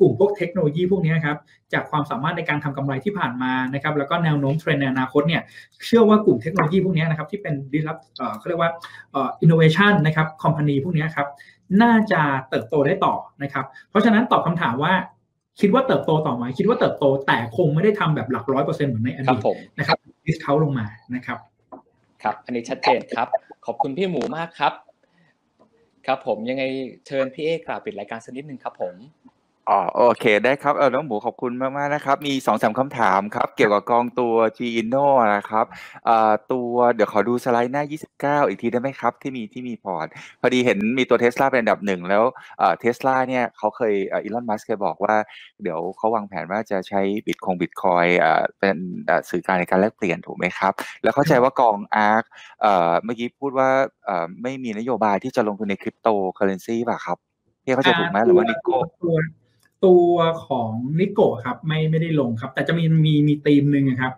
[0.00, 1.36] กลุ่มพวกเทคโนโลยีพวกนี้ครับ
[1.72, 5.42] จากความสามารถในการทำกำไรที่ผ่านมานะครับแล้วก็แนวโน้มเทรนในอนาคตเนี่ย
[5.86, 7.98] เชื่อว่ากลุ่มเทคโนโลยีพวกนี้นะครับที่เป็น disrupt
[8.38, 8.70] เขาเรียกว่า
[9.14, 11.28] innovation นะครับ company พวกนี้ครับ
[11.82, 14.92] น่าจะเติบโตได้ต่อนะครับ เพราะฉะนั้นตอบคำถามว่า
[15.60, 19.40] คิดว่าเติบโตต่อไหมคิดว่าเติบโตแต่คงไม่ได้ทำแบบหลักร้อยเปอร์เซ็นต์เหมือนในอดีต
[19.78, 19.96] นะครับ
[20.26, 21.38] ดิสเขาลงมานะครับ
[22.22, 23.28] ครับ อันนี้ชัดเจนครับ
[23.66, 24.72] ขอบคุณพี่หมูมากครับ
[26.06, 26.64] ครับผมยังไง
[27.06, 28.94] เชิญพี่เอกล่าวปิดรายการสักนิดนึงครับผม
[29.70, 35.66] อ๋อโอเคได้ครับเออน้องหมูขอบคุณมากๆนะครับ มีสองสามคำถามครับ เกี่ยวกับกองตัว GINNO นะครับ
[36.08, 37.84] อ่าตัวเดี๋ยวขอดูสไลด์หน้า
[38.42, 40.06] 29 อีกทีได้ไหมครับ ที่มีที่มีพอร์ต
[40.40, 42.24] พอดีเห็นมีตัวเทสลาเป็นอันดับหนึ่งแล้ว
[42.60, 45.14] อ่าเทสลาเนี่ยเขาเคยอีลอนมัสก์เคยบอกว่า
[45.62, 48.76] เดี๋ยวเขาวางแผนว่าจะใช้ Bitcoin Bitcoin อ่าเป็น
[49.30, 52.24] สื่อการในการแลกเปลี่ยนถูกไหมครับ แล้วเข้าใจว่ากอง ARK
[52.62, 53.68] เอ่อเมื่อกี้พูดว่า
[54.06, 57.18] เอ่อไม่มีนโยบายที่จะลงทุนในคริปโตเคอเรนซีป่ะครับ
[57.64, 59.16] พี่เข้าใจถูกไหมหรือว่า Nikko ตัว
[60.46, 64.12] ของ Nikko ครับไม่ไม่ได้ลงครับ แต่จะมีมีมีธีมหนึ่งครับ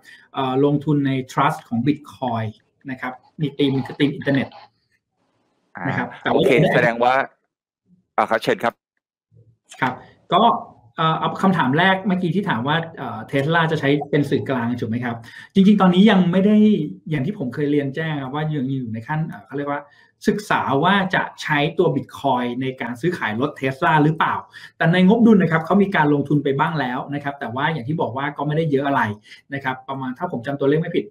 [0.65, 2.47] ลงทุนใน trust ของ Bitcoin
[2.91, 4.49] นะครับ มีธีมคือธีมอินเทอร์เน็ต
[5.89, 7.15] นะครับโอเคแสดงว่า
[8.17, 8.75] อ่าครับเชิญครับ
[9.81, 9.95] ครับ
[10.33, 10.43] ก็
[10.97, 12.76] เอาคำถามแรกเมื่อกี้ที่ถามว่า
[13.28, 15.16] เทสลาจะใช้เป็นสื่อกลางถูกไหมครับ
[15.55, 16.57] จริง ๆ ตอนนี้ยังไม่ได้
[17.11, 19.82] อย่างที่ผมเคยเรียนแจ้งว่ายังอยู่ในขั้นเขาเรียกว่า
[20.28, 24.34] ศึกษาว่าจะใช้ตัวบิตคอยในการซื้อขายรถเทสลาหรือเปล่า
[24.76, 29.03] แต่ในงบดุลนะครับเขามีการลงทุนไปบ้างแล้วนะครับ แต่ว่าอย่างที่บอกว่าก็ไม่ได้เยอะอะไร
[29.55, 31.05] นะครับ ประมาณถ้าผมจำตัวเลขไม่ผิด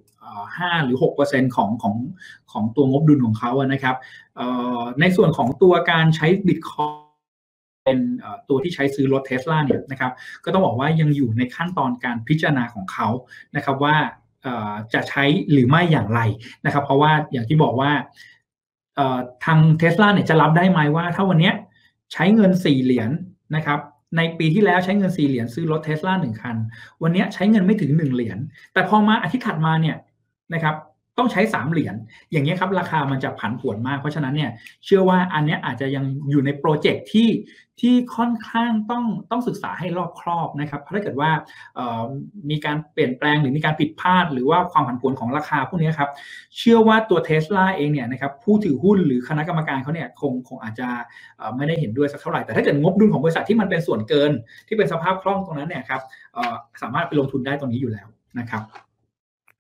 [0.58, 1.96] ห้าหรือ6%ของของ
[2.52, 3.96] ของตัวงบดุลของเขานะครับ
[5.00, 7.03] ในส่วนของตัวการใช้บิตคอย
[7.84, 7.98] เป็น
[8.50, 10.12] ตัวที่ใช้ซื้อรถเทสลาเนี่ยนะครับ
[10.44, 13.08] ก็ต้องบอกว่ายังอยู่ในขั้นตอนการพิจารณาของเขา
[13.56, 13.96] นะครับว่า
[14.94, 16.22] จะใช้หรือไม่อย่างไร
[16.66, 17.92] นะครับเพราะว่าอย่างที่บอกว่า
[19.46, 21.52] ทางเทสลาเนี่ยจะรับได้ไหมว่า ถ้าวันนี้
[22.14, 23.10] ใช้เงินสี่เหรียญ
[23.56, 23.80] นะครับ
[24.18, 26.56] ในปีที่แล้วใช้เงินสี่เหรียญซื้อรถเทสลาหนึ่งคัน
[27.04, 28.38] วันนี้ใช้เงินไม่ถึงหนึ่งเหรียญ
[28.74, 29.98] แต่พอมาอาทิตย์ถัดมาเนี่ย
[30.54, 30.76] นะครับ
[31.18, 31.96] ต้องใช้3เหรียญ
[32.32, 34.52] อย่างนี้ครับราคามันจะผันผวนมาก เพราะฉะนั้นเนี่ย
[34.86, 37.30] เชื่อว่าอันนี้อาจจะยังอยู่ในโปรเจกต์ที่
[37.82, 41.32] ที่ค่อนข้างต้องต้องศึกษาให้รอบครอบนะครับเพราะถ้าเกิดว่า
[42.50, 46.10] มีการเปลี่ยนแปลงหรือมีการผิดพลาด หรือว่าความผันผวนของราคาพวกนี้ครับ
[46.58, 50.88] เชื่อว่าตัวเทสลาเองเนี่ยนะครับผู้ถือหุ้นหรือคณะกรรมการเขาเนี่ยคงคงอาจจะ
[51.56, 54.32] ไม่ได้เห็นด้วยสักเท่าไหร่แต่ถ้าเกิดงบดุลของบริษัทที่มันเป็นส่วนเกิน
[54.68, 56.02] ที่เป็นสภาพคล่องตรงนั้นเนี่ยครับ
[56.82, 58.08] สามารถไปลงทุนได้ตรงนี้อยู่แล้ว
[58.40, 58.64] นะครับ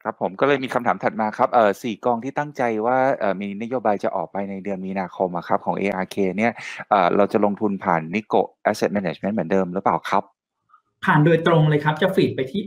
[0.03, 6.53] ครับผมก็เลยมีคำถามถัดมาครับเอ่อสี่กองที่ตั้งใจว่าเอ่อมีนโยบายจะออกไปในเดือนมีนาคมครับของ ARK เนี่ย
[6.89, 8.35] เอ่อเราจะลงทุนผ่านนิโก
[8.69, 10.23] Asset Management เหมือนเดิมหรือเปล่าครับ
[11.05, 12.61] ผ่านโดยตรงเลยครับ จะฟีดไปที่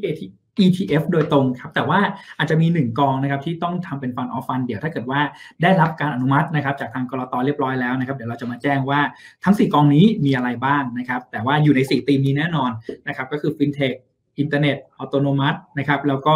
[0.65, 2.01] ETF โดยตรงครับ แต่ว่า
[2.39, 5.21] อาจจะมีหนึ่งกองนะครับที่ต้องทำเป็นฟันออฟฟันเดี๋ยวถ้าเกิดว่า
[5.63, 9.01] ได้รับการอนุมัตินะครับจากทางกรตเรียบร้อยแล้วนะครับเดี๋ยวเราจะมาแจ้งว่า
[9.45, 12.71] ทั้ง 4 กองนี้มีอะไรบ้างนะครับแต่ว่าอยู่ใน 4 ธีมนี้แน่นอน
[13.09, 13.97] นะครับก็คือ FinTech
[14.39, 16.35] อินเทอร์เน็ตอัตโนมัตินะครับ แล้วก็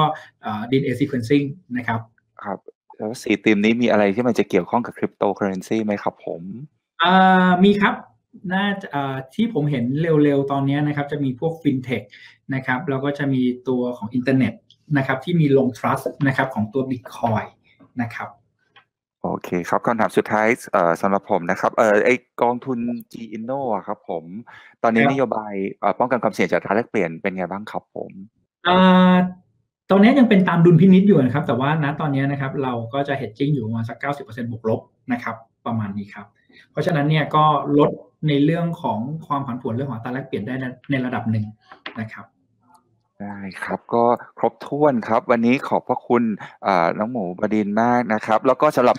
[0.70, 1.42] DNA sequencing
[1.76, 2.00] นะครับ
[2.44, 2.58] ครับ
[2.96, 6.42] แล้วสี่ธีมนี้มีอะไรที่มันจะเกี่ยวข้องกับคริปโตเคอเรนซีไหมครับผม
[7.64, 7.94] มีครับ
[8.52, 8.64] น่า
[9.34, 12.02] ที่ผมเห็นเร็วๆ ตอนนี้นะครับ จะมีพวกฟินเทค
[12.54, 14.52] นะครับแล้วก็จะมีตัวของอินเทอร์เน็ต
[14.96, 17.48] นะครับ ที่มีลง trust นะครับของตัว Bitcoin
[18.02, 18.28] นะครับ
[19.22, 22.10] โอเคครับคำถามสุดท้ายเอ่อสำหรับผมนะครับเอ่อไอ
[22.42, 22.78] กองทุน
[23.12, 24.24] G Inno อะครับผม
[24.82, 28.10] ตอนนี้นโยบายเอ่อป้องกันความเสี่ยงจากการแลกเปลี่ยนเป็นไงบ้างครับผม
[28.68, 29.14] อ่า
[29.90, 34.80] ตอนนี้ยังเป็นตามดุลพินิษอยู่นะครับ แต่ว่าณตอนนี้นะครับเราก็จะเฮดจิ้งอยู่ประมาณสักเก้าสิบเปอร์เซ็นต์บวกลบ
[35.12, 36.26] นะครับ ประมาณนี้ครับ
[36.70, 37.44] เพราะฉะนั้นเนี่ยก็
[37.78, 37.90] ลด
[38.28, 40.54] ในเรื่องของความผันผวนเรื่องของตาแลกเปลี่ยนได้
[40.90, 41.44] ในระดับหนึ่ง
[42.00, 42.24] นะครับ
[43.22, 44.04] ได้ครับ ก็
[44.38, 46.22] ครบถ้วนครับ วันนี้ขอบพระคุณ
[46.98, 48.96] น้องหมูบดินมากนะครับ แล้วก็สำหรับ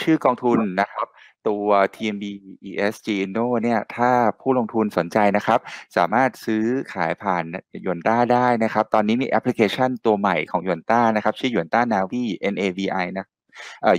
[0.00, 1.06] ชื่อกองทุนนะครับ
[1.48, 4.10] ตัว TMB-ES-GINNO เนี่ยถ้า
[4.40, 5.58] ผู้ลงทุนสนใจนะครับ
[5.96, 7.44] สามารถซื้อขายผ่าน
[7.86, 13.26] หยวนต้าได้นะครับ ตอนนี้มีแอปพลิเคชันตัวใหม่ของหยวนต้านะครับ ชื่อยนต้า Navi NAVI นะ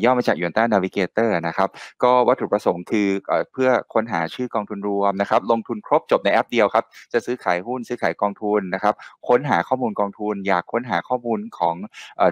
[0.04, 1.70] ย่อมาจากหยวนต้า Navigator นะครับ
[2.04, 3.08] ก็วัตถุประสงค์คือ
[3.52, 8.94] เพื่อค้นหาชื่อกองทุนรวมนะครับ ลงทุนครบจบในแอปเดียวครับ จะซื้อขายหุ้นซื้อขายกองทุนนะครับ
[9.28, 11.76] ค้นหาข้อมูลกองทุน อยากค้นหาข้อมูลของ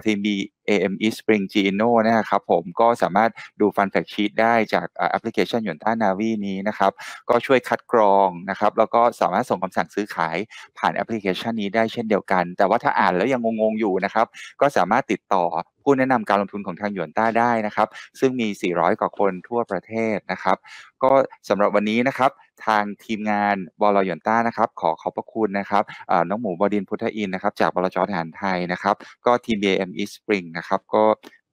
[0.04, 0.36] ทีมบี
[0.68, 6.92] AME Spring Gino นะครับผมก็สามารถดู fund fact sheet ได้จากแอปพลิเคชันหยวนต้า Navi นี้นะครับ
[7.28, 10.36] ก็ช่วยคัดกรองนะครับ แล้วก็สามารถส่งคำสั่งซื้อขาย
[10.78, 14.26] ผ่านแอปพลิเคชันนี้ได้เช่นเดียวกัน แต่ว่าถ้าอ่านแล้วยังงงๆอยู่นะครับ
[14.60, 15.44] ก็สามารถติดต่อ
[15.82, 17.88] ผู้แนะนำการลงทุนของทางหยวนต้าได้นะครับ
[18.20, 20.56] ซึ่งมี 400 กว่าคนทั่วประเทศนะครับ
[21.02, 21.10] ก็
[21.48, 22.30] สำหรับวันนี้นะครับ
[22.66, 25.82] ทางทีมงานบลหยวนต้านะครับ ขอขอบพระคุณนะครับ
[26.28, 28.94] น้องหมูบดินพุทธอินนะครับ จากบลจทหารไทยนะครับ
[29.26, 31.04] ก็ทีม BAM East Spring นะครับก็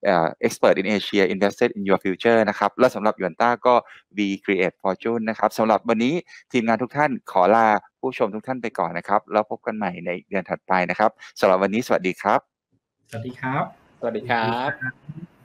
[0.06, 3.74] เอ่อ expert in Asia invested in your future นะครับ และสำหรับยวนต้าก็
[4.18, 6.14] V create fortune นะครับสำหรับวันนี้
[6.52, 7.68] ทีมงานทุกท่านขอลา
[8.00, 12.40] ผู้ชมทุกท่านไปก่อนนะครับ แล้วพบกันใหม่ในเดือนถัดไปนะครับสำหรับวันนี้สวัสดีครับ
[13.10, 15.37] สวัสดีครับ สวัสดีครับ